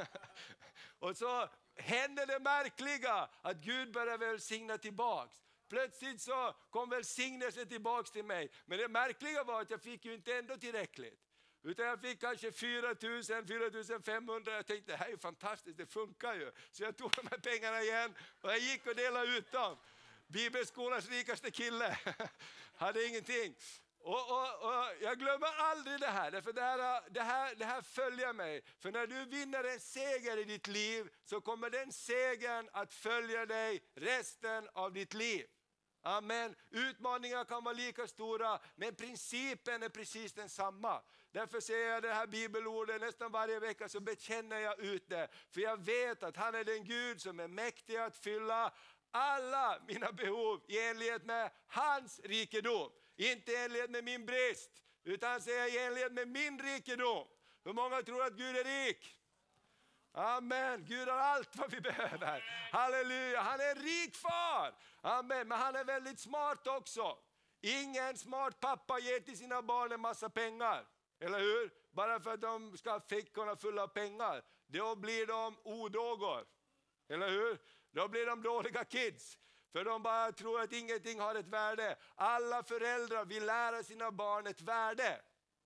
och 0.99 1.17
så 1.17 1.49
hände 1.75 2.27
det 2.27 2.41
märkliga 2.41 3.29
att 3.43 3.57
Gud 3.57 3.93
började 3.93 4.27
välsigna 4.27 4.79
tillbaks. 4.79 5.43
Plötsligt 5.69 6.21
så 6.21 6.55
kom 6.71 6.91
välsignelsen 6.91 7.69
tillbaks 7.69 8.11
till 8.11 8.25
mig. 8.25 8.51
Men 8.67 8.79
det 8.79 8.89
märkliga 8.89 9.45
var 9.45 9.61
att 9.61 9.71
jag 9.71 9.83
fick 9.83 10.05
ju 10.05 10.15
inte 10.15 10.37
ändå 10.37 10.57
tillräckligt. 10.57 11.21
Utan 11.63 11.87
jag 11.87 12.01
fick 12.01 12.21
kanske 12.21 12.53
4 12.53 12.95
000, 13.03 13.23
4 13.25 14.01
500. 14.05 14.53
Jag 14.53 14.67
tänkte 14.67 14.93
det 14.93 14.97
här 14.97 15.13
är 15.13 15.17
fantastiskt, 15.17 15.79
det 15.79 15.87
funkar 15.87 16.35
ju. 16.35 16.53
Så 16.73 16.83
jag 16.83 16.97
tog 16.97 17.11
de 17.11 17.27
här 17.31 17.39
pengarna 17.39 17.83
igen 17.83 18.15
och 18.41 18.51
jag 18.51 18.59
gick 18.59 18.87
och 18.87 18.95
delade 18.95 19.37
ut 19.37 19.53
dem. 19.53 19.77
Bibelskolans 20.27 21.09
rikaste 21.09 21.51
kille 21.51 21.99
hade 22.75 23.07
ingenting. 23.07 23.55
Och, 24.07 24.31
och, 24.31 24.69
och, 24.69 24.85
jag 25.01 25.19
glömmer 25.19 25.49
aldrig 25.59 26.01
det 26.01 26.07
här, 26.07 26.41
för 26.41 26.53
det 26.53 26.61
här, 26.61 27.03
det, 27.11 27.21
här, 27.21 27.55
det 27.55 27.65
här 27.65 27.83
följer 27.83 28.33
mig. 28.33 28.63
För 28.79 28.93
när 28.93 29.07
du 29.07 29.25
vinner 29.25 29.65
en 29.65 29.81
seger 29.81 30.37
i 30.37 30.45
ditt 30.45 30.67
liv 30.67 31.09
så 31.25 31.41
kommer 31.41 31.71
den 31.71 31.93
segern 31.93 32.69
att 32.73 32.95
följa 32.95 33.47
dig 33.47 33.83
resten 33.95 34.69
av 34.73 34.93
ditt 34.93 35.15
liv. 35.15 35.47
Amen. 36.03 36.55
Utmaningar 36.71 37.45
kan 37.45 37.65
vara 37.65 37.75
lika 37.75 38.07
stora, 38.07 38.59
men 38.77 38.95
principen 38.95 39.83
är 39.83 39.89
precis 39.89 40.33
densamma. 40.33 41.03
Därför 41.33 41.61
säger 41.61 41.89
jag 41.89 42.03
det 42.03 42.15
här 42.15 42.27
bibelordet 42.27 43.01
nästan 43.01 43.33
varje 43.33 43.61
vecka, 43.61 43.89
så 43.89 44.01
bekänner 44.01 44.59
jag 44.59 44.81
ut 44.81 45.09
det. 45.09 45.29
För 45.51 45.61
jag 45.61 45.85
vet 45.85 46.23
att 46.23 46.37
han 46.37 46.55
är 46.55 46.65
den 46.65 46.85
Gud 46.85 47.21
som 47.21 47.41
är 47.41 47.49
mäktig 47.49 47.97
att 47.97 48.17
fylla 48.17 48.73
alla 49.11 49.79
mina 49.89 50.13
behov 50.13 50.61
i 50.69 50.79
enlighet 50.79 51.25
med 51.25 51.51
hans 51.67 52.21
rikedom. 52.25 52.91
Inte 53.17 53.53
i 53.53 53.57
enlighet 53.57 53.91
med 53.91 54.05
min 54.05 54.27
brist, 54.27 54.71
utan 55.05 55.41
säger 55.41 55.67
i 55.67 55.79
enlighet 55.87 56.13
med 56.13 56.29
min 56.29 56.59
rikedom. 56.59 57.27
Hur 57.65 57.73
många 57.73 58.03
tror 58.03 58.25
att 58.25 58.33
Gud 58.33 58.57
är 58.57 58.65
rik? 58.65 59.17
Amen, 60.13 60.85
Gud 60.85 61.09
har 61.09 61.19
allt 61.19 61.57
vad 61.57 61.71
vi 61.71 61.81
behöver. 61.81 62.45
Halleluja, 62.73 63.41
han 63.41 63.61
är 63.61 63.71
en 63.71 63.83
rik 63.83 64.17
far. 64.17 64.75
Amen, 65.01 65.49
men 65.49 65.59
han 65.59 65.77
är 65.77 65.85
väldigt 65.85 66.21
smart 66.21 66.67
också. 66.67 67.19
Ingen 67.61 68.17
smart 68.17 68.61
pappa 68.61 68.99
ger 68.99 69.21
till 69.21 69.39
sina 69.39 69.63
barn 69.63 69.93
en 69.93 70.01
massa 70.01 70.31
pengar. 70.31 70.87
Eller 71.21 71.39
hur? 71.39 71.71
Bara 71.91 72.21
för 72.21 72.35
att 72.35 72.41
de 72.41 72.77
ska 72.77 72.91
ha 72.91 73.01
fickorna 73.01 73.57
fulla 73.57 73.83
av 73.83 73.89
pengar. 73.89 74.43
Då 74.67 74.97
blir 74.97 75.27
de 75.27 75.57
odågor. 75.65 76.47
Eller 77.09 77.29
hur? 77.29 77.59
Då 77.91 78.09
blir 78.09 78.27
de 78.27 78.43
dåliga 78.43 78.85
kids. 78.85 79.39
För 79.77 79.85
de 79.85 80.03
bara 80.03 80.33
tror 80.33 80.61
att 80.61 80.73
ingenting 80.73 81.21
har 81.21 81.35
ett 81.35 81.49
värde. 81.49 81.97
Alla 82.15 82.63
föräldrar 82.63 83.25
vill 83.25 83.47
lära 83.47 83.83
sina 83.83 84.11
barn 84.11 84.47
ett 84.47 84.61
värde. 84.61 85.21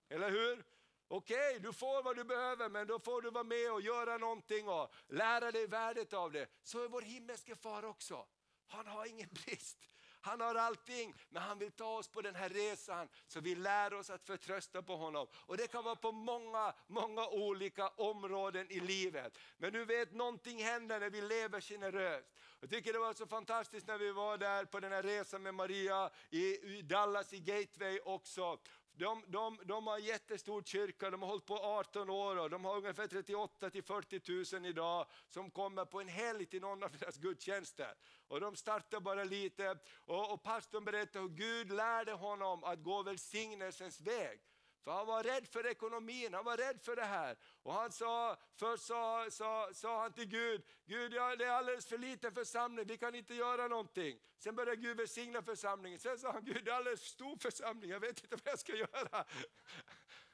Eller 0.09 0.31
hur? 0.31 0.65
Okej, 1.09 1.49
okay, 1.49 1.59
du 1.59 1.73
får 1.73 2.03
vad 2.03 2.17
du 2.17 2.25
behöver 2.25 2.69
men 2.69 2.87
då 2.87 2.99
får 2.99 3.23
du 3.23 3.31
vara 3.31 3.45
med 3.45 3.73
och 3.73 3.81
göra 3.81 4.19
någonting 4.19 4.69
och 4.69 4.93
lära 5.09 5.53
dig 5.53 5.67
värdet 5.67 6.13
av 6.13 6.33
det. 6.33 6.49
Så 6.63 6.85
är 6.85 6.89
vår 6.89 7.03
himmelske 7.03 7.57
far 7.57 7.85
också. 7.85 8.27
Han 8.67 8.87
har 8.87 9.07
ingen 9.07 9.29
brist. 9.45 9.79
Han 10.21 10.41
har 10.41 10.55
allting, 10.55 11.15
men 11.29 11.43
han 11.43 11.59
vill 11.59 11.73
ta 11.73 11.99
oss 11.99 12.09
på 12.09 12.23
den 12.23 12.35
här 12.35 12.49
resan 12.49 13.09
så 13.27 13.41
vi 13.41 13.55
lär 13.55 13.95
oss 13.95 14.11
att 14.11 14.27
förtrösta 14.27 14.83
på 14.83 14.97
honom. 14.97 15.27
Och 15.35 15.57
det 15.57 15.67
kan 15.67 15.85
vara 15.85 15.97
på 15.97 16.13
många, 16.13 16.75
många 16.87 17.29
olika 17.29 17.89
områden 17.89 18.67
i 18.71 18.81
livet. 18.81 19.39
Men 19.59 19.73
du 19.73 19.85
vet, 19.85 20.13
någonting 20.13 20.65
händer 20.65 21.01
när 21.01 21.11
vi 21.11 21.21
lever 21.21 21.61
generöst. 21.61 22.29
Jag 22.61 22.71
tycker 22.71 22.93
det 22.93 22.99
var 22.99 23.15
så 23.15 23.27
fantastiskt 23.27 23.87
när 23.87 23.99
vi 23.99 24.13
var 24.13 24.39
där 24.39 24.65
på 24.65 24.81
den 24.81 24.93
här 24.93 25.03
resan 25.03 25.43
med 25.43 25.55
Maria 25.55 26.11
i 26.31 26.83
Dallas 26.83 27.33
i 27.33 27.39
Gateway 27.39 28.01
också. 28.05 28.59
De, 28.93 29.25
de, 29.29 29.59
de 29.65 29.87
har 29.87 29.97
en 29.97 30.05
jättestor 30.05 30.63
kyrka, 30.63 31.11
de 31.11 31.23
har 31.23 31.29
hållit 31.29 31.47
på 31.47 31.55
18 31.55 32.11
år 32.11 32.37
och 32.37 32.51
de 32.51 32.65
har 32.65 32.77
ungefär 32.77 33.07
38 33.07 33.71
till 33.71 33.83
40 33.83 34.57
000 34.57 34.67
idag 34.67 35.07
som 35.29 35.51
kommer 35.51 35.85
på 35.85 36.01
en 36.01 36.09
helg 36.09 36.47
till 36.47 36.61
någon 36.61 36.83
av 36.83 36.91
deras 36.99 37.17
gudstjänster. 37.17 37.95
Och 38.29 38.41
de 38.41 38.57
startar 38.57 39.01
bara 39.01 39.25
lite 39.25 39.79
och, 40.05 40.33
och 40.33 40.43
pastorn 40.43 40.85
berättar 40.85 41.21
hur 41.21 41.29
Gud 41.29 41.73
lärde 41.73 42.13
honom 42.13 42.65
att 42.65 42.83
gå 42.83 43.03
välsignelsens 43.03 44.01
väg. 44.01 44.41
För 44.85 44.91
han 44.91 45.07
var 45.07 45.23
rädd 45.23 45.49
för 45.49 45.67
ekonomin, 45.67 46.35
han 46.35 46.45
var 46.45 46.57
rädd 46.57 46.81
för 46.83 46.97
det 46.97 47.05
här. 47.05 47.37
Och 47.63 47.73
han 47.73 47.93
sa, 47.93 48.37
först 48.55 48.85
sa, 48.85 49.27
sa, 49.31 49.69
sa 49.73 50.01
han 50.03 50.13
till 50.13 50.29
Gud, 50.29 50.63
Gud 50.85 51.13
ja, 51.13 51.37
det 51.37 51.45
är 51.45 51.51
alldeles 51.51 51.87
för 51.87 51.99
liten 51.99 52.35
församling, 52.35 52.87
vi 52.87 52.99
kan 52.99 53.15
inte 53.15 53.35
göra 53.35 53.69
någonting. 53.69 54.21
Sen 54.39 54.57
började 54.57 54.77
Gud 54.77 54.97
välsigna 54.97 55.43
församlingen, 55.43 55.99
sen 55.99 56.19
sa 56.19 56.33
han, 56.33 56.45
Gud 56.45 56.65
det 56.65 56.71
är 56.71 56.75
alldeles 56.75 57.01
för 57.01 57.09
stor 57.09 57.37
församling, 57.37 57.91
jag 57.91 58.01
vet 58.01 58.25
inte 58.25 58.37
vad 58.37 58.53
jag 58.53 58.59
ska 58.59 58.77
göra. 58.77 59.25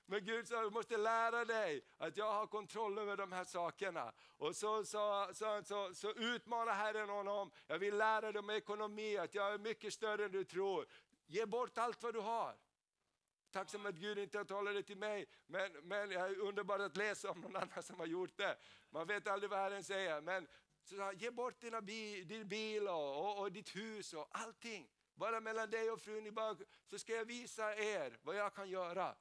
Men 0.08 0.24
Gud 0.24 0.48
sa, 0.48 0.62
du 0.62 0.70
måste 0.70 0.96
lära 0.96 1.44
dig 1.44 1.84
att 1.98 2.16
jag 2.16 2.32
har 2.32 2.46
kontroll 2.46 2.98
över 2.98 3.16
de 3.16 3.32
här 3.32 3.44
sakerna. 3.44 4.12
Och 4.38 4.56
så, 4.56 4.84
så, 4.84 5.28
så, 5.32 5.62
så, 5.64 5.94
så 5.94 6.10
utmanar 6.10 6.72
Herren 6.72 7.08
honom, 7.08 7.50
jag 7.66 7.78
vill 7.78 7.96
lära 7.96 8.32
dig 8.32 8.40
om 8.40 8.50
ekonomi, 8.50 9.16
att 9.16 9.34
jag 9.34 9.54
är 9.54 9.58
mycket 9.58 9.92
större 9.92 10.24
än 10.24 10.32
du 10.32 10.44
tror. 10.44 10.86
Ge 11.26 11.46
bort 11.46 11.78
allt 11.78 12.02
vad 12.02 12.14
du 12.14 12.20
har. 12.20 12.54
Tacksam 13.56 13.86
att 13.86 13.94
Gud 13.94 14.18
inte 14.18 14.38
har 14.38 14.44
talat 14.44 14.74
det 14.74 14.82
till 14.82 14.96
mig, 14.96 15.26
men, 15.46 15.72
men 15.82 16.08
det 16.08 16.14
är 16.14 16.40
underbart 16.40 16.80
att 16.80 16.96
läsa 16.96 17.30
om 17.30 17.40
någon 17.40 17.56
annan 17.56 17.82
som 17.82 17.98
har 17.98 18.06
gjort 18.06 18.36
det. 18.36 18.56
Man 18.90 19.06
vet 19.06 19.28
aldrig 19.28 19.50
vad 19.50 19.58
Herren 19.58 19.84
säger. 19.84 20.20
Men 20.20 20.46
så, 20.82 21.12
ge 21.16 21.30
bort 21.30 21.60
dina 21.60 21.80
bil, 21.80 22.28
din 22.28 22.48
bil 22.48 22.88
och, 22.88 23.24
och, 23.24 23.38
och, 23.38 23.52
ditt 23.52 23.76
hus 23.76 24.12
och 24.14 24.28
allting. 24.30 24.88
Bara 25.14 25.40
mellan 25.40 25.70
dig 25.70 25.90
och 25.90 26.00
frun 26.00 26.26
i 26.26 26.30
bak, 26.30 26.58
så 26.86 26.98
ska 26.98 27.12
jag 27.12 27.24
visa 27.24 27.76
er 27.76 28.18
vad 28.22 28.36
jag 28.36 28.54
kan 28.54 28.70
göra. 28.70 29.14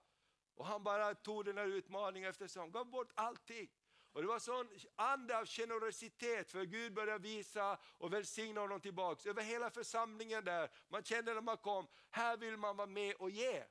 Och 0.56 0.66
han 0.66 0.84
bara 0.84 1.16
tog 1.16 1.46
den 1.46 1.58
här 1.58 1.68
utmaningen 1.68 2.30
eftersom, 2.30 2.72
gav 2.72 2.86
bort 2.86 3.12
allting. 3.16 3.70
Och 4.14 4.22
det 4.22 4.28
var 4.28 4.40
sån 4.40 4.70
ande 4.96 5.38
av 5.38 5.46
generositet 5.46 6.52
för 6.52 6.66
Gud 6.66 6.94
började 6.94 7.20
visa 7.20 7.78
och 7.98 8.14
välsigna 8.14 8.62
honom 8.62 8.82
tillbaks 8.82 9.26
över 9.26 9.42
hela 9.42 9.70
församlingen 9.70 10.46
där. 10.46 10.70
Man 10.90 11.04
kände 11.04 11.34
när 11.34 11.42
man 11.42 11.58
kom, 11.58 11.88
här 12.10 12.38
vill 12.38 12.58
man 12.58 12.78
vara 12.78 12.88
med 12.88 13.16
och 13.16 13.30
ge. 13.30 13.64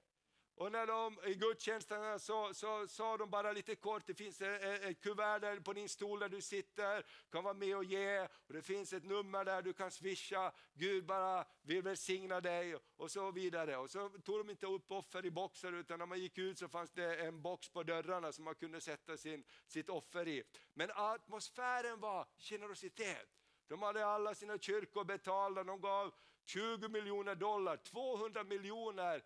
Och 0.56 0.72
när 0.72 0.86
de 0.86 1.18
i 1.26 1.34
gudstjänsterna 1.34 2.18
så, 2.18 2.54
så 2.54 2.86
sa 2.88 3.16
de 3.16 3.30
bara 3.30 3.52
lite 3.52 3.74
kort, 3.74 4.06
det 4.06 4.14
finns 4.14 4.40
eh, 4.40 4.68
eh, 4.68 4.88
ett 4.88 5.00
kuvert 5.00 5.40
där 5.40 5.60
på 5.60 5.72
din 5.72 5.88
stol 5.88 6.20
där 6.20 6.28
du 6.28 6.40
sitter, 6.40 7.06
kan 7.32 7.44
vara 7.44 7.54
med 7.54 7.76
och 7.76 7.84
ge, 7.84 8.20
och 8.22 8.54
det 8.54 8.62
finns 8.62 8.92
ett 8.92 9.04
nummer 9.04 9.44
där 9.44 9.62
du 9.62 9.72
kan 9.72 9.90
swisha, 9.90 10.52
Gud 10.74 11.04
bara 11.06 11.44
vill 11.62 11.82
välsigna 11.82 12.40
dig 12.40 12.76
och 12.96 13.10
så 13.10 13.30
vidare. 13.30 13.76
Och 13.76 13.90
så 13.90 14.08
tog 14.08 14.38
de 14.38 14.50
inte 14.50 14.66
upp 14.66 14.90
offer 14.90 15.26
i 15.26 15.30
boxar 15.30 15.72
utan 15.72 15.98
när 15.98 16.06
man 16.06 16.18
gick 16.18 16.38
ut 16.38 16.58
så 16.58 16.68
fanns 16.68 16.92
det 16.92 17.16
en 17.16 17.42
box 17.42 17.68
på 17.68 17.82
dörrarna 17.82 18.32
som 18.32 18.44
man 18.44 18.54
kunde 18.54 18.80
sätta 18.80 19.16
sin, 19.16 19.44
sitt 19.66 19.88
offer 19.88 20.28
i. 20.28 20.42
Men 20.74 20.90
atmosfären 20.94 22.00
var 22.00 22.26
generositet. 22.38 23.28
De 23.68 23.82
hade 23.82 24.06
alla 24.06 24.34
sina 24.34 24.58
kyrkor 24.58 25.04
betalda, 25.04 25.64
de 25.64 25.80
gav 25.80 26.14
20 26.44 26.88
miljoner 26.88 27.34
dollar, 27.34 27.76
200 27.76 28.44
miljoner 28.44 29.22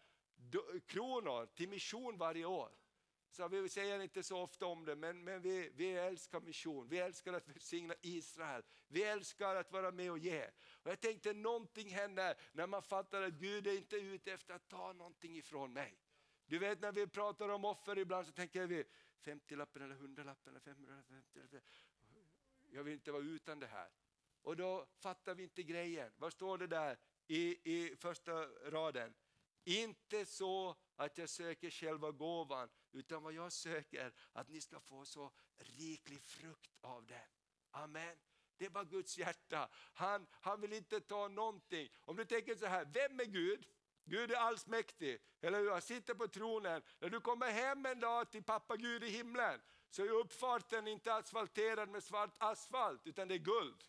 kronor 0.86 1.46
till 1.46 1.68
mission 1.68 2.18
varje 2.18 2.44
år. 2.44 2.70
Så 3.30 3.48
vi 3.48 3.68
säger 3.68 4.00
inte 4.00 4.22
så 4.22 4.38
ofta 4.38 4.66
om 4.66 4.84
det, 4.84 4.96
men, 4.96 5.24
men 5.24 5.42
vi, 5.42 5.70
vi 5.74 5.92
älskar 5.92 6.40
mission, 6.40 6.88
vi 6.88 6.98
älskar 6.98 7.32
att 7.32 7.48
välsigna 7.48 7.94
Israel, 8.00 8.62
vi 8.88 9.02
älskar 9.04 9.56
att 9.56 9.72
vara 9.72 9.90
med 9.90 10.10
och 10.10 10.18
ge. 10.18 10.44
Och 10.82 10.90
jag 10.90 11.00
tänkte 11.00 11.32
någonting 11.32 11.90
händer 11.90 12.34
när 12.52 12.66
man 12.66 12.82
fattar 12.82 13.22
att 13.22 13.32
Gud 13.32 13.66
är 13.66 13.76
inte 13.76 13.96
ute 13.96 14.32
efter 14.32 14.54
att 14.54 14.68
ta 14.68 14.92
någonting 14.92 15.36
ifrån 15.36 15.72
mig. 15.72 15.98
Du 16.46 16.58
vet 16.58 16.80
när 16.80 16.92
vi 16.92 17.06
pratar 17.06 17.48
om 17.48 17.64
offer 17.64 17.98
ibland 17.98 18.26
så 18.26 18.32
tänker 18.32 18.66
vi 18.66 18.84
50-lappen 19.24 19.82
eller 19.82 19.94
100-lappen 19.94 20.48
eller 20.48 20.60
550 20.60 21.40
Jag 22.70 22.84
vill 22.84 22.94
inte 22.94 23.12
vara 23.12 23.22
utan 23.22 23.60
det 23.60 23.66
här. 23.66 23.88
Och 24.42 24.56
då 24.56 24.86
fattar 24.98 25.34
vi 25.34 25.42
inte 25.42 25.62
grejen. 25.62 26.12
Vad 26.16 26.32
står 26.32 26.58
det 26.58 26.66
där 26.66 26.98
i, 27.26 27.72
i 27.74 27.96
första 27.96 28.32
raden? 28.70 29.14
Inte 29.64 30.26
så 30.26 30.76
att 30.96 31.18
jag 31.18 31.28
söker 31.28 31.70
själva 31.70 32.10
gåvan, 32.10 32.68
utan 32.92 33.22
vad 33.22 33.32
jag 33.32 33.52
söker 33.52 34.12
att 34.32 34.48
ni 34.48 34.60
ska 34.60 34.80
få 34.80 35.04
så 35.04 35.32
riklig 35.56 36.22
frukt 36.22 36.70
av 36.80 37.06
den. 37.06 37.28
Amen. 37.70 38.16
Det 38.56 38.66
är 38.66 38.70
bara 38.70 38.84
Guds 38.84 39.18
hjärta. 39.18 39.68
Han, 39.94 40.26
han 40.30 40.60
vill 40.60 40.72
inte 40.72 41.00
ta 41.00 41.28
någonting. 41.28 41.88
Om 42.04 42.16
du 42.16 42.24
tänker 42.24 42.54
så 42.54 42.66
här, 42.66 42.84
vem 42.84 43.20
är 43.20 43.24
Gud? 43.24 43.66
Gud 44.04 44.30
är 44.30 44.36
allsmäktig, 44.36 45.18
eller 45.40 45.58
hur? 45.58 45.70
Han 45.70 45.82
sitter 45.82 46.14
på 46.14 46.28
tronen. 46.28 46.82
När 46.98 47.08
du 47.08 47.20
kommer 47.20 47.50
hem 47.50 47.86
en 47.86 48.00
dag 48.00 48.30
till 48.30 48.42
pappa 48.42 48.76
Gud 48.76 49.04
i 49.04 49.08
himlen 49.08 49.60
så 49.90 50.04
är 50.04 50.10
uppfarten 50.10 50.88
inte 50.88 51.14
asfalterad 51.14 51.88
med 51.88 52.04
svart 52.04 52.34
asfalt, 52.38 53.06
utan 53.06 53.28
det 53.28 53.34
är 53.34 53.38
guld. 53.38 53.84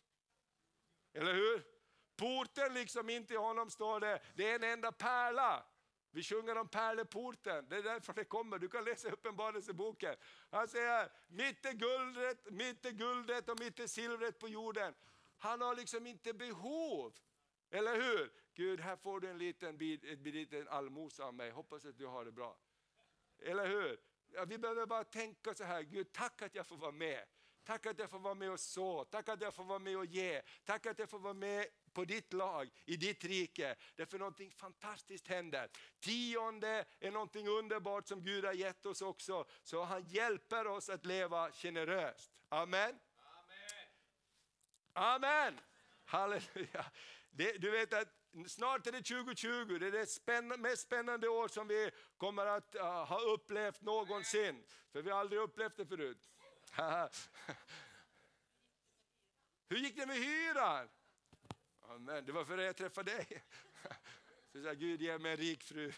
Eller 1.13 1.34
hur? 1.34 1.79
Porten 2.20 2.74
liksom 2.74 3.09
in 3.09 3.26
till 3.26 3.38
honom 3.38 3.70
står 3.70 3.99
det, 3.99 4.20
det 4.36 4.51
är 4.51 4.55
en 4.55 4.63
enda 4.63 4.91
pärla. 4.91 5.65
Vi 6.11 6.24
sjunger 6.24 6.57
om 6.57 6.67
pärleporten, 6.67 7.70
det 7.70 7.78
är 7.78 7.84
därför 7.84 8.13
det 8.13 8.26
kommer. 8.26 8.59
Du 8.59 8.70
kan 8.70 8.84
läsa 8.84 9.09
Uppenbarelseboken. 9.09 10.15
Han 10.51 10.67
säger, 10.67 11.11
mitt 11.28 11.65
är 11.65 11.74
guldet, 11.74 12.51
mitt 12.51 12.86
är 12.86 12.91
guldet 12.91 13.49
och 13.49 13.59
mitt 13.59 13.80
är 13.80 13.88
silvret 13.88 14.39
på 14.39 14.47
jorden. 14.47 14.93
Han 15.38 15.61
har 15.61 15.76
liksom 15.76 16.07
inte 16.07 16.34
behov. 16.34 17.13
Eller 17.72 17.95
hur? 17.95 18.32
Gud, 18.53 18.80
här 18.80 18.95
får 18.95 19.20
du 19.20 19.30
en 19.30 19.38
liten, 19.38 19.78
bit, 19.78 20.03
en 20.03 20.24
liten 20.24 20.67
allmosa 20.67 21.24
av 21.24 21.34
mig, 21.34 21.51
hoppas 21.51 21.86
att 21.86 21.97
du 21.97 22.05
har 22.05 22.26
det 22.26 22.32
bra. 22.32 22.57
Eller 23.41 23.67
hur? 23.67 23.99
Ja, 24.32 24.45
vi 24.45 24.57
behöver 24.57 24.86
bara 24.86 25.03
tänka 25.03 25.53
så 25.53 25.63
här, 25.63 25.82
Gud 25.82 26.11
tack 26.11 26.41
att 26.41 26.55
jag 26.55 26.67
får 26.67 26.78
vara 26.78 26.91
med. 26.91 27.26
Tack 27.63 27.86
att 27.86 27.99
jag 27.99 28.09
får 28.09 28.20
vara 28.20 28.34
med 28.34 28.51
och 28.51 28.59
så, 28.59 29.03
tack 29.03 29.30
att 29.30 29.41
jag 29.41 29.53
får 29.53 29.63
vara 29.63 29.80
med 29.80 29.97
och 29.97 30.05
ge, 30.05 30.41
tack 30.65 30.86
att 30.86 30.99
jag 30.99 31.09
får 31.09 31.20
vara 31.20 31.34
med 31.34 31.65
på 31.94 32.06
ditt 32.06 32.34
lag, 32.34 32.70
i 32.86 32.98
ditt 32.98 33.24
rike. 33.24 33.76
Därför 33.96 34.20
någonting 34.20 34.52
fantastiskt 34.52 35.28
händer. 35.28 35.70
Tionde 36.00 36.86
är 37.00 37.12
någonting 37.12 37.48
underbart 37.48 38.08
som 38.08 38.24
Gud 38.24 38.46
har 38.46 38.54
gett 38.54 38.86
oss 38.86 39.02
också, 39.02 39.46
så 39.64 39.84
han 39.84 40.04
hjälper 40.04 40.68
oss 40.68 40.90
att 40.90 41.06
leva 41.06 41.52
generöst. 41.52 42.32
Amen. 42.50 43.00
Amen. 44.94 45.60
Halleluja. 46.06 46.86
Det, 47.32 47.52
du 47.52 47.72
vet 47.72 47.94
att 47.94 48.08
snart 48.48 48.88
är 48.88 48.92
det 48.92 49.02
2020, 49.02 49.78
det 49.80 49.88
är 49.88 49.92
det 49.92 50.06
spänn 50.06 50.48
mest 50.48 50.82
spännande 50.82 51.28
år 51.28 51.48
som 51.48 51.68
vi 51.68 51.92
kommer 52.18 52.46
att 52.46 52.76
uh, 52.76 52.82
ha 52.82 53.20
upplevt 53.20 53.82
någonsin. 53.82 54.64
För 54.92 55.02
vi 55.02 55.12
har 55.12 55.20
aldrig 55.20 55.42
upplevt 55.42 55.78
det 55.78 55.86
förut. 55.86 56.30
Hur 59.70 59.78
gick 59.78 59.96
det 59.96 60.06
med 60.06 60.16
hyran? 60.16 60.90
Amen. 61.90 62.26
Det 62.26 62.32
var 62.32 62.46
för 62.46 62.58
att 62.58 62.66
jag 62.66 62.76
träffade 62.76 63.12
dig. 63.12 63.44
Så 64.52 64.64
sa 64.64 64.74
Gud 64.74 65.02
ge 65.02 65.18
mig 65.18 65.32
en 65.32 65.38
rik 65.38 65.64
fru. 65.64 65.92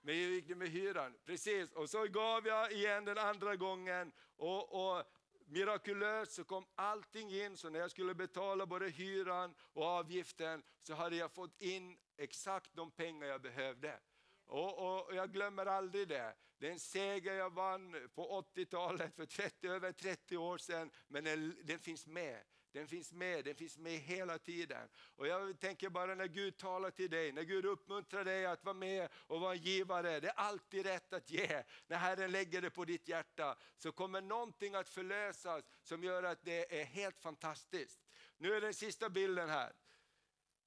Men 0.00 0.14
hur 0.14 0.30
gick 0.30 0.48
det 0.48 0.54
med 0.54 0.68
hyran? 0.68 1.14
Precis, 1.24 1.72
och 1.72 1.90
så 1.90 2.06
gav 2.06 2.46
jag 2.46 2.72
igen 2.72 3.04
den 3.04 3.18
andra 3.18 3.56
gången 3.56 4.12
och, 4.36 4.96
och 4.96 5.04
mirakulöst 5.46 6.32
så 6.32 6.44
kom 6.44 6.66
allting 6.74 7.30
in, 7.30 7.56
så 7.56 7.70
när 7.70 7.78
jag 7.78 7.90
skulle 7.90 8.14
betala 8.14 8.66
både 8.66 8.88
hyran 8.88 9.54
och 9.60 9.84
avgiften 9.84 10.62
så 10.82 10.94
hade 10.94 11.16
jag 11.16 11.32
fått 11.32 11.62
in 11.62 11.98
exakt 12.16 12.70
de 12.74 12.90
pengar 12.90 13.26
jag 13.26 13.42
behövde. 13.42 14.00
Och, 14.46 14.96
och, 14.96 15.14
Jag 15.14 15.32
glömmer 15.32 15.66
aldrig 15.66 16.08
det. 16.08 16.34
Det 16.58 16.68
är 16.68 16.72
en 16.72 16.80
seger 16.80 17.34
jag 17.34 17.50
vann 17.50 18.10
på 18.14 18.44
80-talet 18.54 19.14
för 19.14 19.26
30, 19.26 19.68
över 19.68 19.92
30 19.92 20.36
år 20.36 20.58
sedan, 20.58 20.90
men 21.08 21.24
den, 21.24 21.56
den 21.64 21.78
finns 21.78 22.06
med. 22.06 22.42
Den 22.72 22.88
finns 22.88 23.12
med, 23.12 23.44
den 23.44 23.54
finns 23.54 23.78
med 23.78 23.98
hela 23.98 24.38
tiden. 24.38 24.88
Och 25.16 25.26
jag 25.26 25.60
tänker 25.60 25.88
bara 25.88 26.14
när 26.14 26.26
Gud 26.26 26.56
talar 26.56 26.90
till 26.90 27.10
dig, 27.10 27.32
när 27.32 27.42
Gud 27.42 27.64
uppmuntrar 27.64 28.24
dig 28.24 28.46
att 28.46 28.64
vara 28.64 28.74
med 28.74 29.08
och 29.14 29.40
vara 29.40 29.54
givare. 29.54 30.20
Det 30.20 30.28
är 30.28 30.32
alltid 30.32 30.86
rätt 30.86 31.12
att 31.12 31.30
ge. 31.30 31.62
När 31.86 31.96
Herren 31.96 32.32
lägger 32.32 32.62
det 32.62 32.70
på 32.70 32.84
ditt 32.84 33.08
hjärta 33.08 33.56
så 33.76 33.92
kommer 33.92 34.20
någonting 34.20 34.74
att 34.74 34.88
förlösas 34.88 35.64
som 35.82 36.04
gör 36.04 36.22
att 36.22 36.44
det 36.44 36.80
är 36.80 36.84
helt 36.84 37.20
fantastiskt. 37.20 38.00
Nu 38.38 38.54
är 38.54 38.60
den 38.60 38.74
sista 38.74 39.08
bilden 39.10 39.48
här. 39.48 39.72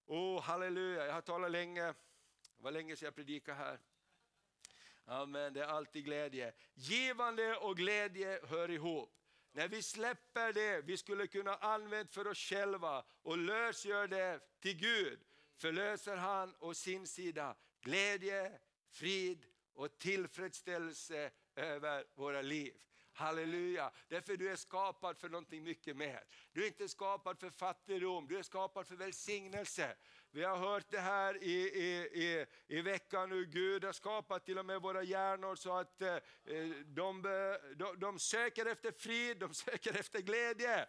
Oh, 0.05 0.41
halleluja, 0.41 1.05
jag 1.05 1.13
har 1.13 1.21
talat 1.21 1.51
länge. 1.51 1.85
Det 2.57 2.63
var 2.63 2.71
länge 2.71 2.95
sedan 2.95 3.05
jag 3.05 3.15
predikade 3.15 3.57
här. 3.57 3.79
Amen, 5.05 5.53
det 5.53 5.63
är 5.63 5.67
alltid 5.67 6.05
glädje. 6.05 6.53
Givande 6.73 7.57
och 7.57 7.77
glädje 7.77 8.39
hör 8.43 8.71
ihop. 8.71 9.24
När 9.55 9.67
vi 9.67 9.81
släpper 9.81 10.53
det 10.53 10.81
vi 10.81 10.97
skulle 10.97 11.27
kunna 11.27 11.55
använda 11.55 12.11
för 12.11 12.27
oss 12.27 12.37
själva 12.37 13.05
och 13.21 13.37
lösgör 13.37 14.07
det 14.07 14.39
till 14.59 14.77
Gud, 14.77 15.19
förlöser 15.57 16.15
han 16.15 16.55
å 16.59 16.73
sin 16.73 17.07
sida 17.07 17.55
glädje, 17.81 18.59
frid 18.89 19.45
och 19.73 19.97
tillfredsställelse 19.97 21.31
över 21.55 22.05
våra 22.15 22.41
liv. 22.41 22.73
Halleluja, 23.13 23.91
därför 24.07 24.37
du 24.37 24.51
är 24.51 24.55
skapad 24.55 25.17
för 25.17 25.29
någonting 25.29 25.63
mycket 25.63 25.97
mer. 25.97 26.23
Du 26.51 26.63
är 26.63 26.67
inte 26.67 26.89
skapad 26.89 27.39
för 27.39 27.49
fattigdom, 27.49 28.27
du 28.27 28.37
är 28.37 28.43
skapad 28.43 28.87
för 28.87 28.95
välsignelse. 28.95 29.95
Vi 30.35 30.43
har 30.43 30.57
hört 30.57 30.89
det 30.89 30.99
här 30.99 31.43
i, 31.43 31.53
i, 31.53 31.95
i, 32.23 32.45
i 32.67 32.81
veckan 32.81 33.31
hur 33.31 33.45
Gud 33.45 33.83
har 33.83 33.91
skapat 33.91 34.45
till 34.45 34.57
och 34.57 34.65
med 34.65 34.81
våra 34.81 35.03
hjärnor 35.03 35.55
så 35.55 35.77
att 35.77 36.01
eh, 36.01 36.13
eh 36.13 36.67
de, 36.85 37.21
de, 37.75 37.99
de 37.99 38.19
söker 38.19 38.65
efter 38.65 38.91
frid, 38.91 39.37
de 39.37 39.53
söker 39.53 39.99
efter 39.99 40.21
glädje. 40.21 40.85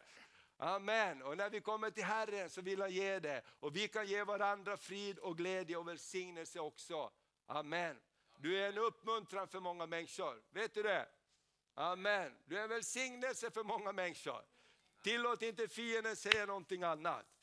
Amen. 0.56 1.22
Och 1.22 1.36
när 1.36 1.50
vi 1.50 1.60
kommer 1.60 1.90
till 1.90 2.04
Herren 2.04 2.50
så 2.50 2.60
vill 2.62 2.80
han 2.80 2.90
ge 2.90 3.18
det. 3.18 3.42
Och 3.60 3.76
vi 3.76 3.88
kan 3.88 4.06
ge 4.06 4.24
varandra 4.24 4.76
frid 4.76 5.18
och 5.18 5.36
glädje 5.36 5.76
och 5.76 5.88
välsignelse 5.88 6.60
också. 6.60 7.10
Amen. 7.46 7.96
Du 8.38 8.58
är 8.58 8.68
en 8.68 8.78
uppmuntran 8.78 9.48
för 9.48 9.60
många 9.60 9.86
människor. 9.86 10.42
Vet 10.50 10.74
du 10.74 10.82
det? 10.82 11.08
Amen. 11.74 12.36
Du 12.44 12.58
är 12.58 12.62
en 12.62 12.68
välsignelse 12.68 13.50
för 13.50 13.64
många 13.64 13.92
människor. 13.92 14.42
Tillåt 15.02 15.42
inte 15.42 15.68
fienden 15.68 16.16
säga 16.16 16.46
någonting 16.46 16.82
annat. 16.82 17.35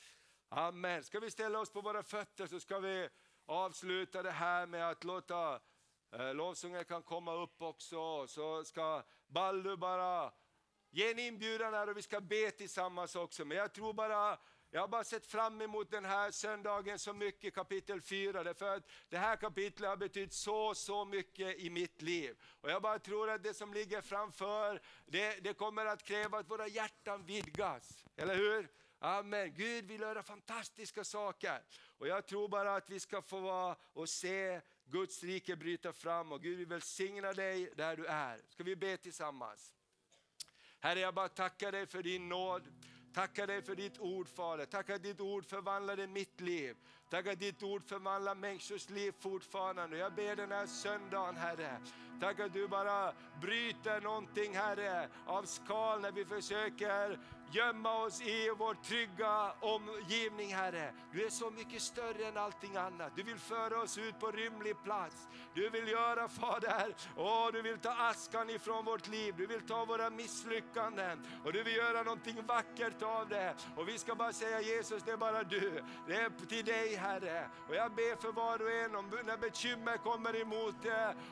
Amen. 0.56 1.04
Ska 1.04 1.20
vi 1.20 1.32
ställa 1.32 1.60
oss 1.60 1.70
på 1.70 1.82
våra 1.82 2.04
fötter 2.04 2.48
så 2.48 2.60
ska 2.60 2.80
vi 2.80 3.10
avsluta 3.46 4.24
det 4.24 4.32
här 4.32 4.66
med 4.66 4.90
att 4.90 5.04
låta 5.04 5.60
eh, 6.12 6.34
lovsången 6.34 6.86
kan 6.86 7.04
komma 7.04 7.34
upp 7.34 7.62
också. 7.62 8.28
Så 8.28 8.64
ska 8.64 9.04
Baldu 9.28 9.76
bara 9.76 10.32
ge 10.92 11.12
en 11.12 11.20
inbjudan 11.20 11.74
här 11.74 11.90
och 11.90 11.98
vi 11.98 12.02
ska 12.02 12.22
be 12.22 12.52
tillsammans 12.52 13.16
också. 13.16 13.46
Men 13.46 13.58
jag 13.58 13.74
tror 13.74 13.94
bara 13.94 14.38
jag 14.70 14.82
har 14.82 14.88
bara 14.88 15.04
sett 15.04 15.26
fram 15.26 15.62
emot 15.62 15.92
den 15.92 16.06
här 16.06 16.32
söndagen 16.32 17.00
så 17.00 17.14
mycket, 17.14 17.56
kapitel 17.56 18.02
4, 18.02 18.44
därför 18.44 18.76
att 18.76 18.92
det 19.10 19.18
här 19.18 19.36
kapitlet 19.36 19.90
har 19.90 19.98
betytt 19.98 20.34
så, 20.34 20.76
så 20.76 21.06
mycket 21.06 21.60
i 21.60 21.70
mitt 21.70 22.02
liv. 22.02 22.36
Och 22.62 22.72
jag 22.72 22.82
bara 22.82 23.00
tror 23.00 23.30
att 23.30 23.44
det 23.44 23.54
som 23.54 23.74
ligger 23.74 24.02
framför, 24.02 24.82
det, 25.06 25.44
det 25.44 25.54
kommer 25.54 25.86
att 25.86 26.04
kräva 26.04 26.38
att 26.38 26.52
våra 26.52 26.68
hjärtan 26.68 27.26
vidgas. 27.26 28.06
Eller 28.16 28.36
hur? 28.36 28.70
Amen. 29.06 29.54
Gud 29.56 29.86
vill 29.86 30.02
göra 30.02 30.24
fantastiska 30.24 31.04
saker. 31.04 31.62
Och 31.98 32.08
jag 32.08 32.26
tror 32.26 32.48
bara 32.48 32.76
att 32.76 32.90
vi 32.90 33.00
ska 33.00 33.22
få 33.22 33.40
vara 33.40 33.76
och 33.94 34.10
se 34.10 34.62
Guds 34.86 35.24
rike 35.24 35.56
bryta 35.56 35.94
fram 35.94 36.32
och 36.32 36.42
Gud 36.42 36.58
vill 36.58 36.68
välsigna 36.68 37.34
dig 37.34 37.74
där 37.76 37.98
du 37.98 38.06
är. 38.06 38.42
Ska 38.50 38.64
vi 38.64 38.76
be 38.76 38.98
tillsammans? 38.98 39.74
Herre, 40.80 41.00
jag 41.00 41.14
bara 41.14 41.30
tackar 41.30 41.72
dig 41.72 41.88
för 41.88 42.04
din 42.04 42.30
nåd. 42.30 42.64
Tackar 43.14 43.48
dig 43.48 43.62
för 43.62 43.76
ditt 43.76 44.00
ord 44.00 44.30
Fader. 44.30 44.66
Tackar 44.66 44.96
att 44.96 45.04
ditt 45.04 45.22
ord 45.22 45.46
förvandlade 45.46 46.08
mitt 46.08 46.42
liv. 46.42 46.76
Tack 47.10 47.28
att 47.28 47.40
ditt 47.40 47.64
ord 47.64 47.84
förvandlar 47.86 48.36
människors 48.36 48.90
liv 48.90 49.14
fortfarande. 49.20 49.98
Jag 49.98 50.14
ber 50.14 50.36
den 50.36 50.52
här 50.52 50.68
söndagen 50.68 51.36
Herre. 51.36 51.82
Tack 52.22 52.40
att 52.40 52.54
du 52.54 52.68
bara 52.68 53.14
bryter 53.42 54.02
någonting 54.02 54.56
Herre 54.56 55.10
av 55.28 55.44
skal 55.44 56.02
när 56.02 56.12
vi 56.12 56.26
försöker 56.26 57.20
gömma 57.54 57.96
oss 57.96 58.22
i 58.22 58.52
vår 58.58 58.74
trygga 58.74 59.54
omgivning 59.60 60.56
Herre. 60.56 60.94
Du 61.12 61.26
är 61.26 61.30
så 61.30 61.50
mycket 61.50 61.82
större 61.82 62.26
än 62.26 62.38
allting 62.38 62.76
annat. 62.76 63.12
Du 63.16 63.24
vill 63.24 63.40
föra 63.40 63.82
oss 63.82 63.98
ut 63.98 64.20
på 64.20 64.32
rymlig 64.32 64.84
plats. 64.84 65.28
Du 65.54 65.70
vill 65.70 65.88
göra 65.88 66.28
Fader, 66.28 66.96
åh 67.18 67.50
du 67.54 67.62
vill 67.62 67.78
ta 67.78 67.92
askan 67.92 68.50
ifrån 68.50 68.86
vårt 68.86 69.08
liv. 69.08 69.34
Du 69.38 69.46
vill 69.46 69.62
ta 69.62 69.86
våra 69.86 70.10
misslyckanden 70.10 71.26
och 71.46 71.54
du 71.54 71.64
vill 71.64 71.76
göra 71.76 72.04
någonting 72.04 72.46
vackert 72.46 73.02
av 73.02 73.30
det. 73.30 73.56
Och 73.76 73.88
vi 73.88 73.98
ska 73.98 74.16
bara 74.16 74.34
säga 74.34 74.62
Jesus, 74.62 75.04
det 75.04 75.12
är 75.12 75.18
bara 75.18 75.44
du. 75.44 75.84
Det 76.08 76.14
är 76.14 76.30
till 76.48 76.66
dig 76.66 76.96
Herre. 76.96 77.50
Och 77.70 77.76
jag 77.76 77.92
ber 77.92 78.22
för 78.22 78.32
var 78.32 78.62
och 78.62 78.72
en 78.72 78.96
om 78.96 79.10
när 79.26 79.38
bekymmer 79.38 79.98
kommer 79.98 80.42
emot 80.42 80.76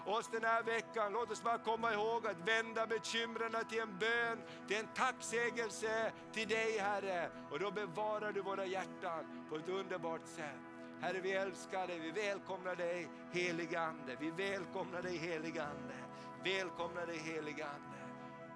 oss 0.06 0.28
den 0.28 0.44
här 0.44 0.64
veckan. 0.64 1.14
Låt 1.14 1.32
oss 1.32 1.44
bara 1.44 1.58
komma 1.58 1.94
ihåg 1.94 2.28
att 2.28 2.48
vända 2.48 2.88
bekymren 2.88 3.66
till 3.70 3.80
en 3.80 3.98
bön, 4.00 4.38
till 4.68 4.78
en 4.78 4.88
tacksägelse 4.88 6.11
till 6.34 6.48
dig 6.48 6.78
Herre. 6.80 7.30
Och 7.52 7.60
då 7.60 7.72
bevarar 7.72 8.32
du 8.32 8.42
våra 8.42 8.66
hjärtan 8.66 9.46
på 9.50 9.56
ett 9.56 9.70
underbart 9.70 10.26
sätt. 10.26 10.72
Herre 11.02 11.20
vi 11.22 11.32
älskar 11.32 11.88
dig, 11.88 12.00
vi 12.00 12.12
välkomnar 12.12 12.76
dig 12.76 13.08
heligande. 13.32 14.18
Vi 14.20 14.32
välkomnar 14.32 15.02
dig 15.02 15.18
heligande. 15.18 15.94
Välkomnar 16.44 17.06
dig 17.06 17.18
heligande. 17.18 17.98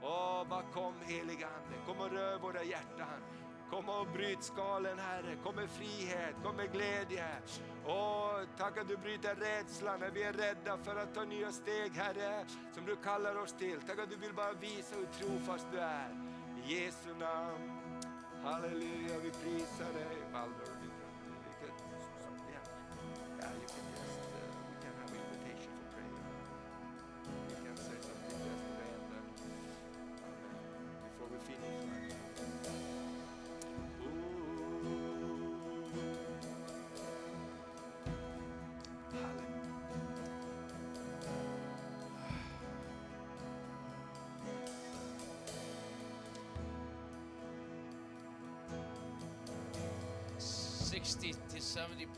Åh, 0.01 0.47
bara 0.49 0.63
kom 0.73 0.93
heligande, 1.01 1.75
kom 1.87 1.99
och 1.99 2.11
rör 2.11 2.37
våra 2.37 2.63
hjärtan. 2.63 3.21
Kom 3.69 3.89
och 3.89 4.07
bryt 4.07 4.43
skalen 4.43 4.99
Herre, 4.99 5.37
kom 5.43 5.55
med 5.55 5.69
frihet, 5.69 6.35
kom 6.43 6.55
med 6.55 6.71
glädje. 6.71 7.25
Åh, 7.85 8.39
tack 8.57 8.77
att 8.77 8.87
du 8.87 8.97
bryter 8.97 9.35
rädslan 9.35 9.99
när 9.99 10.11
vi 10.11 10.23
är 10.23 10.33
rädda 10.33 10.77
för 10.77 10.95
att 10.95 11.15
ta 11.15 11.23
nya 11.23 11.51
steg 11.51 11.91
Herre, 11.91 12.45
som 12.73 12.85
du 12.85 12.95
kallar 12.95 13.35
oss 13.35 13.53
till. 13.53 13.81
Tack 13.87 13.99
att 13.99 14.09
du 14.09 14.15
vill 14.15 14.33
bara 14.33 14.53
visa 14.53 14.95
hur 14.95 15.05
trofast 15.05 15.67
du 15.71 15.79
är. 15.79 16.24
Jesu 16.67 17.09
namn. 17.19 17.71
Halleluja, 18.43 19.17
vi 19.23 19.29
prisar 19.31 19.93
dig. 19.93 20.17
Baldur, 20.33 20.73
vi 20.81 20.87
kan- 20.87 21.15
vi 21.43 21.67
kan- 21.67 21.75
ja. 22.53 22.59
Ja, 23.39 23.47
you 23.53 23.67
can 23.67 24.14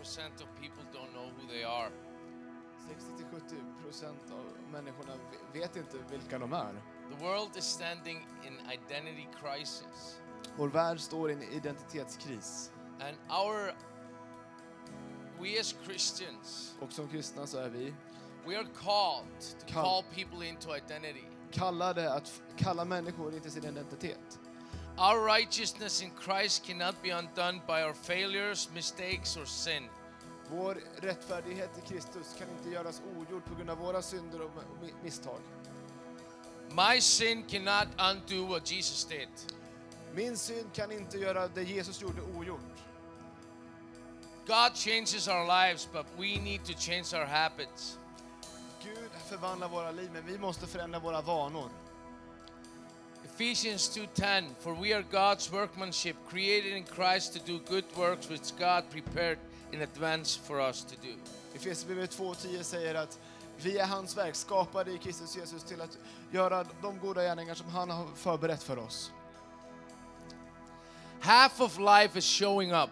percent 0.07 0.41
of 0.41 0.47
people 0.61 0.83
don't 0.93 1.11
know 1.13 1.29
who 1.37 1.47
they 1.53 1.63
are. 1.63 1.91
60-70 2.87 3.83
procent 3.83 4.31
av 4.31 4.71
människorna 4.71 5.13
ve- 5.53 5.59
vet 5.59 5.75
inte 5.75 5.97
vilka 6.11 6.39
de 6.39 6.53
är. 6.53 6.73
The 7.09 7.25
world 7.25 7.57
is 7.57 7.63
standing 7.65 8.27
in 8.47 8.53
identity 8.71 9.27
crisis, 9.41 10.19
Vår 10.57 10.67
värld 10.67 10.99
står 10.99 11.29
i 11.29 11.33
en 11.33 11.43
identitetskris. 11.43 12.71
and 12.99 13.17
our 13.29 13.73
we 15.39 15.59
as 15.59 15.75
Christians 15.85 16.75
Och 16.81 16.91
som 16.91 17.07
kristna 17.07 17.47
så 17.47 17.57
är 17.57 17.69
vi 17.69 17.93
we 18.45 18.57
are 18.57 18.67
called 18.83 19.39
to 19.59 19.73
Call- 19.73 19.83
call 19.83 20.03
people 20.15 20.47
into 20.47 20.75
identity. 20.77 21.23
kallade 21.51 22.13
att 22.13 22.41
kalla 22.57 22.85
människor 22.85 23.33
in 23.33 23.41
till 23.41 23.51
sin 23.51 23.65
identitet. 23.65 24.39
Our 24.97 25.25
righteousness 25.37 26.01
in 26.01 26.11
Christ 26.25 26.65
cannot 26.65 26.95
be 27.03 27.11
undone 27.19 27.61
by 27.67 27.83
our 27.83 27.93
failures, 27.93 28.69
mistakes, 28.73 29.37
or 29.37 29.45
sin. 29.45 29.83
Vår 30.51 30.77
rättfärdighet 31.01 31.69
i 31.77 31.87
Kristus 31.93 32.35
kan 32.39 32.47
inte 32.57 32.69
göras 32.69 33.01
ogjord 33.17 33.45
på 33.45 33.55
grund 33.55 33.69
av 33.69 33.77
våra 33.77 34.01
synder 34.01 34.41
och 34.41 34.45
och 34.57 34.85
mi- 34.85 34.93
misstag. 35.03 35.39
My 36.69 37.01
sin 37.01 37.43
cannot 37.43 37.87
undo 38.11 38.45
what 38.45 38.71
Jesus 38.71 39.05
did. 39.05 39.29
Min 40.13 40.37
synd 40.37 40.73
kan 40.73 40.91
inte 40.91 41.17
göra 41.17 41.47
det 41.47 41.63
Jesus 41.63 42.01
gjorde 42.01 42.21
ogjort. 42.21 42.59
God 44.47 44.75
changes 44.75 45.27
our 45.27 45.45
lives, 45.47 45.89
but 45.93 46.05
we 46.17 46.39
need 46.39 46.65
to 46.65 46.73
change 46.73 47.13
our 47.13 47.25
habits. 47.25 47.97
Gud 48.83 49.11
förvandlar 49.29 49.67
våra 49.69 49.91
liv, 49.91 50.09
men 50.13 50.25
vi 50.25 50.37
måste 50.37 50.67
förändra 50.67 50.99
våra 50.99 51.21
vanor. 51.21 51.69
Ephesians 53.25 53.97
2:10 53.97 54.49
For 54.59 54.73
we 54.73 54.95
are 54.95 55.03
God's 55.11 55.51
workmanship 55.51 56.15
created 56.29 56.73
in 56.77 56.85
Christ 56.85 57.33
to 57.33 57.39
do 57.45 57.59
good 57.69 57.83
works 57.95 58.29
which 58.31 58.51
God 58.59 58.83
prepared 58.91 59.37
in 59.71 59.81
advance 59.81 60.39
for 60.39 60.59
us 60.59 60.83
to 60.83 60.95
do. 61.01 61.13
Efesierbrevet 61.55 62.17
2.10 62.17 62.63
säger 62.63 62.95
att 62.95 63.19
vi 63.57 63.77
är 63.77 63.85
hans 63.85 64.17
verk, 64.17 64.35
skapade 64.35 64.91
i 64.91 64.97
Kristus 64.97 65.35
Jesus 65.35 65.63
till 65.63 65.81
att 65.81 65.97
göra 66.31 66.65
de 66.81 66.99
goda 66.99 67.21
gärningar 67.21 67.55
som 67.55 67.69
han 67.69 67.89
har 67.89 68.07
förberett 68.15 68.63
för 68.63 68.79
oss. 68.79 69.11
Half 71.19 71.61
of 71.61 71.77
life 71.77 72.19
is 72.19 72.39
showing 72.39 72.73
up. 72.73 72.89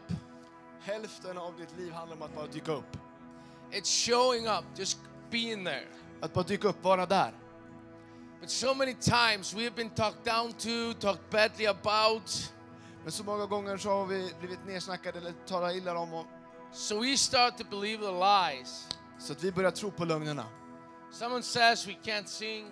Hälften 0.81 1.37
av 1.37 1.57
ditt 1.57 1.77
liv 1.77 1.91
handlar 1.91 2.15
om 2.15 2.21
att 2.21 2.35
bara 2.35 2.47
dyka 2.47 2.71
upp. 2.71 2.97
It's 3.71 4.05
showing 4.09 4.47
up, 4.47 4.65
just 4.75 4.97
being 5.29 5.65
there. 5.65 5.87
Att 6.21 6.33
bara 6.33 6.45
dyka 6.45 6.67
upp, 6.67 6.83
vara 6.83 7.05
där. 7.05 7.33
But 8.41 8.49
so 8.49 8.73
many 8.73 8.93
times 8.93 9.53
we 9.53 9.63
have 9.63 9.75
been 9.75 9.89
talked 9.89 10.23
down 10.23 10.53
to, 10.53 10.93
talked 10.99 11.29
badly 11.31 11.65
about. 11.65 12.51
Men 13.03 13.11
så 13.11 13.23
många 13.23 13.45
gånger 13.45 13.77
så 13.77 13.89
har 13.89 14.05
vi 14.05 14.33
blivit 14.39 14.59
nedsnackade 14.65 15.19
eller 15.19 15.33
talat 15.47 15.75
illa 15.75 15.97
om 15.97 16.13
och, 16.13 16.25
So 16.75 16.99
we 17.01 17.17
start 17.17 17.57
to 17.57 17.63
believe 17.69 18.03
the 18.03 18.11
lies. 18.11 18.87
så 19.19 19.33
att 19.33 19.43
vi 19.43 19.51
börjar 19.51 19.71
tro 19.71 19.91
på 19.91 20.05
lögnerna. 20.05 20.45
Someone 21.11 21.43
says 21.43 21.87
we 21.87 21.95
can't 22.03 22.25
sing, 22.27 22.65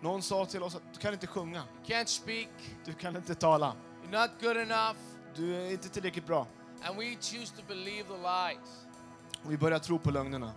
Någon 0.00 0.22
sa 0.22 0.46
till 0.46 0.62
oss 0.62 0.74
att 0.74 0.82
du 0.94 1.00
kan 1.00 1.12
inte 1.12 1.26
sjunga, 1.26 1.58
you 1.58 1.96
can't 1.98 2.06
speak, 2.06 2.48
du 2.84 2.92
kan 2.92 3.16
inte 3.16 3.34
tala, 3.34 3.74
you're 4.04 4.20
not 4.22 4.30
good 4.40 4.56
enough, 4.56 4.96
du 5.34 5.54
är 5.56 5.70
inte 5.70 5.88
tillräckligt 5.88 6.26
bra. 6.26 6.46
and 6.82 6.96
we 6.98 7.16
choose 7.20 7.52
to 7.56 7.62
believe 7.68 8.04
the 8.08 8.16
lies. 8.16 8.86
Och 9.44 9.52
vi 9.52 9.58
börjar 9.58 9.78
tro 9.78 9.98
på 9.98 10.10
lögnerna. 10.10 10.52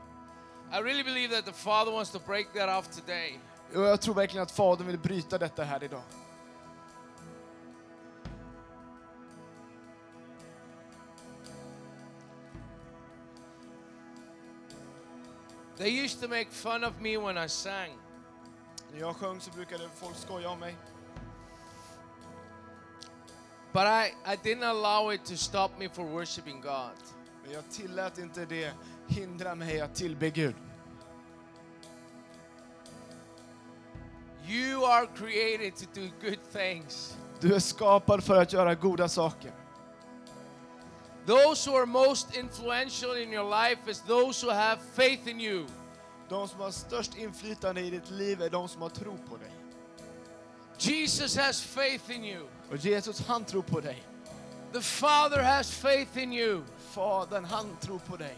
I 0.73 0.75
really 0.81 1.03
believe 1.03 1.35
that 1.35 1.45
the 1.45 1.53
Father 1.53 1.91
wants 1.91 2.11
to 2.11 2.19
break 2.27 2.53
that 2.53 2.79
off 2.79 2.87
today. 2.95 3.39
Och 3.75 3.81
jag 3.81 4.01
tror 4.01 4.13
verkligen 4.15 4.43
att 4.43 4.51
Fadern 4.51 4.87
vill 4.87 4.99
bryta 4.99 5.37
detta 5.37 5.63
här 5.63 5.83
idag. 5.83 6.01
They 15.81 15.89
used 15.89 16.21
to 16.21 16.27
make 16.27 16.51
fun 16.51 16.83
of 16.83 17.01
me 17.01 17.17
when 17.17 17.37
I 17.45 17.49
sang. 17.49 17.97
När 18.93 18.99
jag 18.99 19.15
sjöng 19.15 19.41
så 19.41 19.51
brukade 19.51 19.89
folk 19.95 20.15
skoja 20.15 20.49
om 20.49 20.59
mig. 20.59 20.75
But 23.71 23.83
I, 23.83 24.13
I 24.25 24.35
didn't 24.43 24.63
allow 24.63 25.13
it 25.13 25.25
to 25.25 25.35
stop 25.35 25.69
me 25.79 25.89
for 25.89 26.03
worshiping 26.03 26.61
God. 26.61 26.97
Men 27.43 27.53
jag 27.53 27.69
tillät 27.69 28.17
inte 28.17 28.45
det 28.45 28.73
hindra 29.07 29.55
mig 29.55 29.81
att 29.81 29.95
tillbe 29.95 30.29
Gud. 30.29 30.55
You 34.47 34.85
are 34.85 35.07
created 35.15 35.75
to 35.75 35.85
do 35.93 36.09
good 36.21 36.51
things. 36.53 37.17
Du 37.39 37.55
är 37.55 37.59
skapad 37.59 38.23
för 38.23 38.41
att 38.41 38.53
göra 38.53 38.75
goda 38.75 39.07
saker. 39.09 39.60
Those 41.25 41.69
who 41.69 41.75
are 41.75 41.85
most 41.85 42.35
influential 42.35 43.13
in 43.13 43.33
your 43.33 43.49
life 43.49 43.91
is 43.91 44.01
those 44.01 44.45
who 44.45 44.53
have 44.53 44.79
faith 44.95 45.27
in 45.27 45.39
you. 45.39 45.65
De 46.29 46.47
som 46.47 46.59
har 46.59 46.71
störst 46.71 47.17
inflytande 47.17 47.81
i 47.81 47.89
ditt 47.89 48.09
liv 48.09 48.41
är 48.41 48.49
de 48.49 48.67
som 48.67 48.81
har 48.81 48.89
tro 48.89 49.17
på 49.29 49.37
dig. 49.37 49.51
Jesus 50.77 51.37
has 51.37 51.61
faith 51.61 52.11
in 52.11 52.25
you. 52.25 52.47
Och 52.71 52.77
Jesus, 52.77 53.27
han 53.27 53.45
tror 53.45 53.61
på 53.61 53.79
dig. 53.79 54.03
The 54.73 54.81
Father 54.81 55.43
has 55.43 55.71
faith 55.71 56.17
in 56.17 56.33
you. 56.33 56.61
Fadern, 56.91 57.45
han 57.45 57.77
tror 57.81 57.99
på 57.99 58.17
dig. 58.17 58.37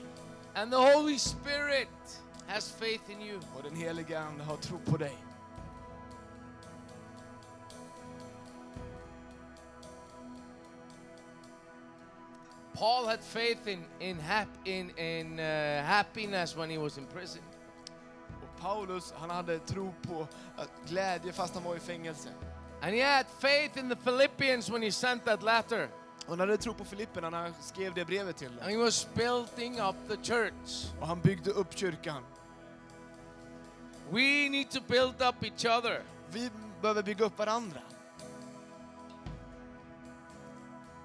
And 0.55 0.71
the 0.71 0.77
Holy 0.77 1.17
Spirit 1.17 2.21
has 2.47 2.71
faith 2.71 3.11
in 3.11 3.21
you. 3.21 3.39
Och 3.57 3.63
den 3.63 3.75
helige 3.75 4.19
Ande 4.19 4.43
har 4.43 4.57
tro 4.57 4.77
på 4.85 4.97
dig. 4.97 5.17
Paul 12.73 13.05
had 13.05 13.19
faith 13.19 13.67
in, 13.67 13.85
in, 13.99 14.19
hap, 14.19 14.47
in, 14.65 14.89
in 14.97 15.39
uh, 15.39 15.83
happiness 15.83 16.57
when 16.57 16.69
he 16.69 16.77
was 16.77 16.97
in 16.97 17.05
prison. 17.05 17.41
Och 18.41 18.61
Paulus, 18.61 19.13
han 19.17 19.29
hade 19.29 19.59
tro 19.59 19.93
på 20.01 20.27
att 20.57 20.71
glädje 20.87 21.33
fast 21.33 21.53
han 21.53 21.63
var 21.63 21.75
i 21.75 21.79
fängelse. 21.79 22.29
And 22.81 22.95
he 22.95 23.01
had 23.01 23.25
faith 23.39 23.77
in 23.77 23.89
the 23.89 23.95
Philippians 23.95 24.69
when 24.69 24.81
he 24.81 24.91
sent 24.91 25.25
that 25.25 25.43
letter. 25.43 25.89
Han 26.27 26.39
hade 26.39 26.57
tro 26.57 26.73
på 26.73 26.85
Filipperna 26.85 27.29
när 27.29 27.41
han 27.41 27.53
skrev 27.61 27.93
det 27.93 28.05
brevet 28.05 28.37
till 28.37 28.59
And 28.61 28.71
he 28.71 28.77
was 28.77 29.07
building 29.13 29.79
up 29.81 29.95
the 30.07 30.17
church. 30.33 30.85
Och 30.99 31.07
han 31.07 31.21
byggde 31.21 31.51
upp 31.51 31.77
kyrkan. 31.77 32.23
We 34.09 34.49
need 34.49 34.69
to 34.71 34.79
build 34.87 35.21
up 35.21 35.43
each 35.43 35.65
other. 35.65 36.03
Vi 36.31 36.49
behöver 36.81 37.03
bygga 37.03 37.25
upp 37.25 37.37
varandra. 37.37 37.79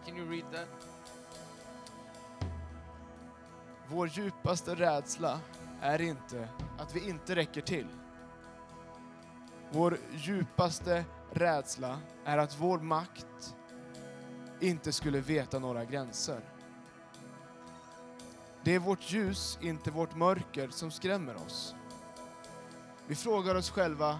Can 0.06 0.16
you 0.16 0.30
read 0.30 0.44
that? 0.52 0.97
Vår 3.90 4.08
djupaste 4.08 4.74
rädsla 4.74 5.40
är 5.80 6.00
inte 6.00 6.48
att 6.78 6.96
vi 6.96 7.08
inte 7.08 7.34
räcker 7.34 7.60
till. 7.60 7.86
Vår 9.70 9.98
djupaste 10.12 11.04
rädsla 11.32 12.00
är 12.24 12.38
att 12.38 12.60
vår 12.60 12.78
makt 12.78 13.54
inte 14.60 14.92
skulle 14.92 15.20
veta 15.20 15.58
några 15.58 15.84
gränser. 15.84 16.40
Det 18.62 18.74
är 18.74 18.78
vårt 18.78 19.12
ljus, 19.12 19.58
inte 19.62 19.90
vårt 19.90 20.16
mörker, 20.16 20.68
som 20.68 20.90
skrämmer 20.90 21.36
oss. 21.36 21.74
Vi 23.06 23.14
frågar 23.14 23.54
oss 23.54 23.70
själva, 23.70 24.18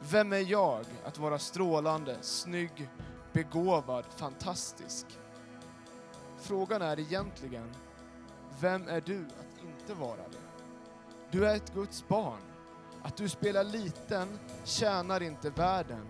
vem 0.00 0.32
är 0.32 0.50
jag 0.50 0.84
att 1.04 1.18
vara 1.18 1.38
strålande, 1.38 2.16
snygg, 2.20 2.88
begåvad, 3.32 4.04
fantastisk? 4.16 5.06
Frågan 6.38 6.82
är 6.82 7.00
egentligen, 7.00 7.74
vem 8.60 8.88
är 8.88 9.00
du 9.00 9.18
att 9.18 9.64
inte 9.64 9.94
vara 9.94 10.16
det? 10.16 10.64
Du 11.30 11.46
är 11.46 11.56
ett 11.56 11.74
Guds 11.74 12.08
barn. 12.08 12.40
Att 13.02 13.16
du 13.16 13.28
spelar 13.28 13.64
liten 13.64 14.38
tjänar 14.64 15.22
inte 15.22 15.50
världen. 15.50 16.06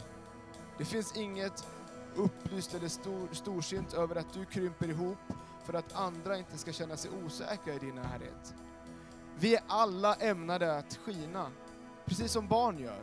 Det 0.79 0.85
finns 0.85 1.17
inget 1.17 1.67
upplyst 2.15 2.75
eller 2.75 2.89
stor, 2.89 3.29
storsint 3.33 3.95
över 3.95 4.17
att 4.17 4.33
du 4.33 4.45
krymper 4.45 4.89
ihop 4.89 5.19
för 5.65 5.75
att 5.75 5.93
andra 5.97 6.39
inte 6.39 6.59
ska 6.59 6.73
känna 6.73 6.97
sig 6.97 7.11
osäkra 7.25 7.75
i 7.75 7.79
din 7.79 7.95
närhet. 7.95 8.55
Vi 9.39 9.55
är 9.55 9.63
alla 9.67 10.15
ämnade 10.15 10.79
att 10.79 10.97
skina, 11.05 11.51
precis 12.05 12.33
som 12.33 12.49
barn 12.49 12.79
gör. 12.79 13.03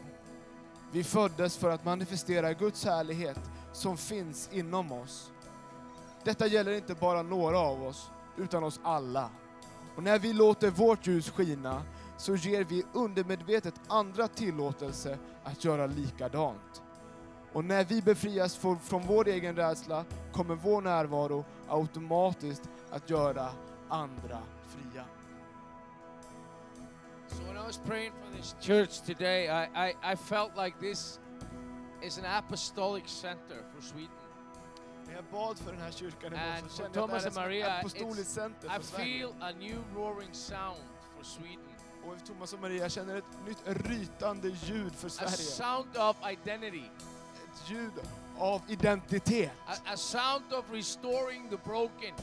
Vi 0.92 1.04
föddes 1.04 1.58
för 1.58 1.70
att 1.70 1.86
manifestera 1.86 2.54
Guds 2.54 2.86
härlighet 2.86 3.40
som 3.74 3.98
finns 3.98 4.50
inom 4.52 4.92
oss. 4.92 5.32
Detta 6.24 6.48
gäller 6.48 6.72
inte 6.72 6.96
bara 6.96 7.22
några 7.22 7.60
av 7.60 7.84
oss, 7.84 8.12
utan 8.38 8.64
oss 8.64 8.80
alla. 8.84 9.30
Och 9.96 10.04
när 10.04 10.20
vi 10.20 10.34
låter 10.34 10.72
vårt 10.72 11.08
ljus 11.08 11.30
skina 11.30 11.84
så 12.18 12.36
ger 12.36 12.64
vi 12.64 12.86
undermedvetet 12.94 13.74
andra 13.88 14.28
tillåtelse 14.28 15.18
att 15.44 15.66
göra 15.66 15.86
likadant. 15.86 16.82
Och 17.54 17.66
när 17.66 17.84
vi 17.84 18.02
befrias 18.02 18.58
från, 18.58 19.02
vår 19.08 19.28
egen 19.28 19.56
rädsla 19.56 20.06
kommer 20.34 20.56
vår 20.56 20.82
närvaro 20.82 21.46
automatiskt 21.68 22.70
att 22.92 23.10
göra 23.10 23.50
andra 23.90 24.40
fria. 24.68 25.06
So 27.28 27.44
when 27.44 27.58
I 27.58 27.66
was 27.68 27.78
praying 27.78 28.12
for 28.12 28.38
this 28.38 28.56
church 28.62 29.02
today, 29.06 29.50
I, 29.50 29.90
I, 29.90 30.14
I 30.14 30.16
felt 30.16 30.52
like 30.56 30.80
this 30.80 31.20
is 32.02 32.18
an 32.18 32.26
apostolic 32.26 33.08
center 33.08 33.64
for 33.76 33.82
Sweden. 33.82 34.27
När 35.08 35.14
jag 35.16 35.24
bad 35.32 35.58
för 35.58 35.72
den 35.72 35.82
här 35.82 35.92
kyrkan 35.92 36.32
så 36.32 36.38
for 36.70 36.84
kände 36.84 37.00
jag 37.00 37.04
att 37.04 37.10
Thomas 37.10 37.24
det 37.36 37.40
här 37.42 37.50
är 37.50 37.62
ett 37.68 37.80
apostoliskt 37.80 38.32
center 38.32 38.68
I 38.68 38.70
för 38.70 38.84
Sverige. 38.84 39.28
feel 39.28 39.34
a 39.42 39.52
new 39.60 39.84
roaring 39.96 40.34
sound 40.34 40.82
for 41.18 41.24
Sweden. 41.24 41.60
Och 42.06 42.26
Thomas 42.26 42.54
och 42.54 42.60
Maria 42.60 42.90
känner 42.90 43.16
ett 43.16 43.46
nytt 43.48 43.64
rytande 43.66 44.48
ljud 44.48 44.96
för 44.96 45.08
A 45.08 45.10
Sverige. 45.10 45.32
sound 45.38 45.98
of 45.98 46.18
identity. 46.32 46.86
Ett 47.36 47.70
ljud 47.70 47.92
av 48.38 48.62
identitet. 48.68 49.52
A, 49.68 49.74
a 49.86 49.98
sound 49.98 50.54
of 50.54 50.66
restoring 50.72 51.50
the 51.50 51.58
broken. 51.58 52.14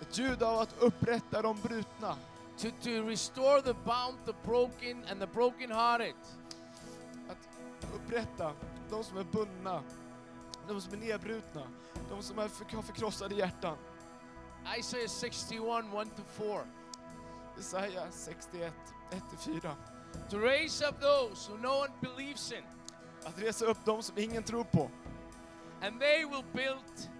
Ett 0.00 0.18
ljud 0.18 0.42
av 0.42 0.58
att 0.58 0.74
upprätta 0.78 1.42
de 1.42 1.60
brutna. 1.60 2.16
To, 2.58 2.68
to 2.82 2.90
restore 2.90 3.62
the 3.62 3.74
bound, 3.74 4.18
the 4.26 4.32
broken, 4.44 5.04
and 5.10 5.20
the 5.20 5.26
brokenhearted. 5.26 6.14
Att 7.28 7.48
upprätta 7.94 8.52
de 8.90 9.04
som 9.04 9.16
är 9.18 9.24
bundna, 9.24 9.82
de 10.68 10.80
som 10.80 10.92
är 10.92 10.96
nedbrutna, 10.96 11.62
de 12.08 12.22
som 12.22 12.38
är 12.38 12.42
har 12.74 12.82
förkrossade 12.82 13.34
hjärtan. 13.34 13.76
Isaiah 14.78 15.08
61, 15.08 15.62
1 16.02 16.16
to 16.16 16.22
4. 16.26 16.60
Jesaja 17.56 18.06
61, 18.10 18.72
1-4. 19.10 19.70
To 20.30 20.38
raise 20.38 20.88
up 20.88 21.00
those 21.00 21.52
who 21.52 21.58
no 21.58 21.68
one 21.80 21.92
believes 22.00 22.52
in, 22.52 22.62
Att 23.24 23.38
resa 23.38 23.64
upp 23.64 23.78
de 23.84 24.02
som 24.02 24.18
ingen 24.18 24.42
tror 24.42 24.64
på. 24.64 24.90
and 25.82 26.00
they 26.00 26.24
will 26.24 26.44
build 26.52 27.10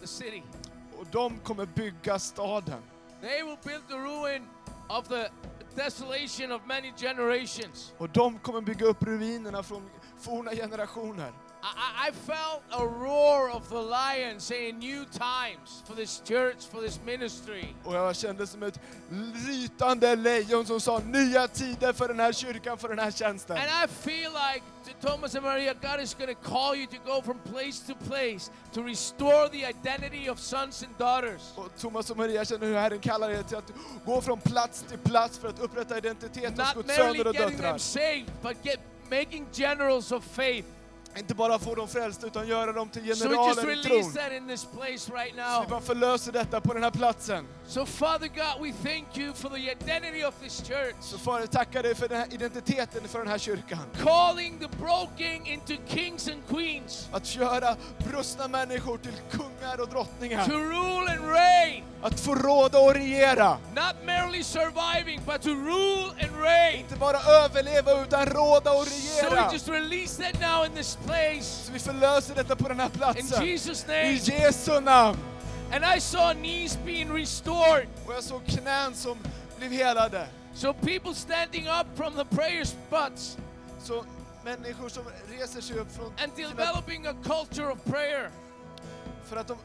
the 0.00 0.06
city. 0.06 0.42
Och 0.98 1.06
de 1.06 1.38
kommer 1.38 1.66
bygga 1.66 2.18
staden. 2.18 2.82
They 3.20 3.42
will 3.42 3.58
build 3.64 3.88
the 3.88 3.94
ruin 3.96 4.46
of 4.88 5.08
the 5.08 5.28
desolation 5.74 6.52
of 6.52 6.66
many 6.66 6.92
generations. 6.96 7.94
Och 7.98 8.08
de 8.10 8.38
kommer 8.38 8.60
bygga 8.60 8.86
upp 8.86 9.02
ruinerna 9.02 9.62
från 9.62 9.90
forna 10.18 10.50
generationer. 10.50 11.32
I, 11.62 12.08
I- 12.08 12.12
felt 12.12 12.62
a 12.70 12.84
roar 12.84 13.50
of 13.56 13.68
the 13.68 13.82
lion 13.82 14.40
saying 14.40 14.78
new 14.78 15.04
times 15.04 15.82
for 15.86 15.94
this 15.94 16.22
church, 16.28 16.66
for 16.72 16.80
this 16.80 17.00
ministry. 17.04 17.64
Och 17.84 17.94
jag 17.94 18.16
kände 18.16 18.46
som 18.46 18.62
ett 18.62 18.80
rytande 19.48 20.16
lejon 20.16 20.66
som 20.66 20.80
sa 20.80 20.98
nya 20.98 21.48
tider 21.48 21.92
för 21.92 22.08
den 22.08 22.20
här 22.20 22.32
kyrkan, 22.32 22.78
för 22.78 22.88
den 22.88 22.98
här 22.98 23.10
tjänsten. 23.10 23.56
And 23.56 23.66
I 23.84 23.88
feel 23.88 24.32
like 24.32 24.62
Thomas 25.00 25.34
and 25.34 25.44
Maria, 25.44 25.74
God 25.74 26.00
is 26.00 26.14
going 26.14 26.34
to 26.34 26.40
call 26.50 26.74
you 26.76 26.86
to 26.86 26.96
go 27.04 27.22
from 27.22 27.38
place 27.38 27.86
to 27.86 27.94
place 28.08 28.50
to 28.72 28.82
restore 28.82 29.48
the 29.48 29.64
identity 29.66 30.28
of 30.30 30.38
sons 30.40 30.82
and 30.82 30.98
daughters. 30.98 31.42
Och 31.56 31.68
Thomas 31.78 32.10
och 32.10 32.16
Maria 32.16 32.44
känner 32.44 32.66
hur 32.66 32.74
Herren 32.76 33.00
kallar 33.00 33.30
er 33.30 33.42
till 33.42 33.56
att 33.56 33.72
gå 34.04 34.20
från 34.20 34.40
plats 34.40 34.82
till 34.88 34.98
plats 34.98 35.38
för 35.38 35.48
att 35.48 35.58
upprätta 35.60 35.98
identitet 35.98 36.50
hos 36.50 36.58
Not 36.58 36.74
Guds 36.74 36.86
merely 36.98 37.18
söner 37.18 37.26
och 37.28 37.34
getting 37.34 37.56
them 37.56 37.62
döttrar. 37.62 37.78
saved, 37.78 38.30
but 38.42 38.56
get 38.64 38.80
making 39.10 39.46
generals 39.52 40.12
of 40.12 40.24
faith. 40.24 40.68
Inte 41.18 41.34
bara 41.34 41.58
få 41.58 41.74
dem 41.74 41.88
frälsta 41.88 42.26
utan 42.26 42.48
göra 42.48 42.72
dem 42.72 42.88
till 42.88 43.02
generaler 43.02 43.72
i 43.72 43.82
tron. 43.82 44.04
Så 44.04 44.20
vi 45.62 45.70
bara 45.70 45.80
förlöser 45.80 46.32
detta 46.32 46.60
på 46.60 46.74
den 46.74 46.82
här 46.82 46.90
platsen. 46.90 47.46
Så 47.66 47.86
Fader, 47.86 48.26
tackar 51.46 51.82
dig 51.82 51.94
för 51.94 52.08
den 52.08 52.18
här 52.18 52.34
identiteten 52.34 53.08
för 53.08 53.18
den 53.18 53.28
här 53.28 53.38
kyrkan. 53.38 53.78
calling 54.02 54.58
the 54.58 54.68
broken 54.76 55.46
into 55.46 55.72
kings 55.88 56.28
and 56.28 56.42
queens 56.48 57.08
Att 57.12 57.36
göra 57.36 57.76
brustna 57.98 58.48
människor 58.48 58.98
till 58.98 59.12
kungar 59.30 59.80
och 59.80 59.88
to 59.88 59.94
drottningar. 59.94 60.46
rule 60.48 61.10
and 61.12 61.32
reign, 61.32 61.84
Att 62.02 62.20
få 62.20 62.34
råda 62.34 62.78
och 62.78 62.94
regera. 62.94 63.58
not 63.74 63.94
merely 64.04 64.42
surviving, 64.42 65.20
but 65.26 65.42
to 65.42 65.48
rule 65.48 66.10
and 66.22 66.42
reign. 66.42 66.80
Inte 66.80 66.96
bara 66.96 67.18
överleva 67.44 68.02
utan 68.02 68.26
råda 68.26 68.72
och 68.72 68.86
So 68.86 68.90
we 68.90 69.30
regera. 69.30 69.52
just 69.52 69.68
release 69.68 70.22
that 70.22 70.40
now 70.40 70.64
in 70.66 70.72
this 70.74 70.96
place 71.06 71.42
Så 71.66 71.72
vi 71.72 71.78
förlöser 71.78 72.34
detta 72.34 72.56
på 72.56 72.68
den 72.68 72.80
här 72.80 72.86
in 72.86 72.92
platsen. 72.92 73.46
Jesus' 73.46 73.84
I 73.84 73.88
name. 73.88 74.12
Jesu 74.42 74.80
namn. 74.80 75.18
And 75.72 75.84
I 75.96 76.00
saw 76.00 76.34
knees 76.34 76.78
being 76.84 77.10
restored. 77.16 77.86
Och 78.06 78.14
jag 78.14 78.22
såg 78.24 78.46
knän 78.46 78.94
som 78.94 79.18
blev 79.58 79.72
helade. 79.72 80.26
So 80.54 80.72
people 80.72 81.14
standing 81.14 81.66
up 81.68 81.86
from 81.96 82.14
the 82.14 82.24
prayer 82.36 82.64
spots 82.64 83.36
Så 83.82 84.04
människor 84.44 84.88
som 84.88 85.02
reser 85.38 85.60
sig 85.60 85.78
upp 85.78 85.96
från 85.96 86.12
and 86.22 86.32
developing 86.36 87.06
a 87.06 87.14
culture 87.24 87.72
of 87.72 87.78
prayer 87.84 88.30
för 89.28 89.36
att 89.36 89.48
de 89.48 89.56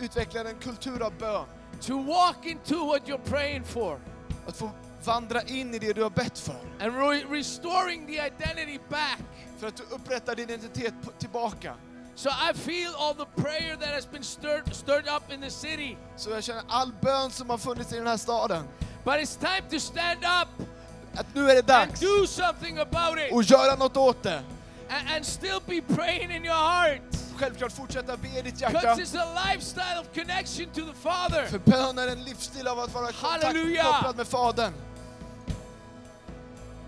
utvecklar 0.00 0.44
en 0.44 0.54
kultur 0.58 1.02
av 1.02 1.12
bön. 1.18 1.44
to 1.80 2.02
walk 2.02 2.46
into 2.46 2.86
what 2.86 3.08
you're 3.08 3.24
praying 3.30 3.64
for 3.64 4.00
Att 4.46 4.56
få 4.56 4.70
vandra 5.04 5.42
in 5.42 5.74
i 5.74 5.78
det 5.78 5.92
du 5.92 6.02
har 6.02 6.10
bett 6.10 6.38
för. 6.38 6.56
and 6.80 6.92
re- 6.94 7.30
restoring 7.30 8.06
the 8.06 8.12
identity 8.12 8.78
back. 8.90 9.18
För 9.58 9.66
att 9.68 9.76
du 9.76 9.82
upprättar 9.90 10.34
din 10.34 10.50
identitet 10.50 10.94
tillbaka. 11.18 11.74
So 12.16 12.28
I 12.28 12.54
feel 12.58 12.94
all 12.98 13.14
the 13.14 13.42
prayer 13.42 13.76
that 13.76 13.88
has 13.94 14.10
been 14.10 14.22
stirred, 14.24 14.74
stirred 14.74 15.08
up 15.16 15.32
in 15.32 15.40
the 15.40 15.50
city. 15.50 15.96
Så 16.16 16.30
jag 16.30 16.44
känner 16.44 16.62
all 16.68 16.92
bön 17.02 17.30
som 17.30 17.50
har 17.50 17.58
funnits 17.58 17.92
i 17.92 17.96
den 17.96 18.06
här 18.06 18.16
staden. 18.16 18.64
But 19.04 19.14
it's 19.14 19.38
time 19.38 19.70
to 19.70 19.78
stand 19.80 20.18
up 20.42 20.66
Att 21.14 21.26
nu 21.34 21.50
är 21.50 21.54
det 21.62 21.74
and 21.74 21.88
dags 21.88 22.00
do 22.00 22.26
something 22.26 22.78
about 22.78 23.18
it 23.18 23.32
att 23.36 23.50
göra 23.50 23.74
något 23.76 23.96
åt 23.96 24.22
det. 24.22 24.42
and, 24.90 25.08
and 25.16 25.26
still 25.26 25.60
be 25.66 25.94
praying 25.94 26.30
in 26.30 26.44
your 26.44 26.54
heart. 26.70 27.00
Självklart 27.38 27.72
fortsätta 27.72 28.16
be 28.16 28.28
i 28.38 28.42
ditt 28.42 28.60
hjärta. 28.60 28.78
it's 28.94 29.18
a 29.20 29.50
lifestyle 29.52 30.00
of 30.00 30.06
connection 30.14 30.66
to 30.66 30.80
the 30.92 30.94
Father. 31.02 31.46
För 31.46 31.58
bön 31.58 31.98
är 31.98 32.08
en 32.08 32.24
livsstil 32.24 32.68
av 32.68 32.78
att 32.78 32.94
vara 32.94 33.10
Halleluja! 33.12 33.82
kontaktkopplad 33.82 34.16
med 34.16 34.26
Fadern. 34.26 34.72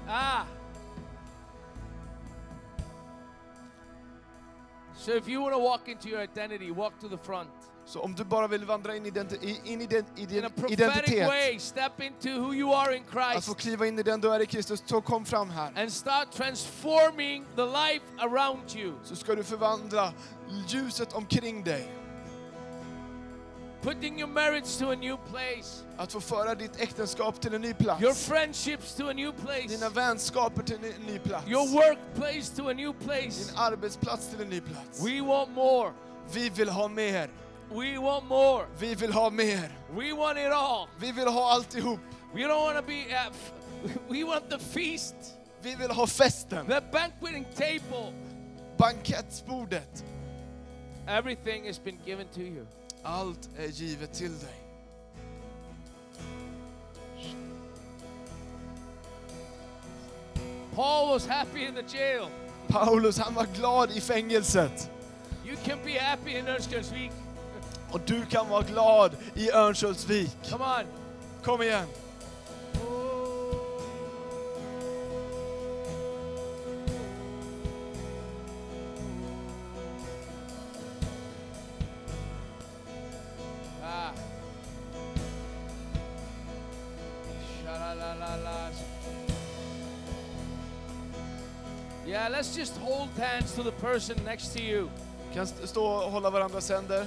Ah. 0.09 0.43
So 4.97 5.13
if 5.13 5.29
you 5.29 5.41
want 5.41 5.55
to 5.55 5.61
walk 5.61 5.89
into 5.89 6.09
your 6.09 6.23
identity, 6.23 6.71
walk 6.71 6.99
to 7.01 7.09
the 7.09 7.19
front. 7.19 7.51
Så 7.87 8.01
om 8.01 8.15
du 8.15 8.25
bara 8.25 8.49
vill 8.49 8.65
vandra 8.65 8.97
in 8.97 9.07
i, 9.07 9.09
i- 9.41 9.61
in 9.65 9.81
i, 9.83 9.87
din 10.27 10.45
a 10.45 10.51
prophetic 10.57 10.73
identitet, 10.81 11.29
way, 11.29 11.59
step 11.59 12.01
into 12.01 12.29
who 12.41 12.55
you 12.55 12.75
are 12.75 12.97
in 12.97 13.03
att 13.03 13.33
Christ 13.33 13.47
få 13.49 13.55
kliva 13.55 13.87
in 13.87 13.99
i 13.99 14.03
den 14.03 14.21
du 14.21 14.35
är 14.35 14.41
i 14.41 14.47
Kristus, 14.47 14.83
så 14.87 15.01
kom 15.01 15.25
fram 15.25 15.51
här. 15.51 15.73
and 15.77 15.93
start 15.93 16.33
transforming 16.33 17.45
the 17.57 17.65
life 17.65 18.05
around 18.19 18.77
you. 18.77 18.93
Så 19.05 19.17
ska 19.17 19.35
du 19.35 19.45
förvandla 19.45 20.13
ljuset 20.69 21.13
omkring 21.13 21.63
dig. 21.65 21.89
Putting 23.83 24.19
your 24.19 24.29
marriage 24.29 24.79
to 24.79 24.91
a 24.91 24.97
new 24.97 25.17
place, 25.31 25.85
Att 25.97 26.13
få 26.13 26.21
föra 26.21 26.55
ditt 26.55 26.81
äktenskap 26.81 27.41
till 27.41 27.55
en 27.55 27.61
ny 27.61 27.75
plats. 27.75 28.03
your 28.03 28.15
friendships 28.15 28.95
to 28.95 29.09
a 29.09 29.13
new 29.13 29.33
place, 29.33 29.69
Dina 29.69 29.89
vänskaper 29.89 30.63
till 30.63 30.77
en 30.77 31.03
ny 31.07 31.19
plats. 31.19 31.47
your 31.49 31.69
workplace 31.69 32.57
to 32.57 32.69
a 32.69 32.73
new 32.73 32.93
Din 32.93 33.09
place. 33.09 33.53
arbetsplats 33.57 34.29
till 34.29 34.41
en 34.41 34.49
ny 34.49 34.61
plats. 34.61 35.01
We 35.05 35.21
want 35.21 35.51
more. 35.55 35.93
Vi 36.33 36.49
vill 36.51 36.69
ha 36.69 36.89
mer. 36.89 37.29
We 37.71 37.99
want 37.99 38.25
more. 38.29 38.67
Vi 38.79 38.95
vill 38.95 39.13
ha 39.13 39.31
mer. 39.31 39.71
We 39.97 40.13
want 40.13 40.39
it 40.39 40.53
all. 40.53 40.89
Vi 40.99 41.13
vill 41.13 41.29
ha 41.29 41.53
alltihop. 41.53 42.01
We 42.35 42.41
don't 42.41 42.61
want 42.65 42.77
to 42.77 42.83
be 42.83 43.17
at, 43.17 43.33
f- 43.85 43.99
we 44.09 44.25
want 44.25 44.51
the 44.51 44.59
feast, 44.59 45.15
Vi 45.63 45.75
vill 45.75 45.93
ha 45.93 46.07
festen. 46.07 46.67
the 46.67 46.81
banqueting 46.93 47.45
table. 47.55 48.13
Bankettbordet. 48.79 50.05
Everything 51.09 51.67
has 51.67 51.79
been 51.79 51.99
given 52.05 52.27
to 52.35 52.41
you. 52.41 52.67
Allt 53.03 53.49
är 53.59 53.67
givet 53.67 54.13
till 54.13 54.39
dig. 54.39 54.67
Paul 60.75 61.09
was 61.09 61.27
happy 61.27 61.65
in 61.65 61.75
the 61.75 61.97
jail. 61.99 62.29
Paulus 62.69 63.19
han 63.19 63.35
var 63.35 63.47
glad 63.57 63.91
i 63.91 64.01
fängelset. 64.01 64.91
You 65.47 65.57
can 65.65 65.79
be 65.85 65.99
happy 65.99 66.31
in 66.31 66.49
Örnsköldsvik. 66.49 67.11
Och 67.91 68.01
du 68.01 68.27
kan 68.27 68.49
vara 68.49 68.63
glad 68.63 69.17
i 69.35 69.51
Örnsköldsvik. 69.51 70.31
Come 70.51 70.65
on. 70.65 70.87
Kom 71.43 71.63
igen. 71.63 71.87
Yeah, 92.07 92.29
let's 92.29 92.57
just 92.57 92.77
hold 92.77 93.09
hands 93.19 93.55
to 93.55 93.63
the 93.63 93.73
person 93.73 94.17
next 94.25 94.53
to 94.53 94.61
you 94.61 94.89
Kan 95.35 95.47
st- 95.47 95.69
stå 95.69 95.85
och 95.87 96.11
hålla 96.11 96.31
varandras 96.31 96.71
händer 96.71 97.07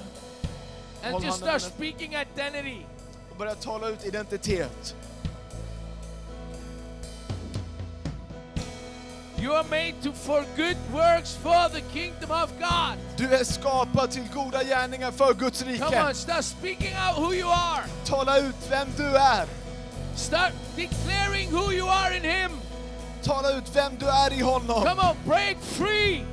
and 1.02 1.24
just 1.24 1.38
start 1.38 1.62
speaking 1.62 2.14
identity. 2.14 2.82
och 3.30 3.36
börja 3.36 3.54
tala 3.54 3.88
ut 3.88 4.04
identitet. 4.04 4.94
You 9.38 9.54
are 9.54 9.64
made 9.70 9.94
to 10.02 10.12
for 10.12 10.44
good 10.56 10.76
works 10.92 11.34
for 11.36 11.68
the 11.68 11.80
kingdom 11.80 12.30
of 12.30 12.52
God. 12.58 12.98
Du 13.16 13.34
är 13.34 13.44
skapad 13.44 14.10
till 14.10 14.28
goda 14.34 14.64
gärningar 14.64 15.10
för 15.10 15.34
Guds 15.34 15.62
Come 15.62 16.08
on, 16.08 16.14
start 16.14 16.44
speaking 16.44 16.94
out 16.94 17.16
who 17.16 17.34
you 17.34 17.48
are. 17.48 17.84
Tala 18.04 18.38
ut 18.38 18.56
vem 18.70 18.88
du 18.96 19.16
är. 19.16 19.46
Start 20.16 20.52
declaring 20.76 21.50
who 21.50 21.72
you 21.72 21.88
are 21.88 22.16
in 22.16 22.22
Him. 22.22 22.50
Tala 23.24 23.50
ut 23.52 23.64
vem 23.74 23.92
du 23.98 24.06
är 24.08 24.32
i 24.32 24.40
honom. 24.40 24.82
Come 24.84 25.02
on, 25.02 25.16
break 25.26 25.56
free. 25.62 26.24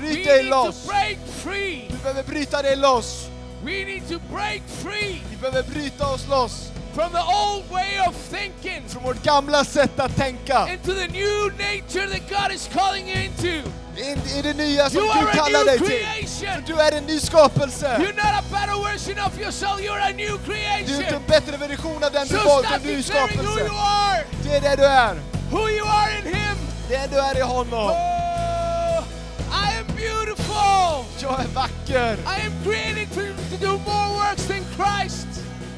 We 0.00 0.06
Bryt 0.08 0.24
dig 0.26 0.42
need 0.42 0.52
to 0.52 0.64
loss. 0.66 0.86
break 0.86 1.18
free. 1.42 1.86
Du 1.90 1.96
behöver 1.96 2.22
bryta 2.22 2.62
dig 2.62 2.76
loss. 2.76 3.26
We 3.64 3.70
need 3.84 4.08
to 4.08 4.18
break 4.34 4.62
free 4.82 5.20
Vi 5.30 5.36
behöver 5.36 5.62
bryta 5.62 6.06
oss 6.06 6.28
loss 6.28 6.70
from 6.94 7.10
the 7.12 7.18
old 7.22 7.64
way 7.70 8.00
of 8.08 8.14
thinking 8.30 8.82
från 8.88 9.02
vårt 9.02 9.22
gamla 9.22 9.64
sätt 9.64 10.00
att 10.00 10.16
tänka. 10.16 10.68
into 10.72 10.94
the 10.94 11.06
new 11.08 11.52
nature 11.58 12.06
that 12.18 12.28
God 12.28 12.52
is 12.54 12.68
calling 12.74 13.08
you 13.08 13.18
into. 13.24 13.68
In 13.96 14.18
i 14.38 14.42
det 14.42 14.54
nya 14.54 14.90
som 14.90 14.98
You 14.98 15.10
a 15.10 15.26
kallar 15.34 15.64
dig 15.64 15.78
till. 15.78 15.86
creation. 15.88 16.62
Du 16.66 16.74
är 16.74 16.92
en 16.92 17.04
ny 17.04 17.20
skapelse. 17.20 17.86
You're 17.86 18.16
not 18.16 18.34
a 18.38 18.44
better 18.52 18.82
version 18.92 19.26
of 19.26 19.40
yourself. 19.40 19.80
You're 19.80 20.02
a 20.02 20.12
new 20.16 20.38
Du 20.46 20.52
är 20.54 20.78
inte 20.78 20.92
creation. 20.92 21.14
en 21.14 21.22
bättre 21.28 21.56
version 21.56 22.04
av 22.04 22.12
den 22.12 22.28
du 22.28 22.34
So 22.38 22.44
var, 22.44 22.60
utan 22.60 22.74
en 22.74 22.96
who 22.96 23.02
skapelse. 23.02 23.60
you 23.60 23.76
are. 23.78 24.24
Det 24.44 24.56
är 24.56 24.60
det 24.60 24.76
du 24.76 24.84
är. 24.84 25.16
Who 25.50 25.68
you 25.68 25.84
are 25.86 26.10
in 26.18 26.34
Him. 26.34 26.56
Det 26.88 27.06
du 27.10 27.16
är 27.18 27.38
i 27.38 27.40
honom. 27.40 27.88
Oh, 27.90 29.02
I 29.50 29.78
am 29.78 29.86
beautiful. 29.96 31.04
Jag 31.22 31.40
är 31.40 31.48
vacker. 31.54 32.16
I 32.18 32.46
am 32.46 32.52
created 32.64 33.08
to, 33.14 33.20
to 33.50 33.66
do 33.66 33.72
more 33.72 34.08
works 34.14 34.46
than 34.46 34.64
Christ. 34.76 35.26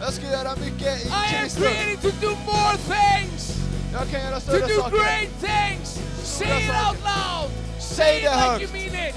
Jag 0.01 0.12
ska 0.12 0.27
göra 0.27 0.57
mycket 0.57 1.05
i 1.05 1.09
I 1.09 1.12
am 1.12 1.41
Kristus. 1.43 1.62
created 1.64 2.03
to 2.03 2.11
do 2.27 2.31
more 2.47 2.77
things. 2.77 3.53
Jag 3.93 4.11
kan 4.11 4.21
göra 4.21 4.35
To 4.35 4.41
större 4.41 4.67
do 4.67 4.81
saker. 4.83 4.97
great 4.97 5.31
things. 5.41 6.01
Say 6.23 6.47
it 6.47 6.71
out 6.71 6.99
loud. 7.05 7.51
Säg 7.79 7.97
Say 7.97 8.17
it 8.17 8.23
det 8.23 8.31
like 8.31 8.41
högt. 8.41 8.62
you 8.62 8.73
mean 8.73 9.09
it. 9.09 9.14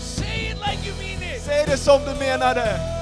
Say 0.00 0.50
it 0.50 0.56
like 0.66 0.88
you 0.88 0.96
mean 0.98 1.36
it. 1.36 1.42
Säg 1.44 1.64
det 1.66 1.76
som 1.76 2.00
du 2.04 2.14
menar 2.14 2.54
det. 2.54 2.97